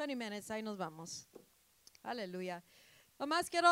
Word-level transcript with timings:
20 0.00 0.16
minutes, 0.16 0.50
ahí 0.50 0.62
nos 0.62 0.78
vamos. 0.78 1.28
Aleluya. 2.02 2.64
Nomás 3.20 3.50
quiero 3.50 3.68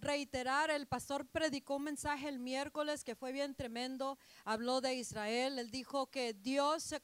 reiterar, 0.00 0.68
el 0.68 0.86
pastor 0.86 1.26
predicó 1.26 1.76
un 1.76 1.84
mensaje 1.84 2.28
el 2.28 2.38
miércoles 2.38 3.04
que 3.04 3.14
fue 3.14 3.32
bien 3.32 3.54
tremendo, 3.54 4.18
habló 4.44 4.82
de 4.82 4.96
Israel, 4.96 5.58
él 5.58 5.70
dijo 5.70 6.08
que 6.10 6.34
Dios 6.34 6.82
se 6.82 7.00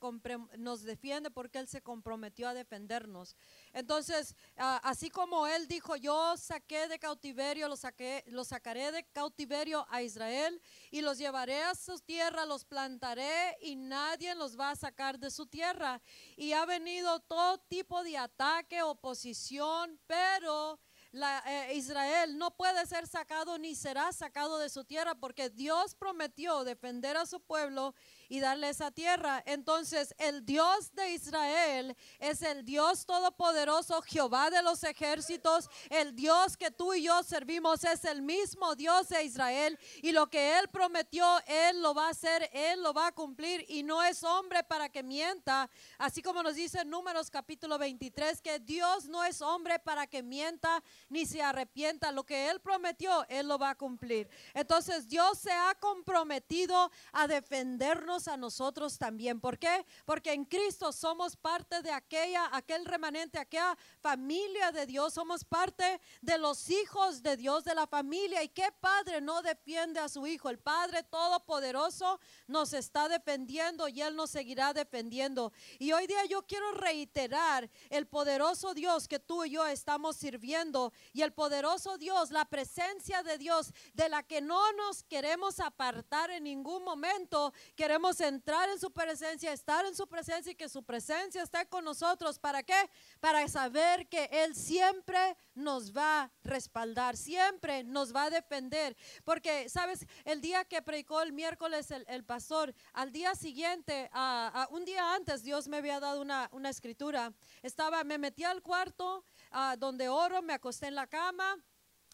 nos 0.58 0.82
defiende 0.82 1.30
porque 1.30 1.58
Él 1.58 1.68
se 1.68 1.80
comprometió 1.80 2.46
a 2.46 2.52
defendernos. 2.52 3.36
Entonces, 3.72 4.36
así 4.56 5.08
como 5.08 5.46
Él 5.46 5.66
dijo, 5.66 5.96
yo 5.96 6.36
saqué 6.36 6.88
de 6.88 6.98
cautiverio, 6.98 7.70
los, 7.70 7.80
saqué, 7.80 8.22
los 8.26 8.48
sacaré 8.48 8.92
de 8.92 9.04
cautiverio 9.04 9.86
a 9.88 10.02
Israel 10.02 10.60
y 10.90 11.00
los 11.00 11.16
llevaré 11.16 11.62
a 11.62 11.74
su 11.74 11.98
tierra, 12.00 12.44
los 12.44 12.66
plantaré 12.66 13.56
y 13.62 13.76
nadie 13.76 14.34
los 14.34 14.60
va 14.60 14.72
a 14.72 14.76
sacar 14.76 15.18
de 15.18 15.30
su 15.30 15.46
tierra. 15.46 16.02
Y 16.36 16.52
ha 16.52 16.66
venido 16.66 17.20
todo 17.20 17.56
tipo 17.56 18.02
de 18.02 18.18
ataque, 18.18 18.82
oposición, 18.82 19.98
pero 20.06 20.78
la, 21.12 21.42
eh, 21.46 21.74
Israel 21.74 22.38
no 22.38 22.56
puede 22.56 22.86
ser 22.86 23.06
sacado 23.06 23.58
ni 23.58 23.74
será 23.74 24.10
sacado 24.12 24.58
de 24.58 24.70
su 24.70 24.84
tierra 24.84 25.14
porque 25.14 25.50
Dios 25.50 25.94
prometió 25.94 26.64
defender 26.64 27.18
a 27.18 27.26
su 27.26 27.40
pueblo 27.40 27.94
y 28.32 28.40
darle 28.40 28.70
esa 28.70 28.90
tierra. 28.90 29.42
Entonces 29.44 30.14
el 30.16 30.46
Dios 30.46 30.94
de 30.94 31.12
Israel 31.12 31.94
es 32.18 32.40
el 32.40 32.64
Dios 32.64 33.04
todopoderoso, 33.04 34.00
Jehová 34.00 34.48
de 34.48 34.62
los 34.62 34.82
ejércitos, 34.84 35.68
el 35.90 36.16
Dios 36.16 36.56
que 36.56 36.70
tú 36.70 36.94
y 36.94 37.02
yo 37.02 37.22
servimos 37.24 37.84
es 37.84 38.06
el 38.06 38.22
mismo 38.22 38.74
Dios 38.74 39.10
de 39.10 39.22
Israel. 39.24 39.78
Y 40.00 40.12
lo 40.12 40.30
que 40.30 40.58
Él 40.58 40.68
prometió, 40.68 41.26
Él 41.46 41.82
lo 41.82 41.92
va 41.92 42.06
a 42.06 42.12
hacer, 42.12 42.48
Él 42.54 42.82
lo 42.82 42.94
va 42.94 43.08
a 43.08 43.12
cumplir. 43.12 43.66
Y 43.68 43.82
no 43.82 44.02
es 44.02 44.24
hombre 44.24 44.64
para 44.64 44.88
que 44.88 45.02
mienta, 45.02 45.68
así 45.98 46.22
como 46.22 46.42
nos 46.42 46.54
dice 46.54 46.80
en 46.80 46.88
Números 46.88 47.28
capítulo 47.28 47.76
23, 47.76 48.40
que 48.40 48.60
Dios 48.60 49.10
no 49.10 49.22
es 49.24 49.42
hombre 49.42 49.78
para 49.78 50.06
que 50.06 50.22
mienta 50.22 50.82
ni 51.10 51.26
se 51.26 51.42
arrepienta, 51.42 52.10
lo 52.10 52.24
que 52.24 52.48
Él 52.48 52.60
prometió, 52.60 53.26
Él 53.28 53.46
lo 53.46 53.58
va 53.58 53.70
a 53.70 53.74
cumplir. 53.74 54.26
Entonces 54.54 55.06
Dios 55.06 55.38
se 55.38 55.52
ha 55.52 55.74
comprometido 55.78 56.90
a 57.12 57.26
defendernos 57.26 58.21
a 58.28 58.36
nosotros 58.36 58.98
también. 58.98 59.40
¿Por 59.40 59.58
qué? 59.58 59.84
Porque 60.04 60.32
en 60.32 60.44
Cristo 60.44 60.92
somos 60.92 61.36
parte 61.36 61.82
de 61.82 61.92
aquella, 61.92 62.48
aquel 62.52 62.84
remanente, 62.84 63.38
aquella 63.38 63.76
familia 64.00 64.72
de 64.72 64.86
Dios, 64.86 65.14
somos 65.14 65.44
parte 65.44 66.00
de 66.20 66.38
los 66.38 66.70
hijos 66.70 67.22
de 67.22 67.36
Dios, 67.36 67.64
de 67.64 67.74
la 67.74 67.86
familia. 67.86 68.42
¿Y 68.42 68.48
qué 68.48 68.70
padre 68.80 69.20
no 69.20 69.42
defiende 69.42 70.00
a 70.00 70.08
su 70.08 70.26
hijo? 70.26 70.48
El 70.48 70.58
Padre 70.58 71.02
Todopoderoso 71.02 72.20
nos 72.46 72.72
está 72.72 73.08
defendiendo 73.08 73.88
y 73.88 74.02
Él 74.02 74.16
nos 74.16 74.30
seguirá 74.30 74.72
defendiendo. 74.72 75.52
Y 75.78 75.92
hoy 75.92 76.06
día 76.06 76.24
yo 76.26 76.46
quiero 76.46 76.72
reiterar 76.72 77.70
el 77.90 78.06
poderoso 78.06 78.74
Dios 78.74 79.08
que 79.08 79.18
tú 79.18 79.44
y 79.44 79.50
yo 79.50 79.66
estamos 79.66 80.16
sirviendo 80.16 80.92
y 81.12 81.22
el 81.22 81.32
poderoso 81.32 81.98
Dios, 81.98 82.30
la 82.30 82.44
presencia 82.44 83.22
de 83.22 83.38
Dios 83.38 83.72
de 83.94 84.08
la 84.08 84.22
que 84.22 84.40
no 84.40 84.72
nos 84.72 85.02
queremos 85.04 85.60
apartar 85.60 86.30
en 86.30 86.44
ningún 86.44 86.84
momento. 86.84 87.52
Queremos 87.76 88.11
entrar 88.20 88.68
en 88.68 88.78
su 88.78 88.90
presencia, 88.92 89.52
estar 89.52 89.84
en 89.86 89.94
su 89.94 90.06
presencia 90.06 90.52
y 90.52 90.54
que 90.54 90.68
su 90.68 90.82
presencia 90.82 91.42
esté 91.42 91.66
con 91.66 91.84
nosotros. 91.84 92.38
¿Para 92.38 92.62
qué? 92.62 92.90
Para 93.20 93.46
saber 93.48 94.08
que 94.08 94.28
Él 94.30 94.54
siempre 94.54 95.36
nos 95.54 95.96
va 95.96 96.22
a 96.22 96.30
respaldar, 96.44 97.16
siempre 97.16 97.84
nos 97.84 98.14
va 98.14 98.24
a 98.24 98.30
defender. 98.30 98.96
Porque, 99.24 99.68
¿sabes? 99.68 100.06
El 100.24 100.40
día 100.40 100.64
que 100.64 100.82
predicó 100.82 101.22
el 101.22 101.32
miércoles 101.32 101.90
el, 101.90 102.24
pastor, 102.24 102.74
al 102.92 103.12
día 103.12 103.34
siguiente, 103.34 104.08
ah, 104.12 104.68
un 104.70 104.84
día 104.84 105.14
antes, 105.14 105.42
Dios 105.42 105.68
me 105.68 105.78
había 105.78 106.00
dado 106.00 106.20
una, 106.20 106.48
una 106.52 106.70
escritura. 106.70 107.32
Estaba, 107.62 108.04
me 108.04 108.18
metí 108.18 108.44
al 108.44 108.62
cuarto 108.62 109.24
ah, 109.50 109.76
donde 109.78 110.08
oro, 110.08 110.42
me 110.42 110.52
acosté 110.52 110.86
en 110.86 110.94
la 110.94 111.06
cama 111.06 111.56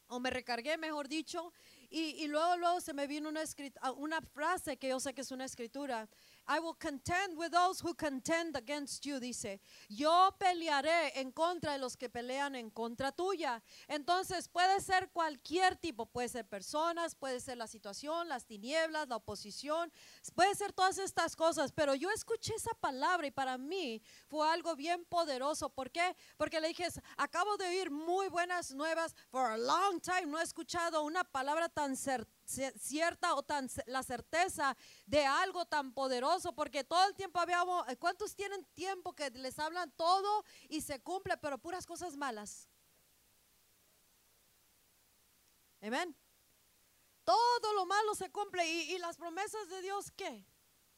o 0.09 0.21
me 0.21 0.31
recargué, 0.31 0.77
mejor 0.79 1.07
dicho, 1.07 1.53
y, 1.91 2.23
y 2.23 2.29
luego, 2.29 2.57
luego 2.57 2.81
se 2.81 2.93
me 2.93 3.07
vino 3.07 3.29
una, 3.29 3.43
ah, 3.81 3.93
una 3.93 4.21
frase 4.21 4.77
que 4.77 4.89
yo 4.89 5.01
sé 5.01 5.15
que 5.15 5.23
es 5.23 5.31
una 5.31 5.45
escritura. 5.45 6.09
I 6.51 6.61
will 6.61 6.75
contend 6.75 7.37
with 7.37 7.53
those 7.53 7.81
who 7.81 7.95
contend 7.95 8.57
against 8.57 9.05
you, 9.05 9.21
dice. 9.21 9.61
Yo 9.91 10.35
pelearé 10.39 11.13
en 11.21 11.31
contra 11.31 11.73
de 11.73 11.79
los 11.79 11.95
que 11.95 12.09
pelean 12.09 12.55
en 12.57 12.71
contra 12.71 13.13
tuya. 13.13 13.63
Entonces 13.87 14.49
puede 14.49 14.81
ser 14.81 15.11
cualquier 15.13 15.77
tipo, 15.77 16.07
puede 16.07 16.29
ser 16.31 16.47
personas, 16.47 17.15
puede 17.15 17.41
ser 17.41 17.59
la 17.59 17.67
situación, 17.67 18.29
las 18.29 18.47
tinieblas, 18.47 19.09
la 19.09 19.17
oposición, 19.17 19.93
puede 20.35 20.55
ser 20.55 20.73
todas 20.73 20.97
estas 20.99 21.37
cosas, 21.37 21.71
pero 21.73 21.95
yo 21.95 22.11
escuché 22.11 22.55
esa 22.55 22.73
palabra 22.81 23.27
y 23.27 23.31
para 23.31 23.59
mí 23.59 24.01
fue 24.27 24.49
algo 24.49 24.75
bien 24.75 25.05
poderoso. 25.05 25.69
¿Por 25.69 25.91
qué? 25.91 26.17
Porque 26.39 26.61
le 26.61 26.69
dije, 26.69 26.89
acabo 27.19 27.59
de 27.59 27.67
oír 27.67 27.91
muy 27.91 28.29
buenas 28.29 28.71
nuevas, 28.73 29.15
for 29.31 29.51
a 29.51 29.59
long 29.59 30.01
time 30.01 30.27
no 30.27 30.39
he 30.41 30.43
escuchado 30.45 31.03
una 31.03 31.25
palabra 31.25 31.69
tan 31.69 31.93
cer- 31.95 32.27
cie- 32.27 32.27
cierta 32.49 33.35
o 33.35 33.43
tan 33.43 33.69
la 33.87 34.03
certeza 34.03 34.77
de 35.07 35.25
algo 35.27 35.67
tan 35.67 35.93
poderoso, 35.93 36.55
porque 36.55 36.83
todo 36.85 37.07
el 37.07 37.15
tiempo 37.15 37.39
habíamos, 37.39 37.85
¿cuántos 37.99 38.35
tienen 38.35 38.65
tiempo 38.75 39.15
que 39.15 39.31
les 39.31 39.59
hablan 39.59 39.91
todo 39.93 40.45
y 40.69 40.81
se 40.81 41.01
cumple, 41.01 41.37
pero 41.37 41.59
puras 41.59 41.87
cosas 41.87 42.17
malas? 42.17 42.69
Amén. 45.81 46.17
Todo 47.25 47.73
lo 47.75 47.85
malo 47.87 48.15
se 48.15 48.31
cumple 48.31 48.67
y, 48.67 48.95
y 48.95 48.99
las 48.99 49.17
promesas 49.17 49.69
de 49.69 49.83
Dios, 49.83 50.11
¿qué? 50.17 50.45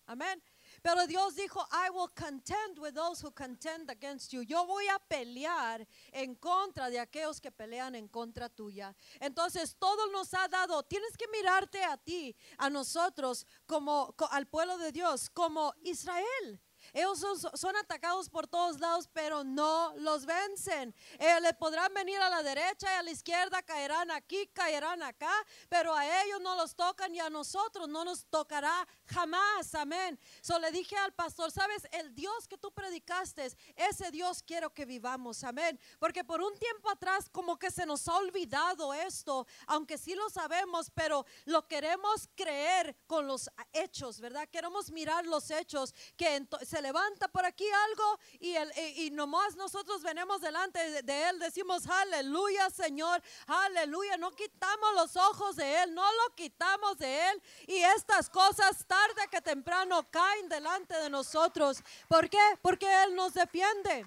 Amén. 0.06 0.42
Pero 0.82 1.06
Dios 1.06 1.34
dijo, 1.34 1.60
I 1.72 1.90
will 1.90 2.08
contend 2.14 2.78
with 2.78 2.94
those 2.94 3.20
who 3.22 3.30
contend 3.32 3.90
against 3.90 4.32
you. 4.32 4.42
Yo 4.42 4.64
voy 4.66 4.88
a 4.88 4.98
pelear 4.98 5.86
en 6.12 6.34
contra 6.36 6.88
de 6.88 6.98
aquellos 6.98 7.40
que 7.40 7.50
pelean 7.50 7.94
en 7.94 8.08
contra 8.08 8.48
tuya. 8.48 8.94
Entonces, 9.20 9.76
todo 9.78 10.10
nos 10.10 10.32
ha 10.34 10.48
dado, 10.48 10.82
tienes 10.84 11.16
que 11.16 11.26
mirarte 11.28 11.84
a 11.84 11.96
ti, 11.96 12.34
a 12.58 12.70
nosotros, 12.70 13.46
como 13.66 14.14
co- 14.16 14.28
al 14.30 14.46
pueblo 14.46 14.78
de 14.78 14.90
Dios, 14.92 15.28
como 15.30 15.74
Israel. 15.82 16.60
Ellos 16.92 17.20
son, 17.54 17.76
atacados 17.76 18.28
por 18.28 18.46
todos 18.46 18.80
lados, 18.80 19.08
pero 19.12 19.44
no 19.44 19.92
los 19.96 20.26
vencen. 20.26 20.94
Eh, 21.18 21.40
le 21.40 21.54
podrán 21.54 21.92
venir 21.94 22.18
a 22.20 22.28
la 22.30 22.42
derecha 22.42 22.86
y 22.94 22.98
a 22.98 23.02
la 23.02 23.10
izquierda, 23.10 23.62
caerán 23.62 24.10
aquí, 24.10 24.46
caerán 24.48 25.02
acá, 25.02 25.32
pero 25.68 25.94
a 25.94 26.22
ellos 26.24 26.40
no 26.40 26.56
los 26.56 26.74
tocan 26.74 27.14
y 27.14 27.20
a 27.20 27.30
nosotros 27.30 27.88
no 27.88 28.04
nos 28.04 28.26
tocará 28.26 28.86
jamás. 29.06 29.74
Amén. 29.74 30.18
So 30.40 30.58
le 30.58 30.70
dije 30.70 30.96
al 30.96 31.12
pastor, 31.12 31.50
sabes, 31.50 31.86
el 31.92 32.14
Dios 32.14 32.48
que 32.48 32.58
tú 32.58 32.72
predicaste, 32.72 33.50
ese 33.76 34.10
Dios 34.10 34.42
quiero 34.42 34.72
que 34.72 34.84
vivamos. 34.84 35.44
Amén. 35.44 35.78
Porque 35.98 36.24
por 36.24 36.40
un 36.42 36.56
tiempo 36.58 36.90
atrás 36.90 37.28
como 37.30 37.58
que 37.58 37.70
se 37.70 37.86
nos 37.86 38.06
ha 38.08 38.16
olvidado 38.16 38.92
esto, 38.94 39.46
aunque 39.66 39.98
sí 39.98 40.14
lo 40.14 40.28
sabemos, 40.30 40.90
pero 40.94 41.24
lo 41.44 41.66
queremos 41.66 42.28
creer 42.34 42.96
con 43.06 43.26
los 43.26 43.50
hechos, 43.72 44.20
¿verdad? 44.20 44.48
Queremos 44.50 44.90
mirar 44.90 45.26
los 45.26 45.50
hechos, 45.50 45.94
que 46.16 46.36
ento- 46.38 46.58
levanta 46.80 47.28
por 47.28 47.44
aquí 47.44 47.66
algo 47.88 48.18
y, 48.40 48.54
el, 48.54 48.72
y 48.96 49.10
nomás 49.10 49.56
nosotros 49.56 50.02
venimos 50.02 50.40
delante 50.40 50.78
de, 50.90 51.02
de 51.02 51.28
Él, 51.28 51.38
decimos, 51.38 51.86
aleluya 51.86 52.70
Señor, 52.70 53.22
aleluya, 53.46 54.16
no 54.16 54.30
quitamos 54.30 54.94
los 54.94 55.16
ojos 55.16 55.56
de 55.56 55.82
Él, 55.82 55.94
no 55.94 56.04
lo 56.04 56.34
quitamos 56.34 56.98
de 56.98 57.30
Él 57.30 57.42
y 57.66 57.76
estas 57.76 58.30
cosas 58.30 58.84
tarde 58.86 59.28
que 59.30 59.40
temprano 59.40 60.06
caen 60.10 60.48
delante 60.48 60.94
de 60.96 61.10
nosotros. 61.10 61.82
¿Por 62.08 62.28
qué? 62.28 62.58
Porque 62.62 62.86
Él 63.04 63.14
nos 63.14 63.34
defiende. 63.34 64.06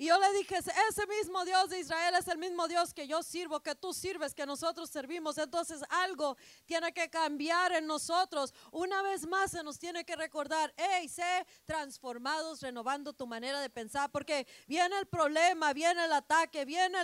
Y 0.00 0.06
yo 0.06 0.18
le 0.18 0.32
dije, 0.38 0.56
ese 0.56 1.06
mismo 1.08 1.44
Dios 1.44 1.70
de 1.70 1.80
Israel 1.80 2.14
es 2.16 2.28
el 2.28 2.38
mismo 2.38 2.68
Dios 2.68 2.94
que 2.94 3.08
yo 3.08 3.20
sirvo, 3.20 3.58
que 3.60 3.74
tú 3.74 3.92
sirves, 3.92 4.32
que 4.32 4.46
nosotros 4.46 4.88
servimos. 4.90 5.38
Entonces 5.38 5.82
algo 5.90 6.36
tiene 6.66 6.92
que 6.92 7.10
cambiar 7.10 7.72
en 7.72 7.84
nosotros. 7.84 8.54
Una 8.70 9.02
vez 9.02 9.26
más 9.26 9.50
se 9.50 9.64
nos 9.64 9.76
tiene 9.76 10.04
que 10.04 10.14
recordar, 10.14 10.72
hey, 10.76 11.08
sé 11.08 11.44
transformados, 11.64 12.60
renovando 12.60 13.12
tu 13.12 13.26
manera 13.26 13.60
de 13.60 13.70
pensar, 13.70 14.08
porque 14.12 14.46
viene 14.68 14.96
el 15.00 15.06
problema, 15.06 15.72
viene 15.72 16.04
el 16.04 16.12
ataque, 16.12 16.64
viene 16.64 16.98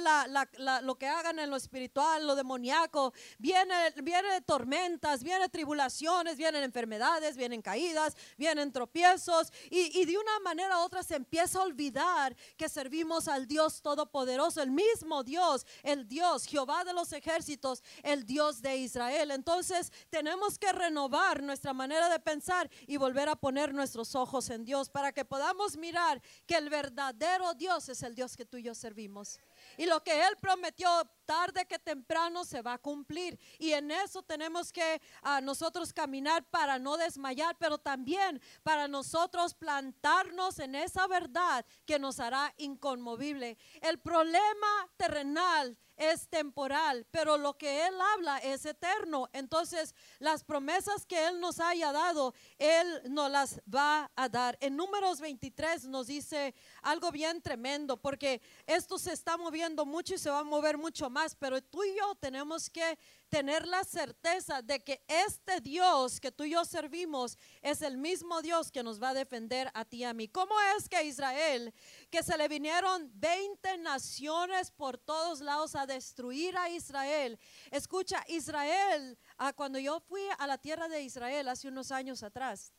lo 0.82 0.94
que 0.96 1.08
hagan 1.08 1.40
en 1.40 1.50
lo 1.50 1.56
espiritual, 1.56 2.24
lo 2.24 2.36
demoníaco, 2.36 3.12
viene, 3.38 3.74
viene 4.04 4.40
tormentas, 4.42 5.24
viene 5.24 5.48
tribulaciones, 5.48 6.36
vienen 6.36 6.62
enfermedades, 6.62 7.36
vienen 7.36 7.60
caídas, 7.60 8.14
vienen 8.36 8.72
tropiezos, 8.72 9.52
y, 9.69 10.00
y 10.00 10.04
de 10.04 10.16
una 10.16 10.38
manera 10.44 10.78
u 10.78 10.82
otra 10.82 11.02
se 11.02 11.16
empieza 11.16 11.58
a 11.58 11.62
olvidar 11.62 12.36
que 12.56 12.69
servimos 12.84 13.28
al 13.28 13.46
Dios 13.46 13.81
Todopoderoso, 13.81 14.60
el 14.60 14.70
mismo 14.70 15.25
Dios, 15.25 15.66
el 15.82 16.06
Dios, 16.06 16.44
Jehová 16.44 16.84
de 16.84 16.92
los 16.92 17.14
ejércitos, 17.14 17.82
el 18.02 18.26
Dios 18.26 18.60
de 18.60 18.76
Israel. 18.76 19.31
Entonces 19.31 19.90
tenemos 20.10 20.58
que 20.58 20.70
renovar 20.70 21.42
nuestra 21.42 21.72
manera 21.72 22.10
de 22.10 22.20
pensar 22.20 22.70
y 22.86 22.98
volver 22.98 23.31
a 23.31 23.36
poner 23.36 23.72
nuestros 23.72 24.14
ojos 24.14 24.50
en 24.50 24.66
Dios 24.66 24.90
para 24.90 25.12
que 25.12 25.25
podamos 25.25 25.78
mirar 25.78 26.20
que 26.46 26.56
el 26.56 26.69
verdadero 26.69 27.54
Dios 27.54 27.88
es 27.88 28.02
el 28.02 28.14
Dios 28.14 28.36
que 28.36 28.44
tú 28.44 28.58
y 28.58 28.64
yo 28.64 28.75
servimos. 28.75 29.38
Y 29.76 29.86
lo 29.86 30.02
que 30.02 30.26
Él 30.26 30.36
prometió 30.40 30.88
tarde 31.24 31.66
que 31.66 31.78
temprano 31.78 32.44
se 32.44 32.62
va 32.62 32.74
a 32.74 32.78
cumplir. 32.78 33.38
Y 33.58 33.72
en 33.72 33.90
eso 33.90 34.22
tenemos 34.22 34.72
que 34.72 35.00
ah, 35.22 35.40
nosotros 35.40 35.92
caminar 35.92 36.44
para 36.50 36.78
no 36.78 36.96
desmayar, 36.96 37.56
pero 37.58 37.78
también 37.78 38.40
para 38.62 38.88
nosotros 38.88 39.54
plantarnos 39.54 40.58
en 40.58 40.74
esa 40.74 41.06
verdad 41.06 41.64
que 41.86 41.98
nos 41.98 42.20
hará 42.20 42.52
inconmovible. 42.58 43.56
El 43.80 43.98
problema 43.98 44.88
terrenal 44.96 45.76
es 45.96 46.28
temporal, 46.28 47.06
pero 47.10 47.38
lo 47.38 47.56
que 47.56 47.86
Él 47.86 47.94
habla 48.14 48.38
es 48.38 48.64
eterno. 48.66 49.28
Entonces, 49.32 49.94
las 50.18 50.44
promesas 50.44 51.06
que 51.06 51.26
Él 51.26 51.40
nos 51.40 51.60
haya 51.60 51.92
dado, 51.92 52.34
Él 52.58 53.02
nos 53.08 53.30
las 53.30 53.60
va 53.72 54.10
a 54.16 54.28
dar. 54.28 54.58
En 54.60 54.76
números 54.76 55.20
23 55.20 55.86
nos 55.86 56.08
dice 56.08 56.54
algo 56.84 57.10
bien 57.10 57.40
tremendo, 57.40 57.96
porque 57.96 58.40
esto 58.66 58.98
se 58.98 59.12
está 59.12 59.36
moviendo 59.36 59.86
mucho 59.86 60.14
y 60.14 60.19
se 60.19 60.31
va 60.31 60.40
a 60.40 60.44
mover 60.44 60.76
mucho 60.76 61.08
más, 61.08 61.34
pero 61.34 61.62
tú 61.62 61.82
y 61.82 61.96
yo 61.96 62.14
tenemos 62.16 62.69
que 62.69 62.98
tener 63.31 63.66
la 63.66 63.82
certeza 63.84 64.60
de 64.62 64.78
que 64.81 65.02
este 65.08 65.60
Dios 65.60 66.20
que 66.20 66.31
tú 66.31 66.44
y 66.44 66.50
yo 66.50 66.64
servimos 66.64 67.38
es 67.62 67.82
el 67.82 67.96
mismo 67.96 68.42
Dios 68.42 68.70
que 68.70 68.82
nos 68.82 69.02
va 69.02 69.08
a 69.08 69.14
defender 69.14 69.70
a 69.75 69.84
ti 69.84 69.98
y 69.98 70.04
a 70.04 70.12
mí. 70.12 70.28
¿Cómo 70.28 70.54
es 70.76 70.88
que 70.88 71.02
Israel, 71.02 71.72
que 72.10 72.22
se 72.22 72.36
le 72.36 72.46
vinieron 72.48 73.10
20 73.14 73.78
naciones 73.78 74.70
por 74.70 74.98
todos 74.98 75.40
lados 75.40 75.75
a 75.75 75.86
destruir 75.86 76.56
a 76.56 76.69
Israel? 76.69 77.38
Escucha, 77.70 78.22
Israel, 78.28 79.19
ah, 79.38 79.52
cuando 79.54 79.78
yo 79.78 80.00
fui 80.00 80.22
a 80.38 80.46
la 80.46 80.58
tierra 80.58 80.86
de 80.88 81.02
Israel 81.02 81.48
hace 81.48 81.69
unos 81.69 81.90
años 81.90 82.22
atrás, 82.22 82.75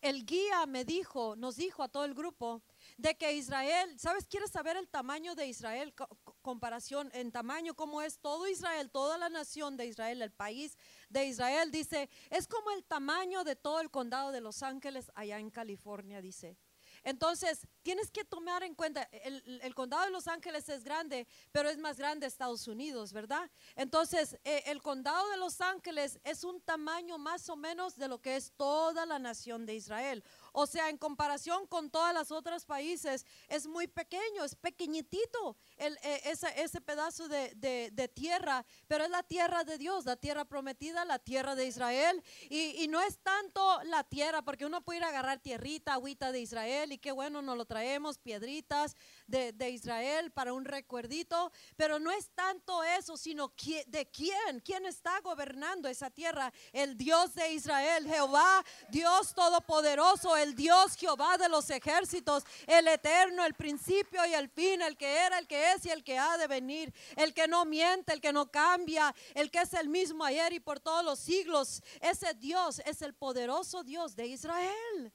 el 0.00 0.24
guía 0.24 0.64
me 0.66 0.84
dijo, 0.84 1.34
nos 1.36 1.56
dijo 1.56 1.82
a 1.82 1.88
todo 1.88 2.04
el 2.04 2.14
grupo, 2.14 2.62
de 2.98 3.16
que 3.16 3.32
Israel, 3.32 3.98
¿sabes? 3.98 4.26
¿Quieres 4.26 4.50
saber 4.50 4.76
el 4.76 4.88
tamaño 4.88 5.34
de 5.34 5.46
Israel? 5.46 5.94
comparación 6.42 7.10
en 7.12 7.30
tamaño, 7.30 7.74
como 7.74 8.02
es 8.02 8.18
todo 8.20 8.48
Israel, 8.48 8.90
toda 8.90 9.18
la 9.18 9.28
nación 9.28 9.76
de 9.76 9.86
Israel, 9.86 10.22
el 10.22 10.32
país 10.32 10.76
de 11.08 11.26
Israel, 11.26 11.70
dice, 11.70 12.08
es 12.30 12.48
como 12.48 12.70
el 12.70 12.84
tamaño 12.84 13.44
de 13.44 13.54
todo 13.54 13.80
el 13.80 13.90
condado 13.90 14.32
de 14.32 14.40
Los 14.40 14.62
Ángeles 14.62 15.12
allá 15.14 15.38
en 15.38 15.50
California, 15.50 16.20
dice. 16.20 16.56
Entonces, 17.04 17.66
tienes 17.82 18.10
que 18.10 18.24
tomar 18.24 18.62
en 18.62 18.74
cuenta, 18.74 19.08
el, 19.12 19.74
condado 19.74 20.04
de 20.04 20.10
Los 20.10 20.28
Ángeles 20.28 20.68
es 20.68 20.84
grande, 20.84 21.26
pero 21.52 21.68
es 21.68 21.78
más 21.78 21.96
grande 21.96 22.26
Estados 22.26 22.66
Unidos, 22.66 23.12
¿verdad? 23.12 23.50
Entonces, 23.76 24.38
eh, 24.44 24.64
el 24.66 24.82
condado 24.82 25.28
de 25.30 25.36
Los 25.36 25.60
Ángeles 25.60 26.18
es 26.24 26.44
un 26.44 26.60
tamaño 26.60 27.18
más 27.18 27.48
o 27.48 27.56
menos 27.56 27.96
de 27.96 28.08
lo 28.08 28.20
que 28.20 28.36
es 28.36 28.52
toda 28.56 29.06
la 29.06 29.18
nación 29.18 29.66
de 29.66 29.74
Israel. 29.74 30.24
O 30.60 30.66
sea, 30.66 30.88
en 30.88 30.98
comparación 30.98 31.68
con 31.68 31.88
todas 31.88 32.12
las 32.12 32.32
otros 32.32 32.64
países, 32.64 33.24
es 33.46 33.68
muy 33.68 33.86
pequeño, 33.86 34.42
es 34.42 34.56
pequeñitito 34.56 35.56
eh, 35.78 36.20
ese, 36.24 36.80
pedazo 36.80 37.28
de, 37.28 37.54
de, 37.54 38.08
tierra, 38.08 38.64
pero 38.86 39.04
es 39.04 39.10
la 39.10 39.22
tierra 39.22 39.64
de 39.64 39.78
Dios, 39.78 40.04
la 40.04 40.16
tierra 40.16 40.44
prometida, 40.44 41.04
la 41.04 41.18
tierra 41.18 41.54
de 41.54 41.66
Israel. 41.66 42.22
Y, 42.50 42.82
y 42.82 42.88
no 42.88 43.00
es 43.00 43.18
tanto 43.18 43.82
la 43.84 44.04
tierra, 44.04 44.42
porque 44.42 44.66
uno 44.66 44.82
puede 44.82 44.98
ir 44.98 45.04
a 45.04 45.08
agarrar 45.08 45.38
tierrita, 45.38 45.94
agüita 45.94 46.32
de 46.32 46.40
Israel, 46.40 46.92
y 46.92 46.98
qué 46.98 47.12
bueno, 47.12 47.42
nos 47.42 47.56
lo 47.56 47.64
traemos, 47.64 48.18
piedritas 48.18 48.96
de, 49.26 49.52
de 49.52 49.70
Israel 49.70 50.30
para 50.32 50.52
un 50.52 50.64
recuerdito, 50.64 51.52
pero 51.76 51.98
no 51.98 52.10
es 52.10 52.30
tanto 52.30 52.82
eso, 52.82 53.16
sino 53.16 53.52
de 53.86 54.08
quién, 54.10 54.60
quién 54.64 54.86
está 54.86 55.20
gobernando 55.20 55.88
esa 55.88 56.10
tierra, 56.10 56.52
el 56.72 56.96
Dios 56.96 57.34
de 57.34 57.52
Israel, 57.52 58.06
Jehová, 58.06 58.64
Dios 58.88 59.34
Todopoderoso, 59.34 60.36
el 60.36 60.54
Dios 60.54 60.96
Jehová 60.96 61.36
de 61.38 61.48
los 61.48 61.68
ejércitos, 61.70 62.44
el 62.66 62.88
eterno, 62.88 63.44
el 63.44 63.54
principio 63.54 64.24
y 64.26 64.34
el 64.34 64.48
fin, 64.48 64.82
el 64.82 64.96
que 64.96 65.18
era, 65.18 65.38
el 65.38 65.46
que 65.46 65.67
es 65.74 65.86
y 65.86 65.90
el 65.90 66.04
que 66.04 66.18
ha 66.18 66.36
de 66.38 66.46
venir, 66.46 66.92
el 67.16 67.34
que 67.34 67.48
no 67.48 67.64
miente, 67.64 68.12
el 68.12 68.20
que 68.20 68.32
no 68.32 68.50
cambia, 68.50 69.14
el 69.34 69.50
que 69.50 69.60
es 69.60 69.74
el 69.74 69.88
mismo 69.88 70.24
ayer 70.24 70.52
y 70.52 70.60
por 70.60 70.80
todos 70.80 71.04
los 71.04 71.18
siglos. 71.18 71.82
Ese 72.00 72.34
Dios 72.34 72.80
es 72.84 73.02
el 73.02 73.14
poderoso 73.14 73.84
Dios 73.84 74.16
de 74.16 74.26
Israel. 74.26 75.12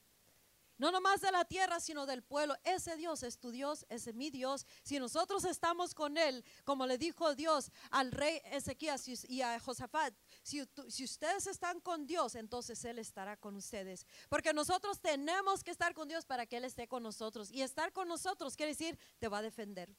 No 0.76 0.90
nomás 0.90 1.20
de 1.20 1.30
la 1.30 1.44
tierra, 1.44 1.78
sino 1.78 2.04
del 2.04 2.22
pueblo. 2.22 2.56
Ese 2.64 2.96
Dios 2.96 3.22
es 3.22 3.38
tu 3.38 3.52
Dios, 3.52 3.86
ese 3.88 4.10
es 4.10 4.16
mi 4.16 4.30
Dios. 4.30 4.66
Si 4.82 4.98
nosotros 4.98 5.44
estamos 5.44 5.94
con 5.94 6.18
Él, 6.18 6.44
como 6.64 6.86
le 6.86 6.98
dijo 6.98 7.34
Dios 7.36 7.70
al 7.90 8.10
rey 8.10 8.40
Ezequías 8.46 9.06
y 9.28 9.42
a 9.42 9.60
Josafat, 9.60 10.12
si, 10.42 10.62
ustedes 11.04 11.46
están 11.46 11.80
con 11.80 12.06
Dios, 12.06 12.34
entonces 12.34 12.84
Él 12.84 12.98
estará 12.98 13.36
con 13.36 13.54
ustedes. 13.54 14.04
Porque 14.28 14.52
nosotros 14.52 15.00
tenemos 15.00 15.62
que 15.62 15.70
estar 15.70 15.94
con 15.94 16.08
Dios 16.08 16.26
para 16.26 16.44
que 16.44 16.56
Él 16.56 16.64
esté 16.64 16.88
con 16.88 17.04
nosotros. 17.04 17.52
Y 17.52 17.62
estar 17.62 17.92
con 17.92 18.08
nosotros 18.08 18.56
quiere 18.56 18.72
decir, 18.72 18.98
te 19.20 19.28
va 19.28 19.38
a 19.38 19.42
defender. 19.42 19.94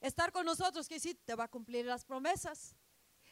Estar 0.00 0.32
con 0.32 0.46
nosotros 0.46 0.88
quiere 0.88 1.00
decir, 1.02 1.18
te 1.24 1.34
va 1.34 1.44
a 1.44 1.48
cumplir 1.48 1.84
las 1.84 2.04
promesas 2.04 2.74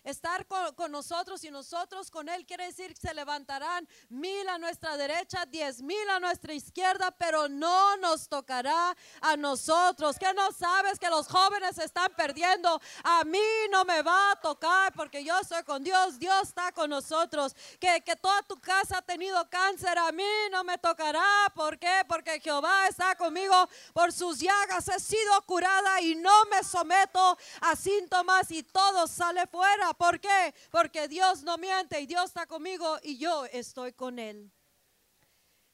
estar 0.08 0.46
con, 0.46 0.90
nosotros 0.90 1.44
y 1.44 1.50
nosotros 1.50 2.10
con 2.10 2.28
Él. 2.28 2.46
Quiere 2.46 2.66
decir 2.66 2.94
que 2.94 3.00
se 3.00 3.14
levantarán 3.14 3.88
mil 4.08 4.48
a 4.48 4.58
nuestra 4.58 4.96
derecha, 4.96 5.44
diez 5.46 5.82
mil 5.82 6.08
a 6.10 6.20
nuestra 6.20 6.54
izquierda, 6.54 7.10
pero 7.10 7.48
no 7.48 7.96
nos 7.98 8.28
tocará 8.28 8.96
a 9.20 9.36
nosotros. 9.36 10.18
Que 10.18 10.32
no 10.34 10.52
sabes 10.52 10.98
que 10.98 11.10
los 11.10 11.28
jóvenes 11.28 11.76
se 11.76 11.84
están 11.84 12.12
perdiendo. 12.16 12.80
A 13.04 13.24
mí 13.24 13.38
no 13.70 13.84
me 13.84 14.02
va 14.02 14.32
a 14.32 14.36
tocar 14.40 14.92
porque 14.94 15.22
yo 15.24 15.38
estoy 15.38 15.62
con 15.64 15.84
Dios. 15.84 16.18
Dios 16.18 16.48
está 16.48 16.72
con 16.72 16.90
nosotros. 16.90 17.54
Que, 17.78 18.00
que 18.00 18.16
toda 18.16 18.42
tu 18.42 18.58
casa 18.60 18.98
ha 18.98 19.02
tenido 19.02 19.48
cáncer. 19.50 19.98
A 19.98 20.12
mí 20.12 20.24
no 20.50 20.64
me 20.64 20.78
tocará. 20.78 21.52
¿Por 21.54 21.78
qué? 21.78 22.02
Porque 22.08 22.40
Jehová 22.40 22.88
está 22.88 23.14
conmigo. 23.14 23.68
Por 23.92 24.12
sus 24.12 24.38
llagas 24.40 24.88
he 24.88 25.00
sido 25.00 25.42
curada 25.42 26.00
y 26.00 26.14
no 26.14 26.44
me 26.46 26.62
someto 26.64 27.36
a 27.60 27.76
síntomas 27.76 28.50
y 28.50 28.62
todo 28.62 29.06
sale 29.06 29.46
fuera. 29.46 29.94
¿Por 29.98 30.20
qué? 30.20 30.54
Porque 30.70 31.08
Dios 31.08 31.42
no 31.42 31.58
miente 31.58 32.00
y 32.00 32.06
Dios 32.06 32.26
está 32.26 32.46
conmigo 32.46 32.98
y 33.02 33.18
yo 33.18 33.44
estoy 33.46 33.92
con 33.92 34.20
Él. 34.20 34.50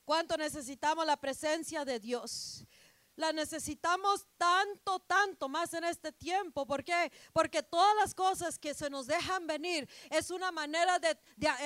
¿Cuánto 0.04 0.36
necesitamos 0.38 1.04
la 1.06 1.18
presencia 1.18 1.84
de 1.84 2.00
Dios? 2.00 2.64
La 3.16 3.32
necesitamos 3.32 4.26
tanto, 4.36 4.98
tanto 5.00 5.48
más 5.48 5.72
en 5.74 5.84
este 5.84 6.10
tiempo. 6.12 6.66
¿Por 6.66 6.82
qué? 6.82 7.12
Porque 7.32 7.62
todas 7.62 7.94
las 7.96 8.14
cosas 8.14 8.58
que 8.58 8.74
se 8.74 8.90
nos 8.90 9.06
dejan 9.06 9.46
venir 9.46 9.88
es 10.10 10.30
una 10.30 10.50
manera 10.50 10.98
de, 10.98 11.16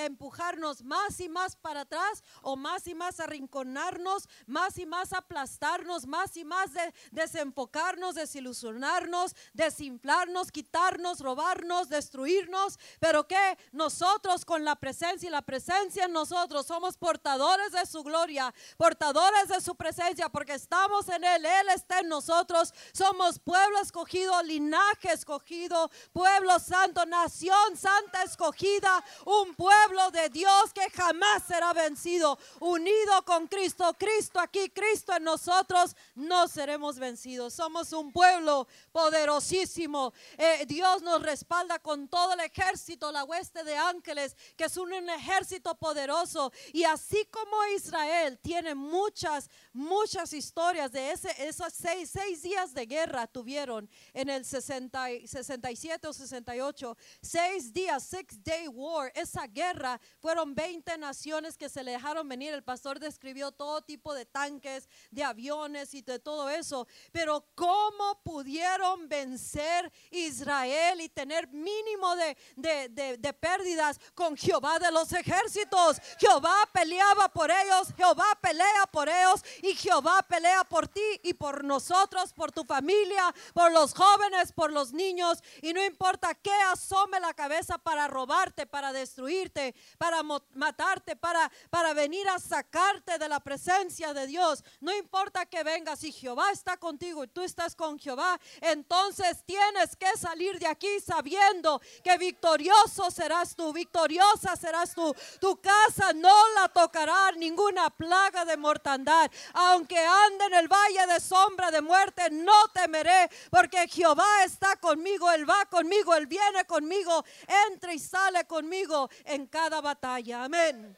empujarnos 0.05 0.83
más 0.83 1.19
y 1.19 1.29
más 1.29 1.55
para 1.55 1.81
atrás 1.81 2.23
o 2.41 2.55
más 2.55 2.85
y 2.87 2.93
más 2.93 3.19
arrinconarnos, 3.19 4.27
más 4.45 4.77
y 4.77 4.85
más 4.85 5.13
aplastarnos, 5.13 6.05
más 6.05 6.37
y 6.37 6.45
más 6.45 6.73
de 6.73 6.93
desenfocarnos, 7.11 8.15
desilusionarnos, 8.15 9.35
desinflarnos, 9.53 10.51
quitarnos, 10.51 11.19
robarnos, 11.19 11.89
destruirnos. 11.89 12.77
Pero 12.99 13.27
que 13.27 13.57
nosotros 13.71 14.45
con 14.45 14.63
la 14.63 14.75
presencia 14.75 15.27
y 15.27 15.31
la 15.31 15.41
presencia 15.41 16.05
en 16.05 16.13
nosotros 16.13 16.67
somos 16.67 16.97
portadores 16.97 17.71
de 17.71 17.85
su 17.85 18.03
gloria, 18.03 18.53
portadores 18.77 19.47
de 19.47 19.61
su 19.61 19.75
presencia 19.75 20.29
porque 20.29 20.53
estamos 20.53 21.09
en 21.09 21.23
Él 21.23 21.38
él, 21.45 21.69
está 21.73 21.99
en 21.99 22.09
nosotros. 22.09 22.73
Somos 22.93 23.39
pueblo 23.39 23.79
escogido, 23.81 24.41
linaje 24.43 25.11
escogido, 25.11 25.89
pueblo 26.13 26.59
santo, 26.59 27.05
nación 27.05 27.77
santa 27.77 28.23
escogida, 28.23 29.03
un 29.25 29.55
pueblo 29.55 30.11
de 30.11 30.29
Dios 30.29 30.73
que 30.73 30.89
jamás 30.91 31.43
será 31.47 31.73
vencido, 31.73 32.37
unido 32.59 33.23
con 33.25 33.47
Cristo, 33.47 33.95
Cristo 33.97 34.39
aquí, 34.39 34.69
Cristo 34.69 35.15
en 35.15 35.23
nosotros, 35.23 35.95
no 36.15 36.47
seremos 36.47 36.97
vencidos. 36.97 37.53
Somos 37.53 37.93
un 37.93 38.11
pueblo 38.11 38.67
poderosísimo. 38.91 40.13
Eh, 40.37 40.65
Dios 40.67 41.01
nos 41.01 41.21
respalda 41.21 41.79
con 41.79 42.07
todo 42.07 42.33
el 42.33 42.41
ejército, 42.41 43.11
la 43.11 43.23
hueste 43.23 43.63
de 43.63 43.75
ángeles, 43.75 44.35
que 44.55 44.65
es 44.65 44.77
un 44.77 44.93
ejército 45.09 45.75
poderoso. 45.75 46.51
Y 46.73 46.83
así 46.83 47.25
como 47.25 47.65
Israel 47.75 48.39
tiene 48.41 48.75
muchas, 48.75 49.49
muchas 49.73 50.33
historias 50.33 50.91
de 50.91 51.11
ese 51.11 51.28
esos 51.37 51.73
seis, 51.73 52.13
días 52.41 52.73
de 52.73 52.85
guerra 52.85 53.27
tuvieron 53.27 53.89
en 54.13 54.29
el 54.29 54.45
60, 54.45 55.07
67 55.25 56.07
o 56.07 56.13
68. 56.13 56.97
Seis 57.21 57.73
días, 57.73 58.03
six 58.03 58.43
day 58.43 58.67
war. 58.67 59.11
Esa 59.15 59.47
guerra 59.47 59.99
fueron 60.19 60.55
20 60.55 60.97
naciones 60.97 61.57
que 61.57 61.69
se 61.69 61.83
le 61.83 61.91
dejaron 61.91 62.27
venir. 62.27 62.53
El 62.53 62.63
pastor 62.63 62.99
describió 62.99 63.51
todo 63.51 63.81
tipo 63.81 64.13
de 64.13 64.25
tanques, 64.25 64.87
de 65.11 65.23
aviones 65.23 65.93
y 65.93 66.01
de 66.01 66.19
todo 66.19 66.49
eso. 66.49 66.87
Pero 67.11 67.45
¿cómo 67.55 68.21
pudieron 68.23 69.07
vencer 69.07 69.91
Israel 70.11 71.01
y 71.01 71.09
tener 71.09 71.47
mínimo 71.49 72.15
de, 72.15 72.37
de, 72.55 73.17
de 73.17 73.33
pérdidas 73.33 73.99
con 74.13 74.35
Jehová 74.35 74.79
de 74.79 74.91
los 74.91 75.11
ejércitos? 75.13 75.97
Jehová 76.19 76.55
peleaba 76.73 77.29
por 77.29 77.51
ellos, 77.51 77.93
Jehová 77.95 78.37
pelea 78.41 78.87
por 78.91 79.09
ellos 79.09 79.43
y 79.61 79.75
Jehová 79.75 80.21
pelea 80.27 80.63
por 80.63 80.87
ti 80.87 81.18
y 81.23 81.33
por 81.33 81.63
nosotros, 81.63 82.33
por 82.33 82.51
tu 82.51 82.63
familia, 82.63 83.33
por 83.53 83.71
los 83.71 83.93
jóvenes, 83.93 84.51
por 84.51 84.71
los 84.71 84.93
niños. 84.93 85.39
Y 85.61 85.73
no 85.73 85.83
importa 85.83 86.33
qué 86.35 86.53
asome 86.71 87.19
la 87.19 87.33
cabeza 87.33 87.77
para 87.77 88.07
robarte, 88.07 88.65
para 88.65 88.93
destruirte, 88.93 89.75
para 89.97 90.23
matarte, 90.23 91.15
para, 91.15 91.51
para 91.69 91.93
venir 91.93 92.27
a 92.29 92.39
sacarte 92.39 93.17
de 93.17 93.29
la 93.29 93.39
presencia 93.39 94.13
de 94.13 94.27
Dios. 94.27 94.63
No 94.79 94.95
importa 94.95 95.45
que 95.45 95.63
vengas, 95.63 95.99
si 95.99 96.11
Jehová 96.11 96.51
está 96.51 96.77
contigo 96.77 97.23
y 97.23 97.27
tú 97.27 97.41
estás 97.41 97.75
con 97.75 97.99
Jehová, 97.99 98.39
entonces 98.61 99.43
tienes 99.45 99.95
que 99.95 100.17
salir 100.17 100.59
de 100.59 100.67
aquí 100.67 100.99
sabiendo 101.05 101.81
que 102.03 102.17
victorioso 102.17 103.11
serás 103.11 103.55
tú, 103.55 103.73
victoriosa 103.73 104.55
serás 104.55 104.93
tú. 104.93 105.15
Tu 105.39 105.59
casa 105.59 106.13
no 106.13 106.33
la 106.55 106.69
tocará 106.69 107.31
ninguna 107.33 107.89
plaga 107.89 108.45
de 108.45 108.57
mortandad, 108.57 109.29
aunque 109.53 109.99
ande 109.99 110.45
en 110.45 110.53
el 110.53 110.67
valle 110.67 111.07
de 111.09 111.19
sombra 111.19 111.71
de 111.71 111.81
muerte, 111.81 112.29
no 112.31 112.67
temeré, 112.73 113.29
porque 113.49 113.87
Jehová 113.87 114.43
está 114.45 114.75
conmigo, 114.77 115.29
Él 115.31 115.49
va 115.49 115.65
conmigo, 115.65 116.13
Él 116.15 116.27
viene 116.27 116.65
conmigo, 116.65 117.25
entra 117.67 117.93
y 117.93 117.99
sale 117.99 118.45
conmigo 118.45 119.09
en 119.25 119.47
cada 119.47 119.81
batalla. 119.81 120.43
Amén. 120.43 120.97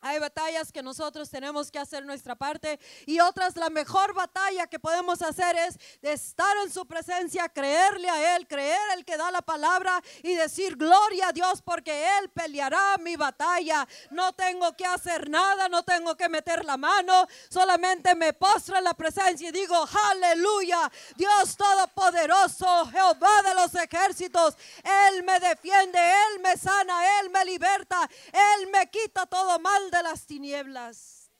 Hay 0.00 0.20
batallas 0.20 0.70
que 0.70 0.80
nosotros 0.80 1.28
tenemos 1.28 1.72
que 1.72 1.78
hacer 1.80 2.06
nuestra 2.06 2.36
parte 2.36 2.78
y 3.04 3.18
otras 3.18 3.56
la 3.56 3.68
mejor 3.68 4.14
batalla 4.14 4.68
que 4.68 4.78
podemos 4.78 5.22
hacer 5.22 5.56
es 5.56 5.76
de 6.00 6.12
estar 6.12 6.56
en 6.58 6.72
su 6.72 6.86
presencia, 6.86 7.48
creerle 7.48 8.08
a 8.08 8.36
Él, 8.36 8.46
creer 8.46 8.78
el 8.96 9.04
que 9.04 9.16
da 9.16 9.32
la 9.32 9.42
palabra 9.42 10.00
y 10.22 10.34
decir 10.34 10.76
gloria 10.76 11.28
a 11.28 11.32
Dios 11.32 11.62
porque 11.62 12.06
Él 12.18 12.30
peleará 12.30 12.96
mi 12.98 13.16
batalla. 13.16 13.88
No 14.12 14.32
tengo 14.34 14.76
que 14.76 14.86
hacer 14.86 15.28
nada, 15.28 15.68
no 15.68 15.82
tengo 15.82 16.16
que 16.16 16.28
meter 16.28 16.64
la 16.64 16.76
mano, 16.76 17.26
solamente 17.48 18.14
me 18.14 18.32
postro 18.34 18.76
en 18.76 18.84
la 18.84 18.94
presencia 18.94 19.48
y 19.48 19.52
digo 19.52 19.84
aleluya, 20.10 20.92
Dios 21.16 21.56
todopoderoso, 21.56 22.86
Jehová 22.92 23.42
de 23.42 23.54
los 23.54 23.74
ejércitos, 23.74 24.56
Él 24.84 25.24
me 25.24 25.40
defiende, 25.40 25.98
Él 25.98 26.40
me 26.40 26.56
sana, 26.56 27.20
Él 27.20 27.30
me 27.30 27.44
liberta, 27.44 28.08
Él 28.32 28.68
me 28.70 28.88
quita 28.90 29.26
todo 29.26 29.58
mal 29.58 29.87
de 29.90 30.02
las 30.02 30.26
tinieblas. 30.26 31.30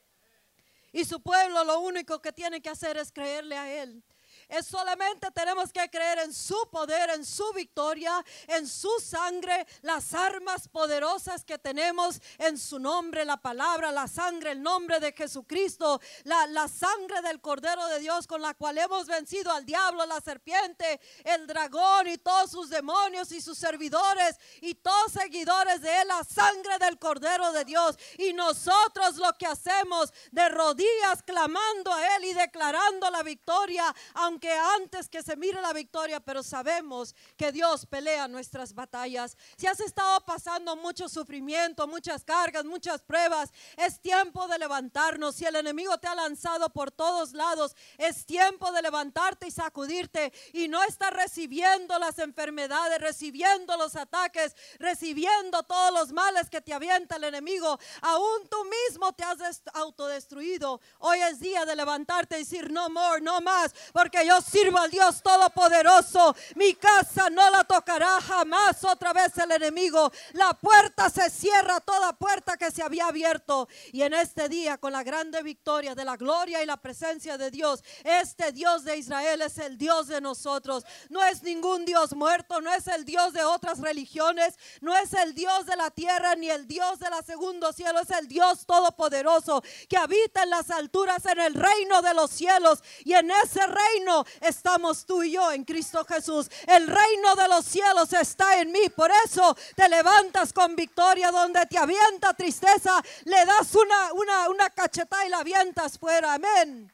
Y 0.93 1.05
su 1.05 1.21
pueblo 1.21 1.64
lo 1.64 1.81
único 1.81 2.21
que 2.21 2.33
tiene 2.33 2.61
que 2.61 2.71
hacer 2.71 2.97
es 2.97 3.12
creerle 3.12 3.57
a 3.57 3.83
Él. 3.83 4.02
Es 4.49 4.67
solamente 4.67 5.31
tenemos 5.33 5.71
que 5.73 5.90
creer 5.90 6.21
en 6.21 6.33
su 6.33 6.57
poder, 6.71 7.11
en 7.11 7.25
su 7.25 7.52
victoria, 7.52 8.25
en 8.47 8.67
su 8.67 8.90
sangre, 8.99 9.67
las 9.83 10.14
armas 10.14 10.69
poderosas 10.69 11.45
que 11.45 11.59
tenemos 11.59 12.21
en 12.38 12.57
su 12.57 12.78
nombre, 12.78 13.26
la 13.26 13.37
palabra, 13.37 13.93
la 13.93 14.09
sangre, 14.09 14.52
el 14.52 14.62
nombre 14.62 15.00
de 15.00 15.12
Jesucristo, 15.12 16.00
la, 16.25 16.47
la 16.47 16.67
sangre 16.67 17.21
del 17.21 17.43
Cordero 17.43 17.87
de 17.88 18.00
Dios 18.00 18.26
con 18.26 18.40
la 18.40 18.55
cual 18.55 18.78
hemos 18.78 19.07
vencido 19.07 19.52
al 19.52 19.67
diablo, 19.67 20.07
la 20.07 20.21
serpiente, 20.21 20.99
el 21.25 21.47
dragón 21.47 22.07
y 22.07 22.17
todos 22.17 22.50
sus 22.50 22.71
demonios 22.71 23.33
y 23.33 23.43
sus 23.43 23.59
servidores 23.59 24.37
y 24.62 24.75
todos 24.76 25.12
seguidores 25.12 25.83
de 25.83 26.00
él, 26.00 26.09
la 26.09 26.25
sangre 26.25 26.78
del 26.78 26.99
Cordero 26.99 27.52
de 27.52 27.67
Dios. 27.67 27.97
Y 28.17 28.33
nosotros 28.33 29.17
lo 29.17 29.33
que 29.35 29.47
hacemos 29.47 30.11
de 30.31 30.49
rodillas 30.49 31.23
clamando 31.25 31.93
a 31.93 32.17
él 32.17 32.25
y 32.25 32.33
declarando 32.33 33.11
la 33.11 33.23
victoria, 33.23 33.95
aunque 34.14 34.38
que 34.38 34.52
antes 34.52 35.09
que 35.09 35.23
se 35.23 35.37
mire 35.37 35.61
la 35.61 35.73
victoria, 35.73 36.21
pero 36.21 36.42
sabemos 36.42 37.14
que 37.37 37.52
Dios 37.52 37.87
pelea 37.87 38.28
nuestras 38.28 38.75
batallas. 38.75 39.37
Si 39.57 39.66
has 39.66 39.80
estado 39.80 40.25
pasando 40.25 40.76
mucho 40.76 41.09
sufrimiento, 41.09 41.87
muchas 41.87 42.25
cargas, 42.25 42.64
muchas 42.64 43.02
pruebas, 43.02 43.50
es 43.76 44.00
tiempo 44.00 44.47
de 44.49 44.59
levantarnos. 44.59 45.37
Si 45.37 45.45
el 45.45 45.57
enemigo 45.57 45.99
te 45.99 46.09
ha 46.09 46.14
lanzado 46.14 46.71
por 46.71 46.90
todos 46.90 47.33
lados, 47.33 47.75
es 47.97 48.26
tiempo 48.26 48.71
de 48.73 48.83
levantarte 48.83 49.47
y 49.47 49.50
sacudirte 49.50 50.33
y 50.52 50.68
no 50.68 50.83
estar 50.83 51.14
recibiendo 51.14 51.99
las 51.99 52.18
enfermedades, 52.18 53.00
recibiendo 53.00 53.76
los 53.76 53.97
ataques, 53.97 54.54
recibiendo 54.78 55.62
todos 55.62 55.92
los 55.92 56.12
males 56.12 56.50
que 56.50 56.61
te 56.61 56.73
avienta 56.73 57.16
el 57.16 57.25
enemigo. 57.25 57.78
Aún 58.02 58.49
tú 58.49 58.64
mismo 58.64 59.12
te 59.12 59.25
has 59.25 59.62
autodestruido. 59.75 60.80
Hoy 60.99 61.21
es 61.21 61.40
día 61.40 61.64
de 61.64 61.76
levantarte 61.76 62.37
y 62.37 62.40
decir 62.40 62.71
no 62.71 62.88
more, 62.90 63.21
no 63.21 63.40
más, 63.40 63.75
porque 63.92 64.18
yo 64.28 64.42
sirvo 64.42 64.78
al 64.78 64.90
Dios 64.90 65.23
Todopoderoso. 65.23 66.37
Mi 66.54 66.75
casa 66.75 67.30
no 67.30 67.49
la 67.50 67.64
tocará 67.64 68.20
jamás 68.20 68.85
otra 68.85 69.12
vez 69.14 69.37
el 69.38 69.50
enemigo. 69.52 70.12
La 70.32 70.52
puerta 70.52 71.08
se 71.08 71.30
cierra, 71.30 71.80
toda 71.80 72.12
puerta 72.12 72.58
que 72.58 72.70
se 72.70 72.82
había 72.82 73.06
abierto. 73.06 73.68
Y 73.90 74.02
en 74.02 74.12
este 74.12 74.49
día, 74.49 74.76
con 74.76 74.92
la 74.92 75.02
grande 75.02 75.42
victoria 75.42 75.94
de 75.94 76.04
la 76.04 76.16
gloria 76.16 76.62
y 76.62 76.66
la 76.66 76.76
presencia 76.76 77.38
de 77.38 77.50
Dios, 77.50 77.82
este 78.04 78.52
Dios 78.52 78.85
de 78.85 78.99
Israel 78.99 79.40
es 79.40 79.56
el 79.58 79.78
Dios 79.78 80.08
de 80.08 80.20
nosotros. 80.20 80.85
No 81.08 81.25
es 81.25 81.42
ningún 81.42 81.87
Dios 81.87 82.14
muerto, 82.14 82.61
no 82.61 82.70
es 82.73 82.87
el 82.87 83.06
Dios 83.06 83.32
de 83.32 83.44
otras 83.44 83.78
religiones, 83.78 84.58
no 84.82 84.94
es 84.94 85.14
el 85.14 85.35
Dios 85.35 85.64
de 85.64 85.76
la 85.76 85.90
tierra 85.90 86.35
ni 86.35 86.50
el 86.50 86.66
Dios 86.66 86.99
de 86.99 87.08
la 87.08 87.23
segundo 87.23 87.73
cielo, 87.73 88.00
es 88.00 88.11
el 88.11 88.28
Dios 88.28 88.66
Todopoderoso 88.66 89.62
que 89.88 89.97
habita 89.97 90.42
en 90.42 90.50
las 90.50 90.70
alturas 90.70 91.25
en 91.25 91.40
el 91.40 91.54
reino 91.54 92.02
de 92.02 92.12
los 92.12 92.30
cielos. 92.30 92.82
Y 93.04 93.14
en 93.14 93.30
ese 93.30 93.61
reino 93.66 94.18
estamos 94.41 95.05
tú 95.05 95.23
y 95.23 95.33
yo 95.33 95.53
en 95.53 95.65
Cristo 95.65 96.05
Jesús. 96.05 96.51
El 96.67 96.87
reino 96.87 97.37
de 97.37 97.49
los 97.49 97.65
cielos 97.65 98.13
está 98.13 98.61
en 98.61 98.73
mí. 98.73 98.89
Por 98.95 99.11
eso 99.25 99.57
te 99.75 99.89
levantas 99.89 100.53
con 100.53 100.77
victoria 100.77 101.31
donde 101.31 101.67
te 101.67 101.79
avienta 101.79 102.35
tristeza. 102.35 103.03
Le 103.25 103.45
das 103.45 103.75
una, 103.75 104.13
una, 104.13 104.49
una 104.49 104.71
cachetada 104.71 105.27
y 105.27 105.31
la 105.31 105.39
avientas 105.39 105.99
fuera. 105.99 106.35
Amén. 106.35 106.93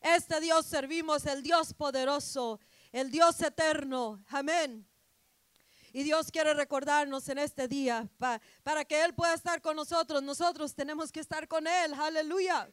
Este 0.00 0.40
Dios 0.40 0.66
servimos, 0.66 1.26
el 1.26 1.42
Dios 1.42 1.74
poderoso, 1.74 2.58
el 2.92 3.10
Dios 3.10 3.40
eterno. 3.42 4.22
Amén. 4.28 4.86
Y 5.92 6.04
Dios 6.04 6.30
quiere 6.30 6.54
recordarnos 6.54 7.28
en 7.28 7.38
este 7.38 7.66
día 7.66 8.08
para 8.62 8.84
que 8.84 9.04
Él 9.04 9.14
pueda 9.14 9.34
estar 9.34 9.60
con 9.60 9.76
nosotros. 9.76 10.22
Nosotros 10.22 10.74
tenemos 10.74 11.10
que 11.10 11.20
estar 11.20 11.48
con 11.48 11.66
Él. 11.66 11.92
Aleluya. 11.94 12.70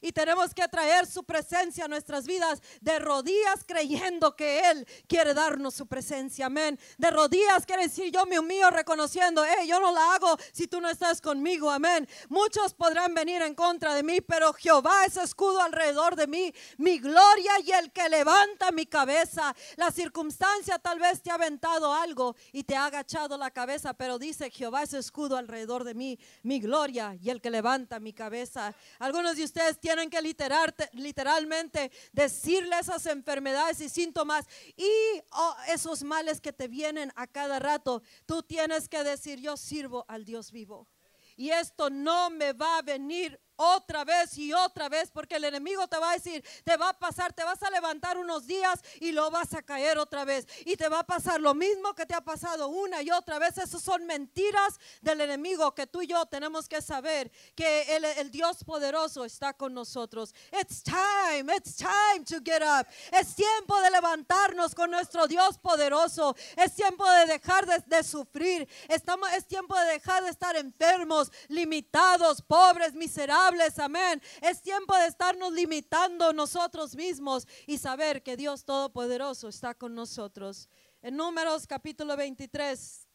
Y 0.00 0.12
tenemos 0.12 0.54
que 0.54 0.66
traer 0.68 1.06
su 1.06 1.24
presencia 1.24 1.84
a 1.84 1.88
nuestras 1.88 2.26
vidas 2.26 2.62
de 2.80 2.98
rodillas 2.98 3.64
creyendo 3.66 4.36
que 4.36 4.70
Él 4.70 4.86
quiere 5.08 5.34
darnos 5.34 5.74
su 5.74 5.86
presencia. 5.86 6.46
Amén. 6.46 6.78
De 6.98 7.10
rodillas 7.10 7.66
quiere 7.66 7.84
decir 7.84 8.10
yo 8.12 8.26
me 8.26 8.38
humillo 8.38 8.70
reconociendo, 8.70 9.44
eh, 9.44 9.66
yo 9.66 9.80
no 9.80 9.92
la 9.92 10.14
hago 10.14 10.36
si 10.52 10.66
tú 10.66 10.80
no 10.80 10.88
estás 10.88 11.20
conmigo. 11.20 11.70
Amén. 11.70 12.08
Muchos 12.28 12.74
podrán 12.74 13.14
venir 13.14 13.42
en 13.42 13.54
contra 13.54 13.94
de 13.94 14.02
mí, 14.02 14.20
pero 14.20 14.52
Jehová 14.52 15.04
es 15.04 15.16
escudo 15.16 15.60
alrededor 15.60 16.16
de 16.16 16.26
mí, 16.26 16.52
mi 16.78 16.98
gloria 16.98 17.52
y 17.64 17.72
el 17.72 17.92
que 17.92 18.08
levanta 18.08 18.70
mi 18.72 18.86
cabeza. 18.86 19.54
La 19.76 19.90
circunstancia 19.90 20.78
tal 20.78 20.98
vez 20.98 21.22
te 21.22 21.30
ha 21.30 21.34
aventado 21.34 21.92
algo 21.92 22.36
y 22.52 22.64
te 22.64 22.76
ha 22.76 22.86
agachado 22.86 23.36
la 23.38 23.50
cabeza, 23.50 23.94
pero 23.94 24.18
dice 24.18 24.50
Jehová 24.50 24.82
es 24.82 24.94
escudo 24.94 25.36
alrededor 25.36 25.84
de 25.84 25.94
mí, 25.94 26.18
mi 26.42 26.60
gloria 26.60 27.16
y 27.20 27.30
el 27.30 27.40
que 27.40 27.50
levanta 27.50 28.00
mi 28.00 28.12
cabeza. 28.12 28.74
Algunos 28.98 29.36
de 29.36 29.44
ustedes 29.44 29.78
tienen 29.86 30.10
que 30.10 30.20
literalmente 30.20 31.92
decirle 32.10 32.76
esas 32.76 33.06
enfermedades 33.06 33.80
y 33.80 33.88
síntomas 33.88 34.44
y 34.76 34.90
oh, 35.30 35.54
esos 35.68 36.02
males 36.02 36.40
que 36.40 36.52
te 36.52 36.66
vienen 36.66 37.12
a 37.14 37.28
cada 37.28 37.60
rato. 37.60 38.02
Tú 38.26 38.42
tienes 38.42 38.88
que 38.88 39.04
decir, 39.04 39.38
yo 39.38 39.56
sirvo 39.56 40.04
al 40.08 40.24
Dios 40.24 40.50
vivo. 40.50 40.88
Y 41.36 41.50
esto 41.50 41.88
no 41.88 42.30
me 42.30 42.52
va 42.52 42.78
a 42.78 42.82
venir 42.82 43.40
otra 43.56 44.04
vez 44.04 44.36
y 44.38 44.52
otra 44.52 44.88
vez, 44.88 45.10
porque 45.10 45.36
el 45.36 45.44
enemigo 45.44 45.86
te 45.88 45.98
va 45.98 46.10
a 46.10 46.14
decir, 46.14 46.44
te 46.64 46.76
va 46.76 46.90
a 46.90 46.98
pasar, 46.98 47.32
te 47.32 47.44
vas 47.44 47.62
a 47.62 47.70
levantar 47.70 48.18
unos 48.18 48.46
días 48.46 48.80
y 49.00 49.12
lo 49.12 49.30
vas 49.30 49.54
a 49.54 49.62
caer 49.62 49.98
otra 49.98 50.24
vez. 50.24 50.46
Y 50.64 50.76
te 50.76 50.88
va 50.88 51.00
a 51.00 51.06
pasar 51.06 51.40
lo 51.40 51.54
mismo 51.54 51.94
que 51.94 52.06
te 52.06 52.14
ha 52.14 52.20
pasado 52.20 52.68
una 52.68 53.02
y 53.02 53.10
otra 53.10 53.38
vez. 53.38 53.58
Esas 53.58 53.82
son 53.82 54.06
mentiras 54.06 54.78
del 55.00 55.20
enemigo 55.20 55.74
que 55.74 55.86
tú 55.86 56.02
y 56.02 56.06
yo 56.06 56.26
tenemos 56.26 56.68
que 56.68 56.82
saber 56.82 57.30
que 57.54 57.96
el, 57.96 58.30
Dios 58.30 58.64
poderoso 58.64 59.24
está 59.24 59.54
con 59.54 59.72
nosotros. 59.72 60.34
It's 60.52 60.82
time, 60.82 61.52
it's 61.54 61.76
time 61.76 62.24
to 62.26 62.40
get 62.44 62.62
up. 62.62 62.86
Es 63.12 63.34
tiempo 63.34 63.80
de 63.80 63.90
levantarnos 63.90 64.74
con 64.74 64.90
nuestro 64.90 65.26
Dios 65.26 65.58
poderoso. 65.58 66.36
Es 66.56 66.74
tiempo 66.74 67.08
de 67.10 67.26
dejar 67.26 67.66
de, 67.66 67.82
de 67.86 68.02
sufrir. 68.02 68.68
Estamos, 68.88 69.30
es 69.32 69.46
tiempo 69.46 69.78
de 69.78 69.92
dejar 69.92 70.24
de 70.24 70.30
estar 70.30 70.56
enfermos, 70.56 71.30
limitados, 71.48 72.42
pobres, 72.42 72.94
miserables 72.94 73.45
amén. 73.78 74.20
Es 74.40 74.60
tiempo 74.60 74.96
de 74.96 75.06
estarnos 75.06 75.52
limitando 75.52 76.32
nosotros 76.32 76.96
mismos 76.96 77.46
y 77.66 77.78
saber 77.78 78.22
que 78.22 78.36
Dios 78.36 78.64
Todopoderoso 78.64 79.48
está 79.48 79.72
con 79.72 79.94
nosotros. 79.94 80.68
En 81.00 81.16
Números 81.16 81.64
capítulo 81.66 82.16
23, 82.16 83.06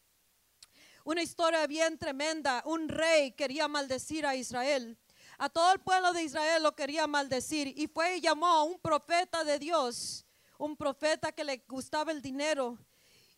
una 1.04 1.22
historia 1.22 1.66
bien 1.66 1.98
tremenda. 1.98 2.62
Un 2.64 2.88
rey 2.88 3.32
quería 3.32 3.68
maldecir 3.68 4.24
a 4.24 4.34
Israel. 4.34 4.96
A 5.36 5.50
todo 5.50 5.70
el 5.72 5.80
pueblo 5.80 6.14
de 6.14 6.22
Israel 6.22 6.62
lo 6.62 6.74
quería 6.74 7.06
maldecir 7.06 7.68
y 7.76 7.86
fue 7.86 8.16
y 8.16 8.20
llamó 8.22 8.46
a 8.46 8.62
un 8.62 8.78
profeta 8.78 9.44
de 9.44 9.58
Dios, 9.58 10.24
un 10.56 10.76
profeta 10.76 11.32
que 11.32 11.44
le 11.44 11.62
gustaba 11.68 12.10
el 12.10 12.22
dinero 12.22 12.78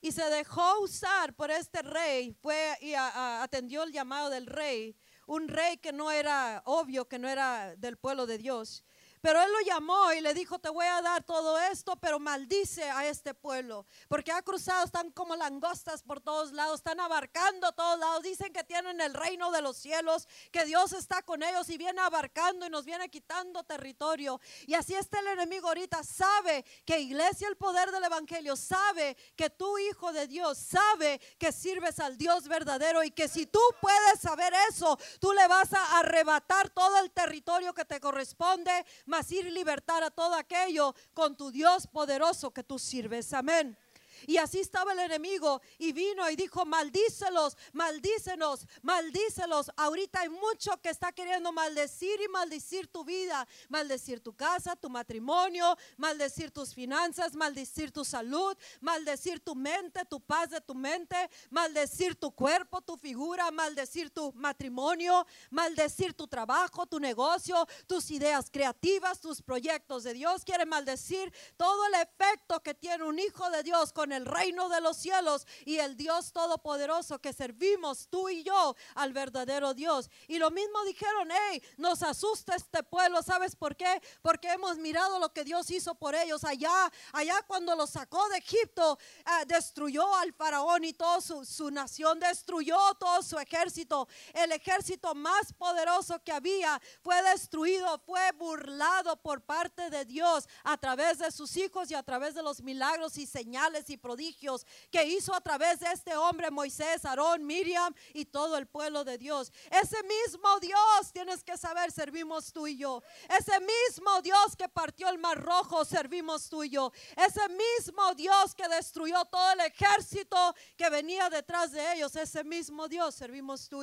y 0.01 0.13
se 0.13 0.25
dejó 0.31 0.81
usar 0.81 1.35
por 1.35 1.51
este 1.51 1.83
rey, 1.83 2.37
fue 2.41 2.77
y 2.81 2.95
atendió 2.95 3.83
el 3.83 3.91
llamado 3.91 4.31
del 4.31 4.47
rey 4.47 4.95
un 5.27 5.49
rey 5.49 5.77
que 5.79 5.93
no 5.93 6.11
era 6.11 6.63
obvio, 6.67 7.09
que 7.09 7.19
no 7.19 7.29
era 7.29 7.77
del 7.77 7.97
pueblo 7.97 8.27
de 8.27 8.39
Dios. 8.39 8.85
Pero 9.25 9.41
él 9.41 9.51
lo 9.51 9.61
llamó 9.63 10.13
y 10.13 10.21
le 10.21 10.35
dijo, 10.35 10.59
te 10.59 10.69
voy 10.69 10.85
a 10.85 11.01
dar 11.01 11.25
todo 11.25 11.59
esto, 11.59 11.97
pero 11.97 12.21
maldice 12.21 12.91
a 12.91 13.07
este 13.07 13.33
pueblo, 13.33 13.87
porque 14.07 14.31
ha 14.31 14.43
cruzado, 14.43 14.85
están 14.85 15.11
como 15.13 15.35
langostas 15.35 16.03
por 16.03 16.21
todos 16.21 16.53
lados, 16.53 16.81
están 16.81 17.01
abarcando 17.01 17.73
todos 17.73 17.99
lados, 17.99 18.23
dicen 18.23 18.53
que 18.53 18.65
tienen 18.65 19.01
el 19.01 19.15
reino 19.15 19.51
de 19.51 19.63
los 19.63 19.79
cielos, 19.79 20.29
que 20.53 20.67
Dios 20.67 20.93
está 20.93 21.23
con 21.23 21.43
ellos 21.43 21.71
y 21.71 21.79
viene 21.79 22.03
abarcando 22.03 22.67
y 22.67 22.69
nos 22.69 22.85
viene 22.85 23.09
quitando 23.09 23.65
territorio. 23.65 24.43
Y 24.67 24.75
así 24.75 24.95
está 24.95 25.21
el 25.21 25.29
enemigo 25.29 25.69
ahorita, 25.69 26.03
sabe 26.03 26.63
que 26.85 27.01
iglesia, 27.01 27.49
el 27.49 27.57
poder 27.57 27.93
del 27.93 28.05
evangelio, 28.05 28.57
sabe 28.57 29.17
que 29.37 29.49
tú, 29.49 29.79
hijo 29.79 30.13
de 30.13 30.27
Dios, 30.27 30.59
sabe 30.59 31.19
que 31.39 31.51
sirves 31.51 31.99
al 31.99 32.19
Dios 32.19 32.47
verdadero 32.47 33.03
y 33.03 33.11
que 33.11 33.27
si 33.29 33.47
tú 33.47 33.61
puedes 33.81 34.21
saber 34.21 34.53
eso, 34.69 34.99
tú 35.19 35.33
le 35.33 35.49
vas 35.49 35.73
a 35.73 36.01
arrebatar 36.01 36.69
todo 36.69 36.99
el 36.99 37.11
territorio 37.11 37.73
que 37.73 37.87
te 37.87 38.01
corresponde 38.01 38.85
mas 39.15 39.31
ir 39.31 39.45
libertar 39.53 40.03
a 40.03 40.11
todo 40.11 40.35
aquello 40.35 40.93
con 41.13 41.37
tu 41.37 41.53
Dios 41.53 41.87
poderoso 41.87 42.51
que 42.53 42.65
tú 42.65 42.81
sirves. 42.81 43.33
Amén. 43.33 43.79
Y 44.27 44.37
así 44.39 44.61
estaba 44.61 44.93
el 44.93 44.99
enemigo 45.01 45.61
y 45.79 45.93
vino 45.93 46.29
y 46.31 46.37
dijo, 46.37 46.65
maldícelos, 46.65 47.57
maldícenos, 47.73 48.67
maldícelos. 48.83 49.71
Ahorita 49.77 50.21
hay 50.21 50.29
mucho 50.29 50.73
que 50.83 50.91
está 50.91 51.13
queriendo 51.13 51.53
maldecir 51.53 52.21
y 52.21 52.29
maldecir 52.29 52.89
tu 52.89 53.05
vida, 53.05 53.47
maldecir 53.69 54.21
tu 54.21 54.35
casa, 54.35 54.77
tu 54.77 54.89
matrimonio, 54.89 55.77
maldecir 55.97 56.51
tus 56.51 56.75
finanzas, 56.75 57.35
maldecir 57.35 57.93
tu 57.93 58.05
salud, 58.05 58.57
maldecir 58.81 59.41
tu 59.41 59.55
mente, 59.55 60.05
tu 60.05 60.21
paz 60.21 60.51
de 60.51 60.61
tu 60.61 60.75
mente, 60.75 61.17
maldecir 61.51 62.17
tu 62.17 62.33
cuerpo, 62.33 62.81
tu 62.81 62.97
figura, 62.97 63.51
maldecir 63.51 64.11
tu 64.11 64.33
matrimonio, 64.33 65.27
maldecir 65.51 66.15
tu 66.15 66.27
trabajo, 66.27 66.87
tu 66.87 66.99
negocio, 66.99 67.67
tus 67.87 68.11
ideas 68.11 68.51
creativas, 68.51 69.21
tus 69.21 69.43
proyectos 69.43 70.05
de 70.05 70.15
Dios. 70.15 70.45
Quiere 70.45 70.67
maldecir 70.67 71.33
todo 71.57 71.87
el 71.87 71.95
efecto 71.95 72.63
que 72.63 72.75
tiene 72.75 73.05
un 73.05 73.19
hijo 73.19 73.51
de 73.51 73.63
Dios 73.63 73.93
con 73.93 74.13
el 74.15 74.27
reino 74.27 74.69
de 74.69 74.81
los 74.81 74.97
cielos 74.97 75.47
y 75.65 75.79
el 75.79 75.97
Dios 75.97 76.33
todopoderoso 76.33 77.21
que 77.21 77.33
servimos 77.33 78.09
tú 78.09 78.29
y 78.29 78.43
yo 78.43 78.77
al 78.95 79.13
verdadero 79.13 79.75
Dios. 79.75 80.11
Y 80.29 80.39
lo 80.39 80.51
mismo 80.51 80.83
dijeron, 80.85 81.29
hey, 81.31 81.63
nos 81.77 82.03
asusta 82.03 82.55
este 82.55 82.83
pueblo, 82.83 83.23
¿sabes 83.23 83.57
por 83.57 83.77
qué? 83.77 84.01
Porque 84.23 84.49
hemos 84.49 84.79
mirado 84.79 85.19
lo 85.19 85.33
que 85.33 85.45
Dios 85.45 85.71
hizo 85.71 85.95
por 85.95 86.15
ellos 86.15 86.45
allá, 86.45 86.91
allá 87.13 87.43
cuando 87.47 87.75
los 87.77 87.91
sacó 87.91 88.29
de 88.29 88.39
Egipto, 88.39 88.99
eh, 89.19 89.45
destruyó 89.47 90.15
al 90.17 90.33
faraón 90.33 90.85
y 90.85 90.93
toda 90.93 91.21
su, 91.21 91.45
su 91.45 91.71
nación, 91.71 92.19
destruyó 92.21 92.79
todo 92.99 93.23
su 93.23 93.39
ejército. 93.39 94.09
El 94.33 94.53
ejército 94.53 95.15
más 95.15 95.53
poderoso 95.53 96.23
que 96.23 96.33
había 96.33 96.81
fue 97.03 97.21
destruido, 97.23 97.99
fue 98.07 98.33
burlado 98.33 99.17
por 99.17 99.43
parte 99.43 99.91
de 99.91 100.05
Dios 100.05 100.49
a 100.63 100.77
través 100.77 101.19
de 101.19 101.31
sus 101.31 101.57
hijos 101.57 101.91
y 101.91 101.95
a 101.95 102.03
través 102.03 102.35
de 102.35 102.43
los 102.43 102.63
milagros 102.63 103.17
y 103.19 103.27
señales 103.27 103.89
y 103.91 103.97
prodigios 104.05 104.67
que 104.93 105.03
hizo 105.05 105.35
a 105.35 105.41
través 105.41 105.81
de 105.81 105.91
este 105.91 106.15
hombre 106.15 106.51
Moisés, 106.51 107.07
Aarón, 107.07 107.47
Miriam 107.47 107.95
y 108.13 108.27
todo 108.27 108.59
el 108.59 108.67
pueblo 108.67 109.03
de 109.03 109.17
Dios. 109.17 109.51
Ese 109.71 109.97
mismo 110.03 110.61
Dios, 110.61 111.11
tienes 111.11 111.43
que 111.43 111.57
saber, 111.57 111.91
servimos 111.91 112.53
tú 112.53 112.67
y 112.67 112.77
yo. 112.77 113.03
Ese 113.31 113.59
mismo 113.61 114.21
Dios 114.21 114.55
que 114.57 114.69
partió 114.69 115.09
el 115.09 115.17
mar 115.17 115.43
rojo, 115.43 115.87
servimos 115.87 116.51
tú 116.51 116.63
y 116.65 116.69
yo. 116.69 116.93
Ese 117.17 117.49
mismo 117.49 118.15
Dios 118.15 118.55
que 118.55 118.69
destruyó 118.69 119.25
todo 119.25 119.53
el 119.53 119.61
ejército 119.61 120.55
que 120.77 120.91
venía 120.91 121.31
detrás 121.31 121.73
de 121.73 121.95
ellos, 121.95 122.15
ese 122.17 122.45
mismo 122.45 122.87
Dios, 122.87 123.15
servimos 123.15 123.67
tú 123.67 123.83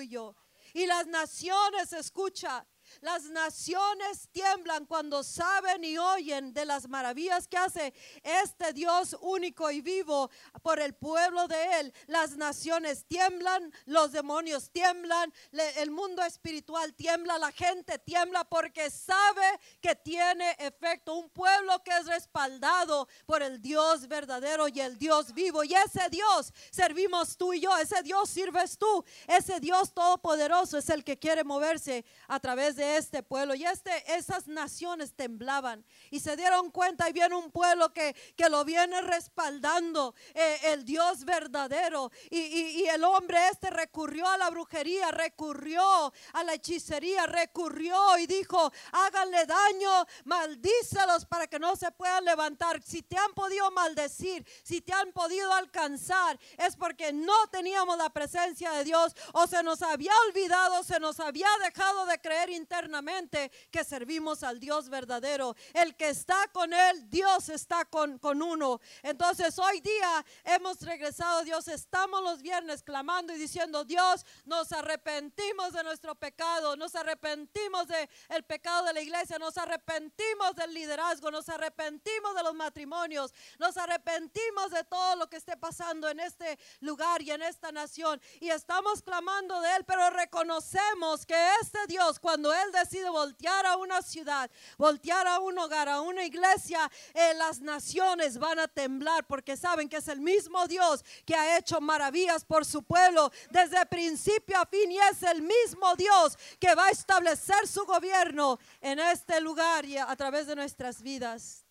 y 0.73 0.85
las 0.85 1.07
naciones, 1.07 1.93
escucha, 1.93 2.65
las 2.99 3.23
naciones 3.29 4.29
tiemblan 4.31 4.85
cuando 4.85 5.23
saben 5.23 5.83
y 5.83 5.97
oyen 5.97 6.53
de 6.53 6.65
las 6.65 6.87
maravillas 6.87 7.47
que 7.47 7.57
hace 7.57 7.93
este 8.23 8.73
Dios 8.73 9.15
único 9.21 9.71
y 9.71 9.81
vivo 9.81 10.29
por 10.61 10.79
el 10.79 10.93
pueblo 10.93 11.47
de 11.47 11.79
Él. 11.79 11.93
Las 12.07 12.35
naciones 12.35 13.05
tiemblan, 13.07 13.73
los 13.85 14.11
demonios 14.11 14.71
tiemblan, 14.71 15.33
el 15.77 15.91
mundo 15.91 16.23
espiritual 16.23 16.93
tiembla, 16.93 17.37
la 17.37 17.51
gente 17.51 17.99
tiembla 17.99 18.43
porque 18.43 18.89
sabe 18.89 19.59
que 19.81 19.95
tiene 19.95 20.55
efecto. 20.59 21.15
Un 21.15 21.29
pueblo 21.29 21.81
que 21.83 21.91
es 21.91 22.05
respaldado 22.05 23.07
por 23.25 23.41
el 23.41 23.61
Dios 23.61 24.07
verdadero 24.07 24.67
y 24.67 24.79
el 24.81 24.97
Dios 24.97 25.33
vivo. 25.33 25.63
Y 25.63 25.73
ese 25.73 26.09
Dios 26.09 26.53
servimos 26.71 27.37
tú 27.37 27.53
y 27.53 27.61
yo, 27.61 27.75
ese 27.77 28.01
Dios 28.03 28.29
sirves 28.29 28.77
tú, 28.77 29.03
ese 29.27 29.59
Dios 29.59 29.93
todopoderoso 29.93 30.77
es 30.77 30.89
el 30.89 31.03
que 31.03 31.17
quiere 31.17 31.43
moverse 31.43 32.05
a 32.27 32.39
través 32.39 32.75
de 32.75 32.80
este 32.81 33.23
pueblo. 33.23 33.55
Y 33.55 33.65
este, 33.65 33.91
esas 34.15 34.47
naciones 34.47 35.13
temblaban 35.15 35.85
y 36.09 36.19
se 36.19 36.35
dieron 36.35 36.71
cuenta 36.71 37.09
y 37.09 37.13
viene 37.13 37.35
un 37.35 37.51
pueblo 37.51 37.93
que, 37.93 38.15
que 38.35 38.49
lo 38.49 38.63
viene 38.65 39.01
respaldando, 39.01 40.15
eh, 40.33 40.59
el 40.65 40.85
Dios 40.85 41.25
verdadero. 41.25 42.11
Y, 42.29 42.39
y, 42.39 42.87
el 42.87 43.03
hombre 43.03 43.37
este 43.49 43.69
recurrió 43.69 44.27
a 44.27 44.37
la 44.37 44.49
brujería, 44.49 45.11
recurrió 45.11 46.13
a 46.33 46.43
la 46.43 46.53
hechicería, 46.53 47.25
recurrió 47.25 48.17
y 48.17 48.27
dijo, 48.27 48.71
háganle 48.91 49.45
daño, 49.45 50.05
maldícelos 50.25 51.25
para 51.25 51.47
que 51.47 51.59
no 51.59 51.75
se 51.75 51.91
puedan 51.91 52.25
levantar. 52.25 52.81
Si 52.83 53.01
te 53.01 53.17
han 53.17 53.33
podido 53.33 53.71
maldecir, 53.71 54.45
si 54.63 54.81
te 54.81 54.93
han 54.93 55.11
podido 55.13 55.53
alcanzar, 55.53 56.39
es 56.57 56.75
porque 56.75 57.13
no 57.13 57.47
teníamos 57.47 57.97
la 57.97 58.09
presencia 58.09 58.71
de 58.71 58.83
Dios 58.83 59.15
o 59.33 59.47
se 59.47 59.63
nos 59.63 59.81
había 59.81 60.13
olvidado, 60.27 60.83
se 60.83 60.99
nos 60.99 61.19
había 61.19 61.47
dejado 61.63 62.05
de 62.05 62.19
creer 62.19 62.49
eternamente 62.71 63.51
que 63.69 63.83
servimos 63.83 64.43
al 64.43 64.59
Dios 64.59 64.87
verdadero. 64.87 65.55
El 65.73 65.95
que 65.95 66.09
está 66.09 66.47
con 66.53 66.73
Él, 66.73 67.09
Dios 67.09 67.49
está 67.49 67.83
con, 67.85 68.17
con 68.17 68.41
uno. 68.41 68.79
Entonces 69.03 69.59
hoy 69.59 69.81
día 69.81 70.25
hemos 70.45 70.81
regresado, 70.81 71.43
Dios, 71.43 71.67
estamos 71.67 72.23
los 72.23 72.41
viernes 72.41 72.81
clamando 72.81 73.33
y 73.33 73.37
diciendo, 73.37 73.83
Dios, 73.83 74.25
nos 74.45 74.71
arrepentimos 74.71 75.73
de 75.73 75.83
nuestro 75.83 76.15
pecado, 76.15 76.77
nos 76.77 76.95
arrepentimos 76.95 77.87
del 77.87 78.09
el 78.29 78.43
pecado 78.43 78.85
de 78.85 78.93
la 78.93 79.01
iglesia, 79.01 79.37
nos 79.37 79.57
arrepentimos 79.57 80.55
del 80.55 80.73
liderazgo, 80.73 81.29
nos 81.29 81.49
arrepentimos 81.49 82.35
de 82.35 82.43
los 82.43 82.55
matrimonios, 82.55 83.33
nos 83.59 83.75
arrepentimos 83.75 84.71
de 84.71 84.83
todo 84.85 85.17
lo 85.17 85.29
que 85.29 85.37
esté 85.37 85.57
pasando 85.57 86.07
en 86.09 86.21
este 86.21 86.57
lugar 86.79 87.21
y 87.21 87.31
en 87.31 87.41
esta 87.41 87.71
nación. 87.71 88.21
Y 88.39 88.49
estamos 88.49 89.01
clamando 89.01 89.59
de 89.59 89.75
Él, 89.75 89.83
pero 89.85 90.09
reconocemos 90.11 91.25
que 91.25 91.35
este 91.61 91.79
Dios, 91.87 92.19
cuando 92.19 92.53
Él 92.53 92.60
él 92.63 92.71
decide 92.71 93.09
voltear 93.09 93.65
a 93.65 93.77
una 93.77 94.01
ciudad, 94.01 94.49
voltear 94.77 95.27
a 95.27 95.39
un 95.39 95.57
hogar, 95.57 95.89
a 95.89 96.01
una 96.01 96.23
iglesia, 96.23 96.89
eh, 97.13 97.33
las 97.35 97.59
naciones 97.59 98.37
van 98.37 98.59
a 98.59 98.67
temblar 98.67 99.25
porque 99.25 99.57
saben 99.57 99.89
que 99.89 99.97
es 99.97 100.07
el 100.07 100.19
mismo 100.19 100.67
Dios 100.67 101.03
que 101.25 101.35
ha 101.35 101.57
hecho 101.57 101.79
maravillas 101.81 102.45
por 102.45 102.65
su 102.65 102.83
pueblo 102.83 103.31
desde 103.49 103.85
principio 103.85 104.57
a 104.57 104.65
fin 104.65 104.91
y 104.91 104.97
es 104.97 105.23
el 105.23 105.41
mismo 105.41 105.95
Dios 105.95 106.37
que 106.59 106.75
va 106.75 106.87
a 106.87 106.91
establecer 106.91 107.67
su 107.67 107.85
gobierno 107.85 108.59
en 108.81 108.99
este 108.99 109.39
lugar 109.41 109.85
y 109.85 109.97
a 109.97 110.15
través 110.15 110.47
de 110.47 110.55
nuestras 110.55 111.01
vidas. 111.01 111.65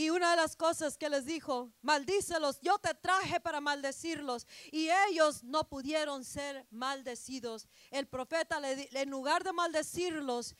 Y 0.00 0.08
una 0.08 0.30
de 0.30 0.36
las 0.36 0.56
cosas 0.56 0.96
que 0.96 1.10
les 1.10 1.26
dijo, 1.26 1.74
maldícelos, 1.82 2.58
yo 2.62 2.78
te 2.78 2.94
traje 2.94 3.38
para 3.38 3.60
maldecirlos. 3.60 4.46
Y 4.72 4.88
ellos 5.10 5.44
no 5.44 5.68
pudieron 5.68 6.24
ser 6.24 6.66
maldecidos. 6.70 7.68
El 7.90 8.08
profeta, 8.08 8.62
en 8.64 9.10
lugar 9.10 9.44
de 9.44 9.52
maldecirlos, 9.52 10.56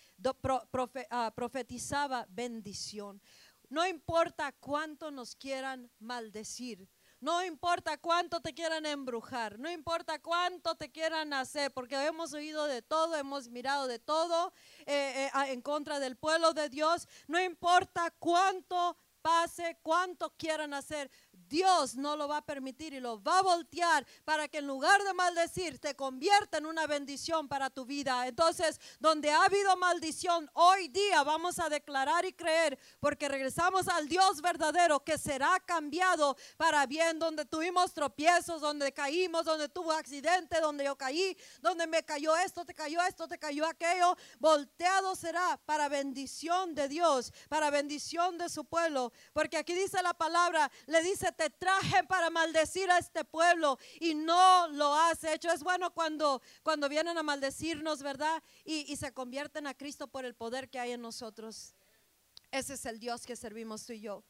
ah, 1.09 1.33
profetizaba 1.35 2.27
bendición. 2.29 3.23
No 3.71 3.87
importa 3.87 4.53
cuánto 4.53 5.11
nos 5.11 5.35
quieran 5.35 5.91
maldecir. 6.01 6.87
No 7.19 7.43
importa 7.43 7.97
cuánto 7.97 8.41
te 8.41 8.55
quieran 8.55 8.87
embrujar, 8.87 9.59
no 9.59 9.71
importa 9.71 10.23
cuánto 10.23 10.75
te 10.75 10.91
quieran 10.91 11.35
hacer, 11.35 11.71
porque 11.71 11.95
hemos 11.97 12.33
oído 12.33 12.65
de 12.65 12.81
todo, 12.81 13.15
hemos 13.15 13.49
mirado 13.49 13.87
de 13.89 13.99
todo 13.99 14.55
eh, 14.87 15.29
eh, 15.35 15.53
en 15.53 15.61
contra 15.61 16.01
del 16.01 16.17
pueblo 16.17 16.55
de 16.55 16.71
Dios. 16.71 17.07
No 17.27 17.39
importa 17.39 18.11
cuánto 18.19 18.97
pase 19.23 19.79
cuanto 19.83 20.35
quieran 20.37 20.75
hacer. 20.75 21.11
Dios 21.51 21.97
no 21.97 22.17
lo 22.17 22.29
va 22.29 22.39
a 22.39 22.47
permitir 22.47 22.95
y 22.95 23.01
lo 23.01 23.23
va 23.23 23.41
a 23.41 23.43
voltear 23.43 24.07
para 24.25 24.47
que 24.49 24.59
en 24.59 24.69
lugar 24.69 25.03
de 25.03 25.13
maldecir 25.13 25.79
te 25.81 25.95
convierta 25.97 26.59
en 26.59 26.67
una 26.67 26.87
bendición 26.87 27.49
para 27.49 27.69
tu 27.69 27.85
vida. 27.85 28.29
Entonces, 28.29 28.81
donde 29.01 29.31
ha 29.31 29.45
habido 29.45 29.77
maldición, 29.77 30.49
hoy 30.55 30.89
día 30.89 31.25
vamos 31.25 31.59
a 31.59 31.69
declarar 31.69 32.25
y 32.25 32.33
creer 32.33 32.79
porque 33.01 33.29
regresamos 33.29 33.89
al 33.89 34.09
Dios 34.09 34.41
verdadero 34.41 35.01
que 35.05 35.19
será 35.19 35.59
cambiado 35.67 36.37
para 36.57 36.87
bien, 36.87 37.19
donde 37.19 37.45
tuvimos 37.45 37.93
tropiezos, 37.93 38.61
donde 38.61 38.93
caímos, 38.93 39.45
donde 39.45 39.69
tuvo 39.69 39.91
accidente, 39.91 40.61
donde 40.61 40.85
yo 40.85 40.97
caí, 40.97 41.37
donde 41.61 41.89
me 41.89 42.05
cayó 42.05 42.37
esto, 42.37 42.65
te 42.65 42.75
cayó 42.75 43.03
esto, 43.03 43.27
te 43.27 43.39
cayó 43.39 43.67
aquello, 43.67 44.17
volteado 44.39 45.17
será 45.17 45.61
para 45.67 45.89
bendición 45.89 46.77
de 46.77 46.87
Dios, 46.87 47.33
para 47.49 47.71
bendición 47.71 48.39
de 48.39 48.49
su 48.49 48.65
pueblo, 48.65 49.13
porque 49.33 49.57
aquí 49.57 49.75
dice 49.75 50.01
la 50.01 50.15
palabra, 50.15 50.71
le 50.87 51.03
dice 51.03 51.33
te 51.41 51.49
traje 51.49 52.05
para 52.05 52.29
maldecir 52.29 52.91
a 52.91 52.99
este 52.99 53.25
pueblo 53.25 53.79
y 53.99 54.15
no 54.15 54.69
lo 54.69 54.95
has 54.95 55.25
hecho. 55.25 55.51
Es 55.51 55.63
bueno 55.63 55.91
cuando, 55.91 56.43
cuando 56.63 56.87
vienen 56.87 57.17
a 57.17 57.23
maldecirnos, 57.23 58.03
¿verdad? 58.03 58.43
Y, 58.63 58.93
y 58.93 58.97
se 58.97 59.15
convierten 59.15 59.67
a 59.67 59.73
Cristo 59.73 60.07
por 60.07 60.27
el 60.27 60.35
poder 60.35 60.69
que 60.69 60.79
hay 60.79 60.93
en 60.93 61.01
nosotros. 61.01 61.75
Ese 62.51 62.75
es 62.75 62.85
el 62.85 63.01
Dios 63.01 63.25
que 63.25 63.37
servimos 63.37 63.87
tú 63.87 63.95
y 63.95 64.03
yo. 64.03 64.23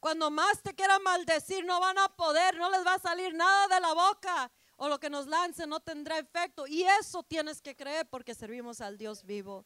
Cuando 0.00 0.30
más 0.30 0.62
te 0.62 0.74
quieran 0.74 1.02
maldecir, 1.02 1.64
no 1.64 1.80
van 1.80 1.96
a 1.96 2.14
poder, 2.14 2.58
no 2.58 2.68
les 2.68 2.84
va 2.84 2.92
a 2.92 2.98
salir 2.98 3.32
nada 3.32 3.66
de 3.68 3.80
la 3.80 3.94
boca. 3.94 4.52
O 4.76 4.90
lo 4.90 5.00
que 5.00 5.08
nos 5.08 5.26
lance 5.26 5.66
no 5.66 5.80
tendrá 5.80 6.18
efecto. 6.18 6.66
Y 6.66 6.82
eso 6.82 7.22
tienes 7.22 7.62
que 7.62 7.74
creer 7.74 8.06
porque 8.10 8.34
servimos 8.34 8.82
al 8.82 8.98
Dios 8.98 9.24
vivo. 9.24 9.64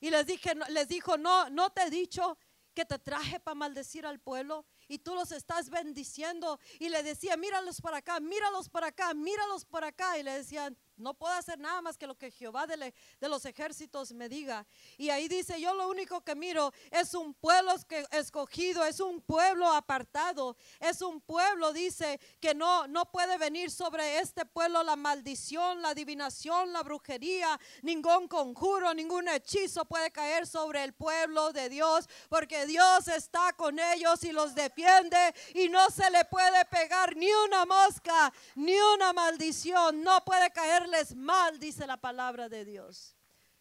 Y 0.00 0.10
les 0.10 0.26
dije, 0.26 0.52
les 0.68 0.86
dijo, 0.86 1.16
no, 1.16 1.48
no 1.48 1.70
te 1.70 1.84
he 1.84 1.88
dicho 1.88 2.36
que 2.74 2.84
te 2.84 2.98
traje 2.98 3.40
para 3.40 3.54
maldecir 3.54 4.04
al 4.04 4.20
pueblo 4.20 4.66
y 4.90 4.98
tú 4.98 5.14
los 5.14 5.30
estás 5.30 5.70
bendiciendo. 5.70 6.58
Y 6.80 6.88
le 6.88 7.02
decía, 7.02 7.36
míralos 7.36 7.80
por 7.80 7.94
acá, 7.94 8.18
míralos 8.18 8.68
por 8.68 8.82
acá, 8.82 9.14
míralos 9.14 9.64
por 9.64 9.84
acá. 9.84 10.18
Y 10.18 10.24
le 10.24 10.32
decían, 10.32 10.76
no 11.00 11.14
puedo 11.14 11.32
hacer 11.34 11.58
nada 11.58 11.80
más 11.82 11.96
que 11.96 12.06
lo 12.06 12.16
que 12.16 12.30
Jehová 12.30 12.66
de, 12.66 12.92
los 13.20 13.44
ejércitos 13.44 14.12
me 14.12 14.28
diga. 14.28 14.66
Y 14.96 15.10
ahí 15.10 15.28
dice, 15.28 15.60
yo 15.60 15.74
lo 15.74 15.88
único 15.88 16.20
que 16.22 16.34
miro 16.34 16.72
es 16.90 17.14
un 17.14 17.34
pueblo 17.34 17.72
escogido, 18.10 18.84
es 18.84 19.00
un 19.00 19.20
pueblo 19.20 19.70
apartado, 19.72 20.56
es 20.78 21.02
un 21.02 21.20
pueblo, 21.20 21.72
dice, 21.72 22.20
que 22.40 22.54
no, 22.54 22.86
no 22.86 23.10
puede 23.10 23.38
venir 23.38 23.70
sobre 23.70 24.18
este 24.18 24.44
pueblo 24.44 24.82
la 24.82 24.96
maldición, 24.96 25.82
la 25.82 25.90
adivinación, 25.90 26.72
la 26.72 26.82
brujería, 26.82 27.58
ningún 27.82 28.28
conjuro, 28.28 28.94
ningún 28.94 29.28
hechizo 29.28 29.84
puede 29.84 30.10
caer 30.10 30.46
sobre 30.46 30.84
el 30.84 30.92
pueblo 30.92 31.52
de 31.52 31.68
Dios, 31.68 32.08
porque 32.28 32.66
Dios 32.66 33.08
está 33.08 33.52
con 33.54 33.78
ellos 33.78 34.22
y 34.24 34.32
los 34.32 34.54
defiende 34.54 35.34
y 35.54 35.68
no 35.68 35.90
se 35.90 36.10
le 36.10 36.24
puede 36.24 36.64
pegar 36.66 37.16
ni 37.16 37.30
una 37.46 37.66
mosca, 37.66 38.32
ni 38.54 38.74
una 38.94 39.12
maldición, 39.12 40.02
no 40.02 40.24
puede 40.24 40.50
caerles 40.90 41.14
mal, 41.14 41.58
dice 41.58 41.86
la 41.86 41.96
palabra 41.96 42.48
de 42.48 42.64
Dios. 42.64 43.16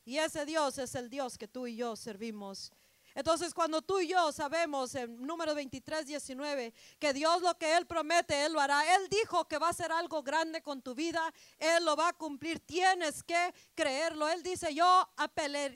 Y 0.05 0.17
ese 0.17 0.45
Dios 0.45 0.77
es 0.77 0.95
el 0.95 1.09
Dios 1.09 1.37
que 1.37 1.47
tú 1.47 1.67
y 1.67 1.75
yo 1.75 1.95
servimos. 1.95 2.71
Entonces, 3.19 3.53
cuando 3.53 3.81
tú 3.81 3.99
y 3.99 4.07
yo 4.07 4.31
sabemos 4.31 4.95
en 4.95 5.21
número 5.27 5.53
23, 5.53 6.07
19, 6.07 6.73
que 6.97 7.11
Dios 7.11 7.41
lo 7.41 7.53
que 7.57 7.75
Él 7.75 7.85
promete, 7.85 8.45
Él 8.45 8.53
lo 8.53 8.61
hará. 8.61 8.95
Él 8.95 9.09
dijo 9.09 9.45
que 9.45 9.57
va 9.57 9.67
a 9.67 9.71
hacer 9.71 9.91
algo 9.91 10.23
grande 10.23 10.61
con 10.61 10.81
tu 10.81 10.95
vida, 10.95 11.33
Él 11.57 11.83
lo 11.83 11.97
va 11.97 12.07
a 12.07 12.13
cumplir. 12.13 12.61
Tienes 12.61 13.21
que 13.21 13.53
creerlo. 13.75 14.29
Él 14.29 14.41
dice, 14.41 14.73
yo 14.73 15.09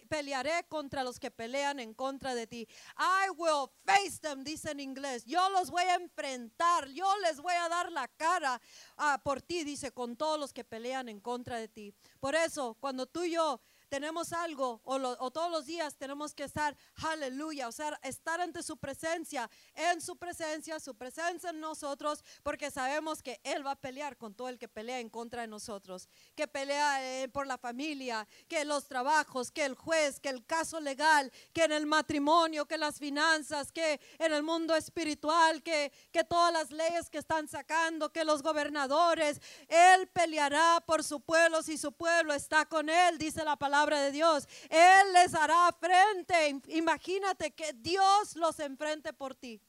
pelearé 0.07 0.63
contra 0.69 1.03
los 1.03 1.19
que 1.19 1.31
pelean 1.31 1.81
en 1.81 1.93
contra 1.93 2.33
de 2.33 2.47
ti. 2.47 2.65
I 2.97 3.29
will 3.35 3.69
face 3.85 4.19
them, 4.21 4.45
dice 4.45 4.71
en 4.71 4.79
inglés. 4.79 5.25
Yo 5.25 5.49
los 5.49 5.69
voy 5.69 5.83
a 5.83 5.95
enfrentar, 5.95 6.87
yo 6.91 7.13
les 7.23 7.41
voy 7.41 7.55
a 7.55 7.67
dar 7.67 7.91
la 7.91 8.07
cara 8.07 8.61
ah, 8.95 9.19
por 9.21 9.41
ti, 9.41 9.65
dice, 9.65 9.91
con 9.91 10.15
todos 10.15 10.39
los 10.39 10.53
que 10.53 10.63
pelean 10.63 11.09
en 11.09 11.19
contra 11.19 11.57
de 11.57 11.67
ti. 11.67 11.93
Por 12.21 12.35
eso, 12.35 12.77
cuando 12.79 13.05
tú 13.05 13.23
y 13.23 13.31
yo 13.31 13.59
tenemos 13.93 14.33
algo 14.33 14.81
o, 14.85 15.29
todos 15.29 15.51
los 15.51 15.67
días 15.67 15.95
tenemos 15.95 16.33
que 16.33 16.45
estar, 16.45 16.75
aleluya, 17.11 17.67
o 17.67 17.71
sea, 17.71 17.99
estar 18.01 18.41
ante 18.41 18.63
su 18.63 18.77
presencia, 18.77 19.47
en 19.75 20.01
su 20.01 20.17
presencia, 20.17 20.79
su 20.79 20.95
presencia 20.95 21.51
en 21.51 21.59
nosotros, 21.59 22.23
porque 22.41 22.71
sabemos 22.71 23.21
que 23.21 23.39
Él 23.43 23.63
va 23.63 23.71
a 23.71 23.75
pelear 23.75 24.17
con 24.17 24.33
todo 24.33 24.49
el 24.49 24.57
que 24.57 24.67
pelea 24.67 24.99
en 24.99 25.11
contra 25.11 25.41
de 25.41 25.47
nosotros, 25.47 26.09
que 26.35 26.47
pelea 26.47 27.21
eh, 27.21 27.29
por 27.29 27.45
la 27.45 27.59
familia, 27.59 28.27
que 28.47 28.65
los 28.65 28.87
trabajos, 28.87 29.51
que 29.51 29.63
el 29.63 29.75
juez, 29.75 30.19
que 30.19 30.29
el 30.29 30.43
caso 30.43 30.79
legal, 30.79 31.31
que 31.53 31.65
en 31.65 31.71
el 31.71 31.85
matrimonio, 31.85 32.65
que 32.65 32.79
las 32.79 32.97
finanzas, 32.97 33.71
que 33.71 34.01
en 34.17 34.33
el 34.33 34.41
mundo 34.41 34.75
espiritual, 34.75 35.61
que, 35.61 35.91
que 36.11 36.23
todas 36.23 36.51
las 36.51 36.71
leyes 36.71 37.11
que 37.11 37.19
están 37.19 37.47
sacando, 37.47 38.11
que 38.11 38.25
los 38.25 38.41
gobernadores, 38.41 39.39
Él 39.67 40.07
peleará 40.07 40.81
por 40.83 41.03
su 41.03 41.21
pueblo 41.21 41.61
si 41.61 41.77
su 41.77 41.91
pueblo 41.91 42.33
está 42.33 42.65
con 42.65 42.89
Él, 42.89 43.19
dice 43.19 43.43
la 43.45 43.55
palabra 43.55 43.82
de 43.89 44.11
Dios. 44.11 44.47
Él 44.69 45.13
les 45.13 45.33
hará 45.33 45.71
frente. 45.79 46.61
Imagínate 46.67 47.51
que 47.51 47.73
Dios 47.73 48.35
los 48.35 48.59
enfrente 48.59 49.13
por 49.13 49.35
ti. 49.35 49.61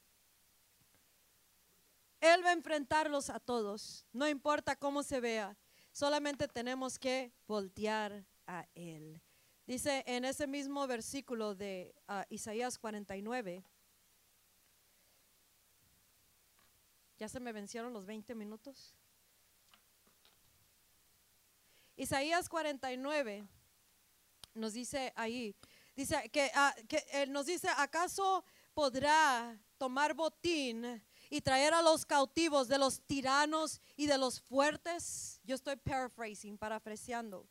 Él 2.21 2.43
va 2.43 2.49
a 2.49 2.53
enfrentarlos 2.53 3.29
a 3.29 3.39
todos, 3.39 4.05
no 4.11 4.27
importa 4.27 4.75
cómo 4.75 5.03
se 5.03 5.19
vea, 5.19 5.55
solamente 5.91 6.47
tenemos 6.47 6.97
que 6.97 7.31
voltear 7.47 8.25
a 8.47 8.67
Él. 8.73 9.21
Dice 9.67 10.03
en 10.07 10.25
ese 10.25 10.47
mismo 10.47 10.87
versículo 10.87 11.53
de 11.53 11.93
ah, 12.07 12.25
Isaías 12.29 12.79
49, 12.79 13.63
ya 17.17 17.29
se 17.29 17.39
me 17.39 17.51
vencieron 17.53 17.93
los 17.93 18.05
20 18.05 18.33
minutos. 18.33 18.95
Isaías 21.95 22.49
49 22.49 23.47
nos 24.55 24.73
dice 24.73 25.13
ahí, 25.15 25.55
dice 25.95 26.29
que, 26.29 26.51
ah, 26.55 26.73
que 26.87 27.05
él 27.11 27.31
nos 27.31 27.45
dice, 27.45 27.67
¿acaso 27.77 28.43
podrá 28.73 29.59
tomar 29.77 30.13
botín 30.13 31.03
y 31.29 31.41
traer 31.41 31.73
a 31.73 31.81
los 31.81 32.05
cautivos 32.05 32.67
de 32.67 32.77
los 32.77 33.01
tiranos 33.01 33.81
y 33.95 34.07
de 34.07 34.17
los 34.17 34.41
fuertes? 34.41 35.39
Yo 35.43 35.55
estoy 35.55 35.75
paraphrasing, 35.75 36.57
parafraseando. 36.57 37.47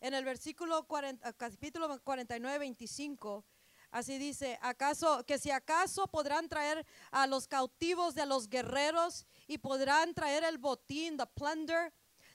En 0.00 0.14
el 0.14 0.24
versículo 0.24 0.86
40, 0.86 1.32
capítulo 1.34 2.00
49, 2.02 2.58
25, 2.58 3.44
así 3.90 4.18
dice, 4.18 4.58
acaso 4.60 5.24
que 5.24 5.38
si 5.38 5.50
acaso 5.50 6.06
podrán 6.08 6.48
traer 6.48 6.86
a 7.10 7.26
los 7.26 7.48
cautivos 7.48 8.14
de 8.14 8.26
los 8.26 8.48
guerreros 8.48 9.26
y 9.46 9.58
podrán 9.58 10.14
traer 10.14 10.44
el 10.44 10.58
botín, 10.58 11.16
the 11.16 11.26
plunder 11.26 11.92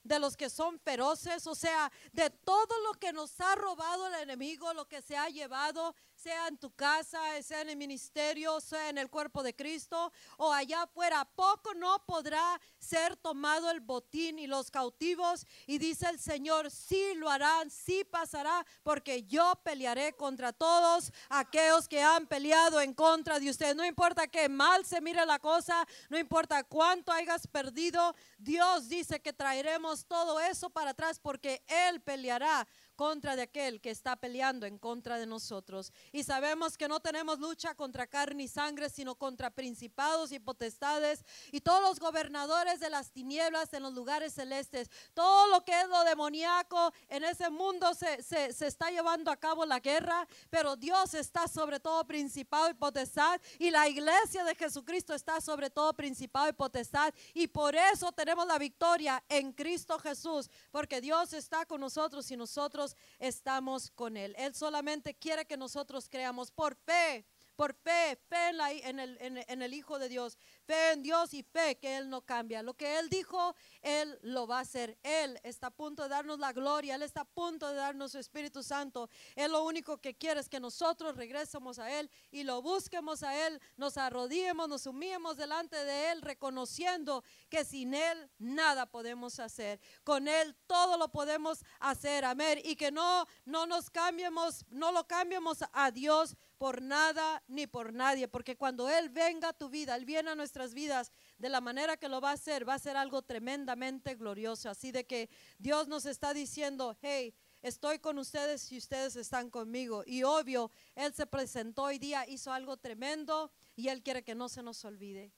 de 0.10 0.20
los 0.20 0.36
que 0.36 0.50
son 0.50 0.80
feroces, 0.80 1.46
o 1.46 1.54
sea, 1.54 1.92
de 2.12 2.32
todo 2.32 2.76
lo 2.84 3.00
que 3.00 3.14
nos 3.14 3.40
ha 3.40 3.56
robado 3.56 4.08
el 4.08 4.16
enemigo, 4.16 4.74
lo 4.74 4.88
que 4.88 5.04
se 5.04 5.16
ha 5.16 5.30
llevado, 5.30 5.96
sea 6.22 6.50
en 6.50 6.58
tu 6.58 6.70
casa, 6.72 7.20
sea 7.42 7.62
en 7.62 7.70
el 7.70 7.78
ministerio, 7.78 8.60
sea 8.60 8.90
en 8.90 8.98
el 8.98 9.10
cuerpo 9.10 9.42
de 9.42 9.56
Cristo 9.56 10.12
o 10.38 10.52
allá 10.52 10.82
afuera, 10.82 11.24
poco 11.24 11.74
no 11.76 12.04
podrá 12.06 12.60
ser 12.78 13.16
tomado 13.16 13.72
el 13.72 13.80
botín 13.80 14.38
y 14.38 14.46
los 14.46 14.70
cautivos. 14.70 15.46
Y 15.66 15.78
dice 15.78 16.10
el 16.10 16.20
Señor, 16.20 16.72
sí 16.72 17.14
lo 17.16 17.30
harán, 17.30 17.70
sí 17.70 18.04
pasará, 18.04 18.66
porque 18.84 19.24
yo 19.24 19.54
pelearé 19.64 20.14
contra 20.14 20.52
todos 20.52 21.14
aquellos 21.30 21.88
que 21.88 22.02
han 22.02 22.28
peleado 22.28 22.82
en 22.82 22.94
contra 22.94 23.40
de 23.40 23.50
usted. 23.50 23.74
No 23.74 23.86
importa 23.86 24.28
que 24.28 24.50
mal 24.50 24.86
se 24.86 25.00
mire 25.00 25.26
la 25.26 25.40
cosa, 25.40 25.88
no 26.10 26.18
importa 26.18 26.66
cuánto 26.66 27.14
hayas 27.14 27.48
perdido, 27.48 28.14
Dios 28.38 28.90
dice 28.90 29.22
que 29.22 29.32
traeremos 29.32 30.06
todo 30.06 30.40
eso 30.42 30.70
para 30.70 30.92
atrás 30.92 31.18
porque 31.18 31.64
Él 31.68 32.02
peleará 32.02 32.68
contra 33.00 33.38
de 33.38 33.44
aquel 33.44 33.80
que 33.80 33.92
está 33.92 34.18
peleando 34.18 34.66
en 34.66 34.78
contra 34.78 35.18
de 35.18 35.26
nosotros. 35.26 35.94
Y 36.12 36.24
sabemos 36.26 36.78
que 36.78 36.90
no 36.90 37.00
tenemos 37.00 37.40
lucha 37.40 37.74
contra 37.74 38.08
carne 38.08 38.44
y 38.44 38.48
sangre, 38.50 38.90
sino 38.90 39.16
contra 39.16 39.50
principados 39.52 40.34
y 40.34 40.40
potestades 40.40 41.24
y 41.54 41.62
todos 41.62 41.82
los 41.82 41.98
gobernadores 42.02 42.82
de 42.82 42.90
las 42.90 43.12
tinieblas 43.12 43.72
en 43.72 43.84
los 43.84 43.94
lugares 43.94 44.34
celestes. 44.34 44.90
Todo 45.14 45.48
lo 45.48 45.64
que 45.64 45.80
es 45.80 45.88
lo 45.88 46.04
demoníaco 46.04 46.92
en 47.08 47.24
ese 47.24 47.50
mundo 47.50 47.94
se, 47.94 48.22
se- 48.22 48.52
se 48.52 48.68
está 48.68 48.92
llevando 48.92 49.32
a 49.32 49.38
cabo 49.38 49.66
la 49.66 49.80
guerra, 49.80 50.28
pero 50.50 50.76
Dios 50.76 51.14
está 51.14 51.48
sobre 51.48 51.80
todo 51.80 52.04
principado 52.06 52.70
y 52.70 52.74
potestad 52.74 53.40
y 53.60 53.72
la 53.72 53.88
iglesia 53.88 54.44
de 54.44 54.56
Jesucristo 54.56 55.14
está 55.14 55.40
sobre 55.40 55.70
todo 55.70 55.94
principado 55.94 56.50
y 56.50 56.54
potestad 56.54 57.14
y 57.34 57.48
por 57.48 57.76
eso 57.78 58.12
tenemos 58.12 58.46
la 58.46 58.58
victoria 58.58 59.24
en 59.30 59.54
Cristo 59.54 59.98
Jesús, 60.00 60.50
porque 60.70 61.00
Dios 61.00 61.32
está 61.32 61.66
con 61.66 61.80
nosotros 61.80 62.30
y 62.30 62.36
nosotros 62.36 62.89
estamos 63.20 63.92
con 63.92 64.18
Él. 64.18 64.36
Él 64.38 64.54
solamente 64.56 65.16
quiere 65.16 65.46
que 65.46 65.58
nosotros 65.58 66.08
creamos 66.10 66.52
por 66.52 66.76
fe. 66.76 67.26
Por 67.56 67.74
fe, 67.74 68.18
fe 68.30 68.50
en, 68.50 68.58
la- 68.58 68.72
en 68.72 69.00
el, 69.00 69.18
en- 69.20 69.62
el 69.62 69.74
Hijo 69.74 70.00
de 70.00 70.08
Dios, 70.08 70.38
fe 70.70 70.92
en 70.92 71.02
Dios 71.02 71.34
y 71.34 71.42
fe 71.42 71.80
que 71.80 71.98
Él 71.98 72.12
no 72.12 72.22
cambia. 72.22 72.62
Lo 72.62 72.76
que 72.76 73.00
Él 73.00 73.10
dijo, 73.10 73.56
Él 73.82 74.20
lo 74.22 74.46
va 74.46 74.60
a 74.60 74.62
hacer. 74.62 75.00
Él 75.02 75.40
está 75.42 75.68
a 75.68 75.72
punto 75.72 76.04
de 76.04 76.10
darnos 76.10 76.38
la 76.38 76.54
gloria, 76.54 76.94
Él 76.94 77.02
está 77.02 77.22
a 77.22 77.26
punto 77.26 77.68
de 77.68 77.74
darnos 77.74 78.12
su 78.12 78.20
Espíritu 78.20 78.62
Santo. 78.62 79.10
Él 79.36 79.52
lo 79.52 79.64
único 79.64 79.98
que 79.98 80.16
quiere 80.16 80.40
es 80.40 80.48
que 80.48 80.60
nosotros 80.60 81.16
regresemos 81.16 81.80
a 81.80 82.00
Él 82.00 82.12
y 82.30 82.44
lo 82.44 82.62
busquemos 82.62 83.24
a 83.24 83.48
Él, 83.48 83.60
nos 83.78 83.98
arrodillemos, 83.98 84.70
nos 84.70 84.86
humillemos 84.86 85.38
delante 85.38 85.76
de 85.76 86.12
Él, 86.12 86.22
reconociendo 86.22 87.24
que 87.50 87.66
sin 87.66 87.96
Él 87.96 88.30
nada 88.38 88.86
podemos 88.86 89.40
hacer. 89.40 89.80
Con 90.04 90.28
Él 90.28 90.56
todo 90.68 91.00
lo 91.00 91.10
podemos 91.10 91.66
hacer, 91.80 92.26
amén. 92.26 92.62
Y 92.64 92.76
que 92.76 92.92
no, 92.92 93.26
no 93.44 93.66
nos 93.66 93.90
cambiemos, 93.90 94.66
no 94.70 94.92
lo 94.92 95.08
cambiemos 95.08 95.64
a 95.74 95.90
Dios 95.90 96.38
por 96.60 96.82
nada 96.82 97.42
ni 97.48 97.68
por 97.68 97.94
nadie, 97.94 98.28
porque 98.28 98.58
cuando 98.58 98.90
Él 98.90 99.10
venga 99.10 99.50
a 99.50 99.54
tu 99.54 99.70
vida, 99.70 99.96
Él 99.96 100.04
viene 100.04 100.30
a 100.30 100.36
vidas 100.74 101.12
de 101.38 101.50
la 101.50 101.62
manera 101.62 101.98
que 101.98 102.10
lo 102.10 102.22
va 102.22 102.32
a 102.32 102.34
hacer, 102.34 102.68
va 102.68 102.76
a 102.76 102.80
ser 102.80 102.98
algo 102.98 103.22
tremendamente 103.22 104.16
glorioso. 104.16 104.70
Así 104.70 104.92
de 104.92 105.06
que 105.06 105.30
Dios 105.58 105.88
nos 105.88 106.06
está 106.06 106.34
diciendo, 106.34 106.98
hey, 107.02 107.34
estoy 107.62 108.00
con 108.00 108.18
ustedes 108.18 108.72
y 108.72 108.78
ustedes 108.78 109.16
están 109.16 109.50
conmigo. 109.50 110.04
Y 110.06 110.24
obvio, 110.24 110.72
Él 110.96 111.14
se 111.14 111.26
presentó 111.26 111.84
hoy 111.84 111.98
día, 111.98 112.28
hizo 112.28 112.52
algo 112.52 112.78
tremendo 112.78 113.52
y 113.76 113.88
Él 113.88 114.04
quiere 114.04 114.24
que 114.24 114.36
no 114.36 114.50
se 114.50 114.62
nos 114.62 114.84
olvide. 114.86 115.32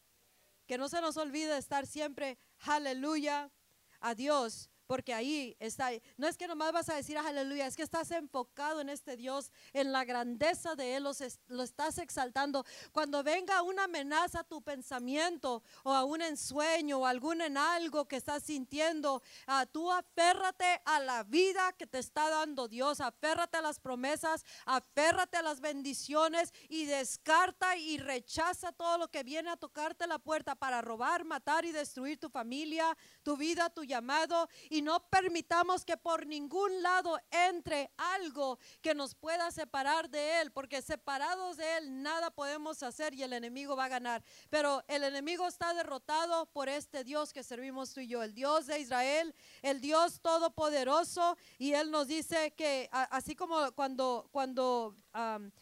Que 0.67 0.77
no 0.77 0.89
se 0.89 1.01
nos 1.01 1.17
olvide 1.17 1.57
estar 1.57 1.85
siempre, 1.85 2.37
aleluya, 2.59 3.51
a 3.99 4.15
Dios. 4.15 4.69
Porque 4.91 5.13
ahí 5.13 5.55
está, 5.61 5.89
no 6.17 6.27
es 6.27 6.35
que 6.35 6.49
nomás 6.49 6.73
vas 6.73 6.89
a 6.89 6.95
decir 6.95 7.17
aleluya, 7.17 7.65
es 7.65 7.77
que 7.77 7.81
estás 7.81 8.11
enfocado 8.11 8.81
en 8.81 8.89
este 8.89 9.15
Dios, 9.15 9.49
en 9.71 9.93
la 9.93 10.03
grandeza 10.03 10.75
de 10.75 10.97
Él, 10.97 11.03
los 11.03 11.23
lo 11.47 11.63
estás 11.63 11.97
exaltando. 11.97 12.65
Cuando 12.91 13.23
venga 13.23 13.61
una 13.61 13.85
amenaza 13.85 14.41
a 14.41 14.43
tu 14.43 14.61
pensamiento 14.61 15.63
o 15.83 15.93
a 15.93 16.03
un 16.03 16.21
ensueño 16.21 16.99
o 16.99 17.05
algún 17.05 17.41
en 17.41 17.55
algo 17.55 18.05
que 18.05 18.17
estás 18.17 18.43
sintiendo, 18.43 19.23
ah, 19.47 19.65
tú 19.65 19.89
aférrate 19.89 20.81
a 20.83 20.99
la 20.99 21.23
vida 21.23 21.71
que 21.71 21.87
te 21.87 21.99
está 21.99 22.29
dando 22.29 22.67
Dios, 22.67 22.99
aférrate 22.99 23.59
a 23.59 23.61
las 23.61 23.79
promesas, 23.79 24.43
aférrate 24.65 25.37
a 25.37 25.41
las 25.41 25.61
bendiciones 25.61 26.51
y 26.67 26.83
descarta 26.83 27.77
y 27.77 27.97
rechaza 27.97 28.73
todo 28.73 28.97
lo 28.97 29.07
que 29.07 29.23
viene 29.23 29.51
a 29.51 29.55
tocarte 29.55 30.05
la 30.05 30.19
puerta 30.19 30.55
para 30.55 30.81
robar, 30.81 31.23
matar 31.23 31.63
y 31.63 31.71
destruir 31.71 32.19
tu 32.19 32.29
familia, 32.29 32.97
tu 33.23 33.37
vida, 33.37 33.69
tu 33.69 33.85
llamado. 33.85 34.49
Y 34.69 34.80
y 34.81 34.83
no 34.83 35.07
permitamos 35.09 35.85
que 35.85 35.95
por 35.95 36.25
ningún 36.25 36.81
lado 36.81 37.19
entre 37.29 37.91
algo 37.97 38.57
que 38.81 38.95
nos 38.95 39.13
pueda 39.13 39.51
separar 39.51 40.09
de 40.09 40.41
Él, 40.41 40.51
porque 40.51 40.81
separados 40.81 41.57
de 41.57 41.77
Él 41.77 42.01
nada 42.01 42.31
podemos 42.31 42.81
hacer 42.81 43.13
y 43.13 43.21
el 43.21 43.33
enemigo 43.33 43.75
va 43.75 43.85
a 43.85 43.89
ganar. 43.89 44.23
Pero 44.49 44.83
el 44.87 45.03
enemigo 45.03 45.47
está 45.47 45.75
derrotado 45.75 46.47
por 46.47 46.67
este 46.67 47.03
Dios 47.03 47.31
que 47.31 47.43
servimos 47.43 47.93
tú 47.93 47.99
y 47.99 48.07
yo, 48.07 48.23
el 48.23 48.33
Dios 48.33 48.65
de 48.65 48.79
Israel, 48.79 49.35
el 49.61 49.81
Dios 49.81 50.19
todopoderoso, 50.19 51.37
y 51.59 51.73
Él 51.73 51.91
nos 51.91 52.07
dice 52.07 52.51
que 52.55 52.89
así 52.91 53.35
como 53.35 53.71
cuando, 53.73 54.29
cuando 54.31 54.95
en, 55.13 55.53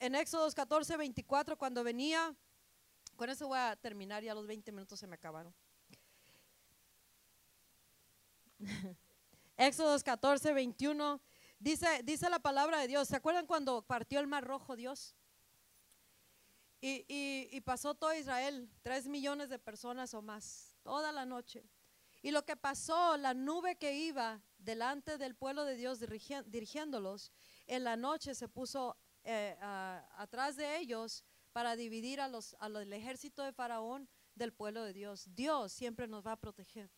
en 0.00 0.14
Éxodos 0.14 0.54
14, 0.54 0.96
24, 0.96 1.58
cuando 1.58 1.84
venía, 1.84 2.34
con 3.16 3.28
eso 3.28 3.48
voy 3.48 3.58
a 3.58 3.76
terminar, 3.76 4.22
ya 4.22 4.34
los 4.34 4.46
20 4.46 4.72
minutos 4.72 4.98
se 4.98 5.06
me 5.06 5.16
acabaron. 5.16 5.54
Éxodos 9.56 10.02
14, 10.02 10.52
21. 10.52 11.20
Dice, 11.58 12.02
dice 12.04 12.28
la 12.28 12.38
palabra 12.38 12.78
de 12.80 12.88
Dios. 12.88 13.08
¿Se 13.08 13.16
acuerdan 13.16 13.46
cuando 13.46 13.82
partió 13.82 14.20
el 14.20 14.26
mar 14.26 14.44
rojo 14.44 14.76
Dios? 14.76 15.14
Y, 16.80 17.06
y, 17.08 17.60
pasó 17.62 17.94
todo 17.94 18.12
Israel, 18.12 18.68
tres 18.82 19.06
millones 19.06 19.48
de 19.48 19.58
personas 19.58 20.12
o 20.12 20.20
más, 20.20 20.76
toda 20.82 21.12
la 21.12 21.24
noche. 21.24 21.64
Y 22.20 22.30
lo 22.30 22.44
que 22.44 22.56
pasó, 22.56 23.16
la 23.16 23.32
nube 23.32 23.76
que 23.76 23.94
iba 23.94 24.42
delante 24.58 25.16
del 25.16 25.34
pueblo 25.34 25.64
de 25.64 25.76
Dios 25.76 25.98
dirigiéndolos, 25.98 27.32
en 27.66 27.84
la 27.84 27.96
noche 27.96 28.34
se 28.34 28.48
puso 28.48 28.98
eh, 29.22 29.56
atrás 29.60 30.56
de 30.56 30.76
ellos 30.76 31.24
para 31.52 31.74
dividir 31.74 32.20
a 32.20 32.28
los, 32.28 32.54
al 32.58 32.92
ejército 32.92 33.42
de 33.42 33.52
Faraón 33.52 34.06
del 34.34 34.52
pueblo 34.52 34.82
de 34.82 34.92
Dios. 34.92 35.26
Dios 35.34 35.72
siempre 35.72 36.06
nos 36.06 36.26
va 36.26 36.32
a 36.32 36.40
proteger. 36.40 36.90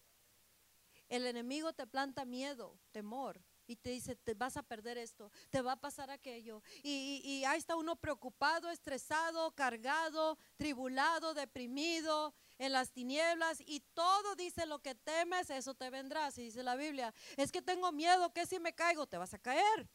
El 1.09 1.27
enemigo 1.27 1.73
te 1.73 1.87
planta 1.87 2.25
miedo, 2.25 2.79
temor, 2.91 3.41
y 3.67 3.77
te 3.77 3.91
dice, 3.91 4.17
te 4.17 4.35
vas 4.35 4.57
a 4.57 4.63
perder 4.63 4.97
esto, 4.99 5.31
te 5.51 5.61
va 5.61 5.73
a 5.73 5.81
pasar 5.81 6.11
aquello. 6.11 6.63
Y, 6.83 7.45
ahí 7.47 7.59
está 7.59 7.77
uno 7.77 7.97
preocupado, 7.97 8.71
estresado, 8.71 9.53
cargado, 9.53 10.39
tribulado, 10.57 11.35
deprimido, 11.35 12.35
en 12.59 12.73
las 12.73 12.91
tinieblas, 12.93 13.61
y 13.67 13.81
todo 13.93 14.35
dice 14.35 14.67
lo 14.67 14.79
que 14.81 14.95
temes, 14.95 15.51
eso 15.51 15.75
te 15.75 15.91
vendrá. 15.91 16.31
Si 16.31 16.43
dice 16.43 16.63
la 16.63 16.77
Biblia, 16.77 17.13
es 17.37 17.53
que 17.53 17.61
tengo 17.61 17.93
miedo, 17.93 18.33
que 18.33 18.47
si 18.47 18.59
me 18.59 18.75
caigo, 18.75 19.07
te 19.07 19.19
vas 19.19 19.35
a 19.35 19.39
caer. 19.39 19.89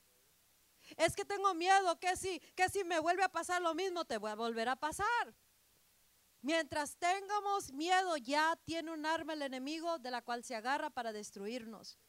Es 0.98 1.16
que 1.16 1.26
tengo 1.26 1.54
miedo, 1.54 2.00
que 2.00 2.16
si, 2.18 2.40
que 2.56 2.70
si 2.70 2.84
me 2.84 3.00
vuelve 3.00 3.24
a 3.24 3.30
pasar 3.30 3.62
lo 3.62 3.74
mismo, 3.74 4.06
te 4.06 4.18
voy 4.18 4.32
a 4.32 4.36
volver 4.36 4.70
a 4.70 4.76
pasar. 4.76 5.36
Mientras 6.42 6.98
tengamos 6.98 7.72
miedo, 7.72 8.18
ya 8.18 8.58
tiene 8.66 8.92
un 8.92 9.06
arma 9.06 9.34
el 9.34 9.44
enemigo 9.44 10.00
de 10.00 10.12
la 10.12 10.22
cual 10.22 10.44
se 10.44 10.56
agarra 10.56 10.90
para 10.90 11.12
destruirnos. 11.12 12.00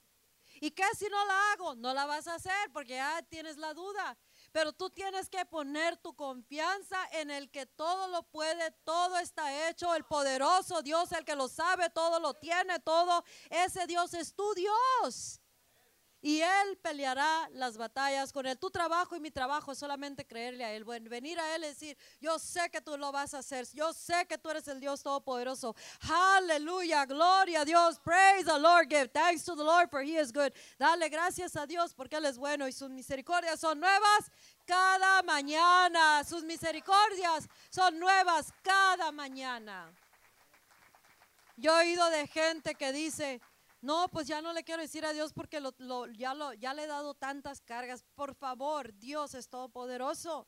¿Y 0.61 0.71
qué 0.71 0.85
si 0.97 1.07
no 1.09 1.25
la 1.27 1.53
hago? 1.53 1.75
No 1.75 1.93
la 1.93 2.07
vas 2.07 2.27
a 2.29 2.35
hacer 2.35 2.71
porque 2.73 2.95
ya 2.95 3.23
tienes 3.29 3.57
la 3.57 3.75
duda. 3.75 4.17
Pero 4.53 4.73
tú 4.73 4.91
tienes 4.91 5.29
que 5.29 5.45
poner 5.47 5.97
tu 5.97 6.15
confianza 6.15 6.99
en 7.13 7.31
el 7.31 7.51
que 7.51 7.67
todo 7.67 8.09
lo 8.09 8.23
puede, 8.25 8.71
todo 8.85 9.19
está 9.19 9.69
hecho, 9.69 9.95
el 9.95 10.05
poderoso 10.05 10.83
Dios, 10.83 11.13
el 11.13 11.25
que 11.25 11.37
lo 11.37 11.49
sabe, 11.49 11.91
todo 11.91 12.21
lo 12.21 12.35
tiene, 12.35 12.79
todo. 12.81 13.25
Ese 13.51 13.87
Dios 13.87 14.15
es 14.15 14.35
tu 14.35 14.55
Dios 14.55 15.42
y 16.23 16.41
Él 16.41 16.79
peleará 16.81 17.51
las 17.53 17.77
batallas 17.77 18.33
con 18.33 18.47
Él. 18.47 18.57
Tu 18.57 18.71
trabajo 18.71 19.17
y 19.17 19.21
mi 19.21 19.33
trabajo 19.33 19.75
solamente 19.75 20.25
creerle 20.25 20.65
a 20.65 20.73
Él. 20.73 20.85
Venir 20.85 21.39
a 21.41 21.57
Él 21.57 21.65
y 21.65 21.67
decir, 21.67 21.99
yo 22.21 22.39
sé 22.39 22.71
que 22.71 22.81
tú 22.81 22.97
lo 22.97 23.11
vas 23.11 23.35
a 23.35 23.39
hacer, 23.39 23.67
yo 23.75 23.93
sé 23.93 24.25
que 24.29 24.39
tú 24.39 24.49
eres 24.49 24.69
el 24.69 24.79
Dios 24.79 25.03
Todopoderoso. 25.03 25.75
Aleluya, 26.09 27.05
gloria 27.07 27.63
a 27.63 27.65
Dios, 27.65 27.99
praise 27.99 28.45
the 28.45 28.59
Lord, 28.59 28.89
give 28.89 29.09
thanks 29.09 29.45
to 29.45 29.57
the 29.57 29.65
Lord 29.65 29.91
for 29.91 30.01
He 30.01 30.17
is 30.17 30.33
good. 30.33 30.53
Dale 30.79 31.09
gracias 31.09 31.57
a 31.57 31.67
Dios 31.67 31.93
porque 31.93 32.17
Él 32.17 32.25
es 32.25 32.39
bueno 32.39 32.69
y 32.69 32.73
sus 32.73 32.91
misericordias 32.91 33.59
son 33.59 33.81
nuevas 33.81 34.31
cada 34.65 35.23
mañana. 35.25 36.23
Sus 36.23 36.45
misericordias 36.45 37.49
son 37.69 37.99
nuevas 37.99 38.53
cada 38.63 39.11
mañana. 39.11 39.93
Yo 41.57 41.77
he 41.77 41.83
oído 41.83 42.09
de 42.11 42.27
gente 42.29 42.75
que 42.77 42.93
dice, 42.93 43.41
no, 43.83 44.09
pues 44.09 44.29
ya 44.29 44.41
no 44.41 44.53
le 44.53 44.63
quiero 44.63 44.81
decir 44.81 45.05
a 45.05 45.13
Dios 45.13 45.33
porque 45.33 45.59
lo, 45.61 45.73
ya, 46.13 46.35
lo, 46.35 46.53
ya 46.55 46.73
le 46.73 46.85
he 46.85 46.87
dado 46.87 47.15
tantas 47.15 47.61
cargas. 47.61 48.05
Por 48.15 48.37
favor, 48.37 48.95
Dios 48.95 49.35
es 49.35 49.49
todopoderoso. 49.49 50.47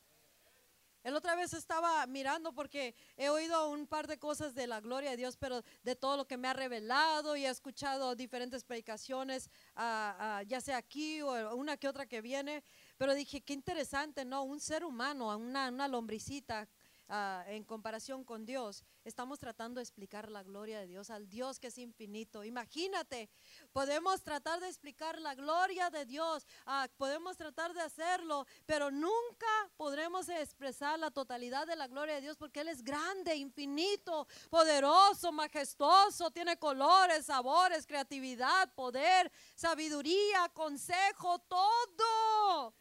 El 1.02 1.16
otra 1.16 1.34
vez 1.34 1.52
estaba 1.52 2.06
mirando 2.06 2.54
porque 2.54 2.94
he 3.16 3.28
oído 3.28 3.68
un 3.68 3.88
par 3.88 4.06
de 4.06 4.18
cosas 4.18 4.54
de 4.54 4.68
la 4.68 4.80
gloria 4.80 5.10
de 5.10 5.16
Dios, 5.16 5.36
pero 5.36 5.62
de 5.82 5.96
todo 5.96 6.16
lo 6.16 6.26
que 6.26 6.38
me 6.38 6.48
ha 6.48 6.54
revelado 6.54 7.36
y 7.36 7.44
he 7.44 7.50
escuchado 7.50 8.14
diferentes 8.14 8.64
predicaciones, 8.64 9.50
ah, 9.74 10.42
ya 10.46 10.62
sea 10.62 10.76
aquí 10.78 11.20
o 11.20 11.56
una 11.56 11.76
que 11.76 11.88
otra 11.88 12.06
que 12.06 12.22
viene. 12.22 12.62
Pero 12.96 13.14
dije, 13.14 13.42
qué 13.42 13.52
interesante, 13.52 14.24
¿no? 14.24 14.44
Un 14.44 14.60
ser 14.60 14.84
humano, 14.84 15.36
una, 15.36 15.68
una 15.68 15.88
lombricita 15.88 16.68
Ah, 17.08 17.44
en 17.48 17.64
comparación 17.64 18.24
con 18.24 18.46
Dios, 18.46 18.82
estamos 19.04 19.38
tratando 19.38 19.78
de 19.78 19.82
explicar 19.82 20.30
la 20.30 20.42
gloria 20.42 20.80
de 20.80 20.86
Dios 20.86 21.10
al 21.10 21.28
Dios 21.28 21.58
que 21.58 21.66
es 21.66 21.76
infinito. 21.76 22.44
Imagínate, 22.44 23.28
podemos 23.72 24.22
tratar 24.22 24.58
de 24.60 24.68
explicar 24.68 25.20
la 25.20 25.34
gloria 25.34 25.90
de 25.90 26.06
Dios, 26.06 26.46
ah, 26.64 26.88
podemos 26.96 27.36
tratar 27.36 27.74
de 27.74 27.82
hacerlo, 27.82 28.46
pero 28.64 28.90
nunca 28.90 29.46
podremos 29.76 30.30
expresar 30.30 30.98
la 30.98 31.10
totalidad 31.10 31.66
de 31.66 31.76
la 31.76 31.88
gloria 31.88 32.14
de 32.14 32.22
Dios 32.22 32.38
porque 32.38 32.60
Él 32.60 32.68
es 32.68 32.82
grande, 32.82 33.36
infinito, 33.36 34.26
poderoso, 34.48 35.30
majestuoso, 35.30 36.30
tiene 36.30 36.56
colores, 36.58 37.26
sabores, 37.26 37.86
creatividad, 37.86 38.72
poder, 38.74 39.30
sabiduría, 39.54 40.48
consejo, 40.54 41.38
todo. 41.40 42.74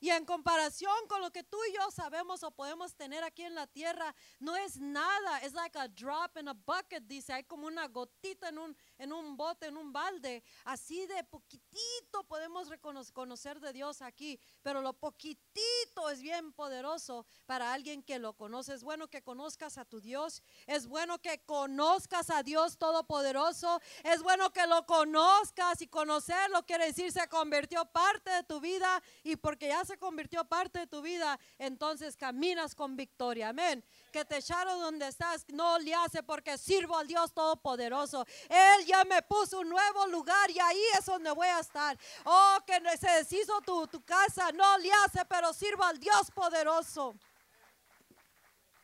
Y 0.00 0.10
en 0.10 0.24
comparación 0.24 0.94
con 1.08 1.20
lo 1.20 1.30
que 1.30 1.44
tú 1.44 1.58
y 1.68 1.74
yo 1.74 1.90
sabemos 1.90 2.42
o 2.42 2.50
podemos 2.50 2.94
tener 2.94 3.22
aquí 3.22 3.42
en 3.42 3.54
la 3.54 3.66
tierra, 3.66 4.14
no 4.38 4.56
es 4.56 4.78
nada. 4.78 5.38
Es 5.38 5.52
like 5.52 5.78
a 5.78 5.88
drop 5.88 6.36
in 6.38 6.48
a 6.48 6.54
bucket, 6.54 7.04
dice. 7.04 7.32
Hay 7.32 7.44
como 7.44 7.66
una 7.66 7.86
gotita 7.86 8.48
en 8.48 8.58
un, 8.58 8.76
en 8.98 9.12
un 9.12 9.36
bote, 9.36 9.66
en 9.66 9.76
un 9.76 9.92
balde. 9.92 10.42
Así 10.64 11.06
de 11.06 11.22
poquitito 11.24 12.24
podemos 12.26 12.68
reconocer 12.68 13.60
de 13.60 13.72
Dios 13.72 14.00
aquí. 14.02 14.40
Pero 14.62 14.80
lo 14.80 14.94
poquitito 14.94 16.08
es 16.10 16.22
bien 16.22 16.52
poderoso 16.52 17.26
para 17.46 17.72
alguien 17.72 18.02
que 18.02 18.18
lo 18.18 18.32
conoce. 18.32 18.74
Es 18.74 18.82
bueno 18.82 19.08
que 19.08 19.22
conozcas 19.22 19.76
a 19.78 19.84
tu 19.84 20.00
Dios. 20.00 20.42
Es 20.66 20.86
bueno 20.86 21.18
que 21.18 21.42
conozcas 21.44 22.30
a 22.30 22.42
Dios 22.42 22.78
Todopoderoso. 22.78 23.80
Es 24.02 24.22
bueno 24.22 24.50
que 24.50 24.66
lo 24.66 24.86
conozcas 24.86 25.82
y 25.82 25.86
conocerlo 25.86 26.64
quiere 26.66 26.86
decir 26.86 27.12
se 27.12 27.28
convirtió 27.28 27.84
parte 27.86 28.30
de 28.30 28.42
tu 28.44 28.60
vida 28.60 29.02
y 29.22 29.36
porque 29.36 29.68
ya 29.68 29.84
se 29.90 29.98
convirtió 29.98 30.44
parte 30.44 30.78
de 30.78 30.86
tu 30.86 31.02
vida, 31.02 31.38
entonces 31.58 32.16
caminas 32.16 32.76
con 32.76 32.96
victoria. 32.96 33.48
Amén. 33.48 33.84
Que 34.12 34.24
te 34.24 34.36
echaron 34.36 34.80
donde 34.80 35.08
estás, 35.08 35.44
no 35.48 35.80
le 35.80 35.92
hace 35.92 36.22
porque 36.22 36.56
sirvo 36.58 36.96
al 36.96 37.08
Dios 37.08 37.32
Todopoderoso. 37.34 38.24
Él 38.48 38.86
ya 38.86 39.04
me 39.04 39.20
puso 39.22 39.58
un 39.58 39.68
nuevo 39.68 40.06
lugar 40.06 40.48
y 40.50 40.60
ahí 40.60 40.82
es 40.96 41.06
donde 41.06 41.32
voy 41.32 41.48
a 41.48 41.58
estar. 41.58 41.98
Oh, 42.24 42.58
que 42.64 42.80
se 42.98 43.10
deshizo 43.10 43.60
tu, 43.62 43.88
tu 43.88 44.00
casa, 44.04 44.52
no 44.52 44.78
le 44.78 44.92
hace, 44.92 45.24
pero 45.24 45.52
sirvo 45.52 45.82
al 45.82 45.98
Dios 45.98 46.30
poderoso. 46.30 47.16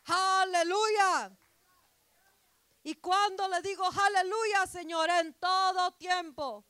Aleluya. 0.05 1.31
Y 2.83 2.95
cuando 2.95 3.47
le 3.47 3.61
digo 3.61 3.85
aleluya, 3.85 4.67
Señor, 4.67 5.09
en 5.09 5.33
todo 5.35 5.91
tiempo 5.91 6.65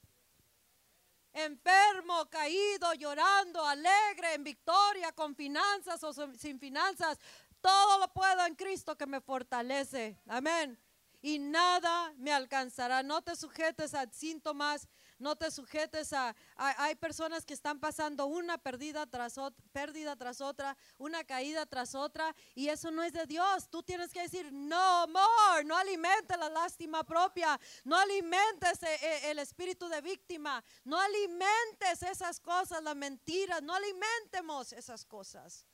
enfermo, 1.46 2.26
caído, 2.30 2.94
llorando, 2.94 3.66
alegre, 3.66 4.34
en 4.34 4.44
victoria, 4.44 5.12
con 5.12 5.36
finanzas 5.36 6.04
o 6.04 6.14
sin 6.36 6.60
finanzas. 6.60 7.20
Todo 7.62 8.00
lo 8.00 8.08
puedo 8.14 8.46
en 8.46 8.56
Cristo 8.56 8.98
que 8.98 9.06
me 9.06 9.22
fortalece. 9.22 10.20
Amén. 10.28 10.80
Y 11.22 11.40
nada 11.40 12.14
me 12.18 12.32
alcanzará. 12.32 13.04
No 13.04 13.22
te 13.22 13.36
sujetes 13.36 13.94
a 13.94 14.12
síntomas 14.12 14.88
no 15.20 15.36
te 15.36 15.52
sujetes 15.52 16.14
a, 16.14 16.36
hay 16.56 16.96
personas 16.96 17.46
que 17.46 17.54
están 17.54 17.80
pasando 17.80 18.26
una 18.26 18.58
pérdida 18.58 19.06
tras 19.06 19.38
otra, 19.38 19.64
pérdida 19.72 20.16
tras 20.16 20.42
otra, 20.42 20.78
una 20.98 21.24
caída 21.24 21.66
tras 21.66 21.96
otra, 21.96 22.36
y 22.56 22.70
eso 22.70 22.92
no 22.92 23.04
es 23.04 23.14
de 23.14 23.26
Dios. 23.26 23.70
Tú 23.70 23.84
tienes 23.84 24.12
que 24.12 24.22
decir, 24.22 24.52
no 24.52 25.08
more, 25.08 25.64
no 25.66 25.76
alimentes 25.76 26.38
la 26.38 26.50
lástima 26.50 27.04
propia, 27.04 27.60
no 27.84 27.96
alimentes 27.96 28.82
eh, 28.84 29.00
eh, 29.02 29.32
el 29.32 29.40
espíritu 29.40 29.88
de 29.88 30.02
víctima, 30.02 30.64
no 30.84 31.00
alimentes 31.00 32.04
esas 32.04 32.40
cosas, 32.40 32.84
las 32.84 32.96
mentiras, 32.96 33.62
no 33.62 33.74
alimentemos 33.74 34.74
esas 34.74 35.06
cosas. 35.06 35.66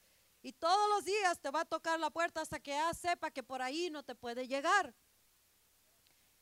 Y 0.42 0.52
todos 0.52 0.90
los 0.90 1.06
días 1.06 1.40
te 1.40 1.50
va 1.52 1.62
a 1.62 1.66
tocar 1.66 1.98
la 2.00 2.10
puerta 2.10 2.42
hasta 2.42 2.60
que 2.60 2.72
ya 2.72 2.94
sepa 2.94 3.32
que 3.32 3.44
por 3.44 3.62
ahí 3.62 3.90
no 3.90 4.04
te 4.04 4.14
puede 4.14 4.46
llegar. 4.46 4.94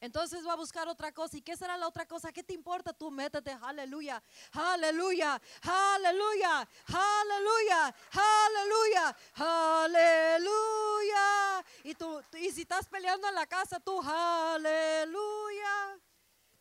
Entonces 0.01 0.45
va 0.45 0.53
a 0.53 0.57
buscar 0.57 0.89
otra 0.89 1.13
cosa. 1.13 1.37
¿Y 1.37 1.41
qué 1.41 1.55
será 1.55 1.77
la 1.77 1.87
otra 1.87 2.05
cosa? 2.07 2.31
¿Qué 2.33 2.43
te 2.43 2.53
importa? 2.53 2.91
Tú 2.91 3.09
métete, 3.11 3.55
aleluya, 3.61 4.21
aleluya, 4.51 5.39
aleluya, 5.61 6.67
aleluya, 6.87 7.95
aleluya, 8.11 9.15
aleluya. 10.31 11.65
Y 11.83 11.95
tú, 11.95 12.21
y 12.33 12.51
si 12.51 12.61
estás 12.61 12.87
peleando 12.87 13.27
en 13.29 13.35
la 13.35 13.45
casa, 13.45 13.79
tú, 13.79 14.01
aleluya. 14.01 15.99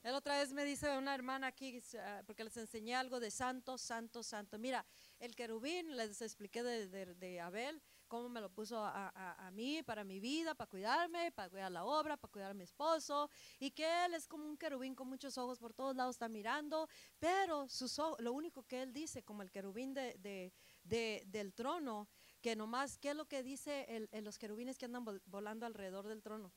El 0.03 0.15
otra 0.15 0.39
vez 0.39 0.53
me 0.53 0.65
dice 0.65 0.97
una 0.97 1.15
hermana 1.15 1.49
aquí, 1.49 1.83
ah, 1.99 2.23
porque 2.27 2.45
les 2.45 2.57
enseñé 2.57 2.95
algo 2.95 3.21
de 3.21 3.31
santo, 3.31 3.77
santo, 3.77 4.23
santo. 4.23 4.59
Mira, 4.59 4.85
el 5.19 5.35
querubín, 5.35 5.97
les 5.97 6.23
expliqué 6.23 6.63
de- 6.63 7.15
de 7.15 7.41
Abel, 7.41 7.83
cómo 8.11 8.29
me 8.29 8.41
lo 8.41 8.51
puso 8.51 8.85
a, 8.85 9.09
a- 9.47 9.51
mí, 9.53 9.83
para 9.85 10.05
mi 10.05 10.19
vida, 10.21 10.55
para 10.55 10.69
cuidarme, 10.69 11.33
para 11.33 11.49
cuidar 11.49 11.71
la 11.73 11.85
obra, 11.85 12.17
para 12.17 12.31
cuidar 12.33 12.51
a 12.51 12.55
mi 12.55 12.65
esposo, 12.65 13.31
y 13.59 13.71
que 13.71 13.87
él 14.05 14.15
es 14.15 14.27
como 14.29 14.45
un 14.47 14.57
querubín 14.59 14.95
con 14.95 15.09
muchos 15.09 15.39
ojos 15.39 15.59
por 15.59 15.73
todos 15.73 15.97
lados, 15.97 16.17
está 16.17 16.29
mirando, 16.29 16.89
pero 17.19 17.69
sus 17.69 17.99
ojos, 17.99 18.21
lo 18.21 18.33
único 18.33 18.65
que 18.65 18.83
él 18.83 18.93
dice, 18.93 19.23
como 19.23 19.43
el 19.43 19.51
querubín 19.51 19.95
de, 19.95 20.17
de- 20.19 20.53
de- 20.85 21.23
del 21.27 21.55
trono, 21.55 22.09
que 22.43 22.57
nomás, 22.57 22.99
¿qué 22.99 23.11
es 23.11 23.17
lo 23.17 23.27
que 23.27 23.43
dice 23.43 23.87
el- 23.89 24.25
los 24.25 24.39
querubines 24.39 24.77
que 24.79 24.87
andan 24.87 25.05
vol- 25.07 25.23
volando 25.27 25.65
alrededor 25.67 26.07
del 26.09 26.23
trono? 26.23 26.53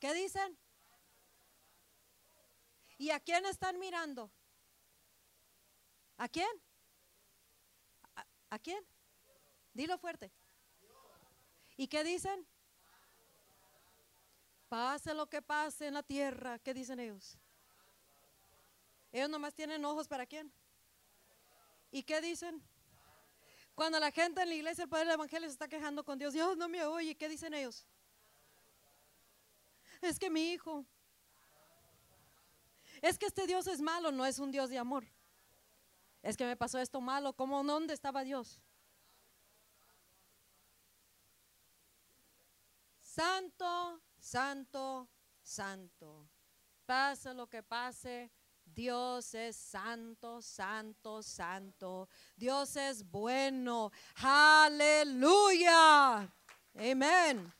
¿Qué 0.00 0.12
dicen? 0.14 0.58
¿Y 2.98 3.10
a 3.10 3.20
quién 3.20 3.46
están 3.46 3.78
mirando? 3.78 4.30
¿A 6.18 6.28
quién? 6.28 6.52
¿A, 8.16 8.22
a 8.50 8.58
quién? 8.58 8.82
Dilo 9.74 9.98
fuerte. 9.98 10.32
¿Y 11.78 11.86
qué 11.86 12.02
dicen? 12.04 12.44
Pase 14.68 15.14
lo 15.14 15.26
que 15.30 15.40
pase 15.40 15.86
en 15.86 15.94
la 15.94 16.02
tierra. 16.02 16.58
¿Qué 16.58 16.74
dicen 16.74 16.98
ellos? 16.98 17.38
Ellos 19.12 19.30
nomás 19.30 19.54
tienen 19.54 19.82
ojos 19.84 20.08
para 20.08 20.26
quién. 20.26 20.52
¿Y 21.92 22.02
qué 22.02 22.20
dicen? 22.20 22.60
Cuando 23.76 24.00
la 24.00 24.10
gente 24.10 24.42
en 24.42 24.48
la 24.48 24.54
iglesia, 24.56 24.84
el 24.84 24.90
poder 24.90 25.06
del 25.06 25.14
evangelio 25.14 25.48
se 25.48 25.52
está 25.52 25.68
quejando 25.68 26.04
con 26.04 26.18
Dios, 26.18 26.34
Dios 26.34 26.56
no 26.56 26.68
me 26.68 26.84
oye, 26.84 27.14
¿qué 27.14 27.28
dicen 27.28 27.54
ellos? 27.54 27.86
Es 30.02 30.18
que 30.18 30.30
mi 30.30 30.50
hijo, 30.50 30.84
es 33.00 33.18
que 33.18 33.26
este 33.26 33.46
Dios 33.46 33.68
es 33.68 33.80
malo, 33.80 34.10
no 34.10 34.26
es 34.26 34.40
un 34.40 34.50
Dios 34.50 34.68
de 34.68 34.78
amor. 34.78 35.04
Es 36.24 36.36
que 36.36 36.44
me 36.44 36.56
pasó 36.56 36.80
esto 36.80 37.00
malo, 37.00 37.32
¿cómo 37.34 37.62
dónde 37.62 37.94
estaba 37.94 38.24
Dios? 38.24 38.60
Santo, 43.18 44.00
santo, 44.20 45.08
santo. 45.42 46.28
Pase 46.86 47.34
lo 47.34 47.48
que 47.48 47.64
pase, 47.64 48.30
Dios 48.64 49.34
es 49.34 49.56
santo, 49.56 50.40
santo, 50.40 51.20
santo. 51.20 52.08
Dios 52.36 52.76
es 52.76 53.02
bueno. 53.02 53.90
Aleluya. 54.22 55.12
Amén. 56.76 57.52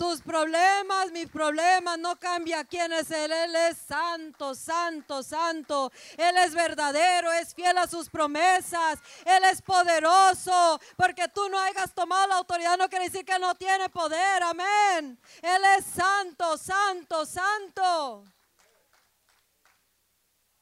Tus 0.00 0.22
problemas, 0.22 1.12
mis 1.12 1.28
problemas, 1.28 1.98
no 1.98 2.18
cambia 2.18 2.64
quién 2.64 2.90
es 2.90 3.10
Él. 3.10 3.30
Él 3.30 3.54
es 3.54 3.76
santo, 3.76 4.54
santo, 4.54 5.22
santo. 5.22 5.92
Él 6.16 6.38
es 6.38 6.54
verdadero, 6.54 7.30
es 7.32 7.54
fiel 7.54 7.76
a 7.76 7.86
sus 7.86 8.08
promesas. 8.08 8.98
Él 9.26 9.44
es 9.52 9.60
poderoso. 9.60 10.80
Porque 10.96 11.28
tú 11.28 11.46
no 11.50 11.60
hayas 11.60 11.92
tomado 11.92 12.28
la 12.28 12.36
autoridad 12.36 12.78
no 12.78 12.88
quiere 12.88 13.10
decir 13.10 13.26
que 13.26 13.38
no 13.38 13.54
tiene 13.56 13.90
poder. 13.90 14.42
Amén. 14.42 15.18
Él 15.42 15.62
es 15.76 15.84
santo, 15.84 16.56
santo, 16.56 17.26
santo. 17.26 18.24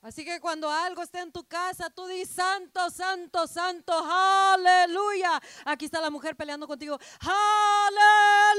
Así 0.00 0.24
que 0.24 0.40
cuando 0.40 0.70
algo 0.70 1.02
esté 1.02 1.18
en 1.18 1.32
tu 1.32 1.44
casa, 1.44 1.90
tú 1.90 2.06
di 2.06 2.24
santo, 2.24 2.88
santo, 2.88 3.48
santo, 3.48 3.92
aleluya. 3.92 5.40
Aquí 5.64 5.87
está 5.87 6.00
la 6.00 6.11
mujer 6.11 6.37
peleando 6.37 6.68
contigo. 6.68 6.96
Aleluya, 7.20 8.56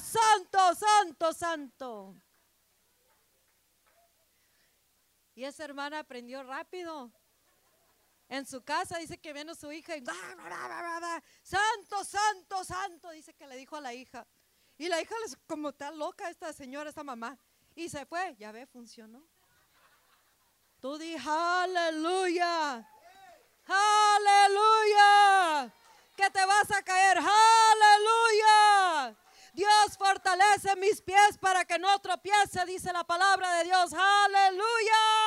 santo, 0.00 0.74
santo, 0.76 1.32
santo. 1.32 2.14
Y 5.34 5.44
esa 5.44 5.64
hermana 5.64 5.98
aprendió 5.98 6.44
rápido. 6.44 7.10
En 8.28 8.46
su 8.46 8.62
casa 8.62 8.98
dice 8.98 9.18
que 9.18 9.32
vino 9.32 9.56
su 9.56 9.72
hija 9.72 9.96
y 9.96 10.04
santo, 11.42 12.04
santo, 12.04 12.62
santo, 12.64 13.10
dice 13.10 13.34
que 13.34 13.48
le 13.48 13.56
dijo 13.56 13.74
a 13.74 13.80
la 13.80 13.92
hija. 13.92 14.24
Y 14.78 14.88
la 14.88 15.02
hija 15.02 15.16
les 15.22 15.36
como 15.48 15.70
está 15.70 15.90
loca 15.90 16.30
esta 16.30 16.52
señora, 16.52 16.90
esta 16.90 17.02
mamá. 17.02 17.36
Y 17.74 17.88
se 17.88 18.06
fue, 18.06 18.36
ya 18.38 18.52
ve, 18.52 18.66
funcionó. 18.66 19.26
Tú 20.80 20.96
di 20.96 21.14
aleluya. 21.14 22.82
Aleluya. 23.68 25.10
Que 26.16 26.30
te 26.30 26.46
vas 26.46 26.70
a 26.70 26.82
caer. 26.82 27.18
Aleluya. 27.18 29.14
Dios 29.52 29.98
fortalece 29.98 30.74
mis 30.76 31.02
pies 31.02 31.36
para 31.38 31.66
que 31.66 31.78
no 31.78 31.98
tropiece, 31.98 32.64
dice 32.64 32.94
la 32.94 33.04
palabra 33.04 33.58
de 33.58 33.64
Dios. 33.64 33.92
Aleluya. 33.92 35.19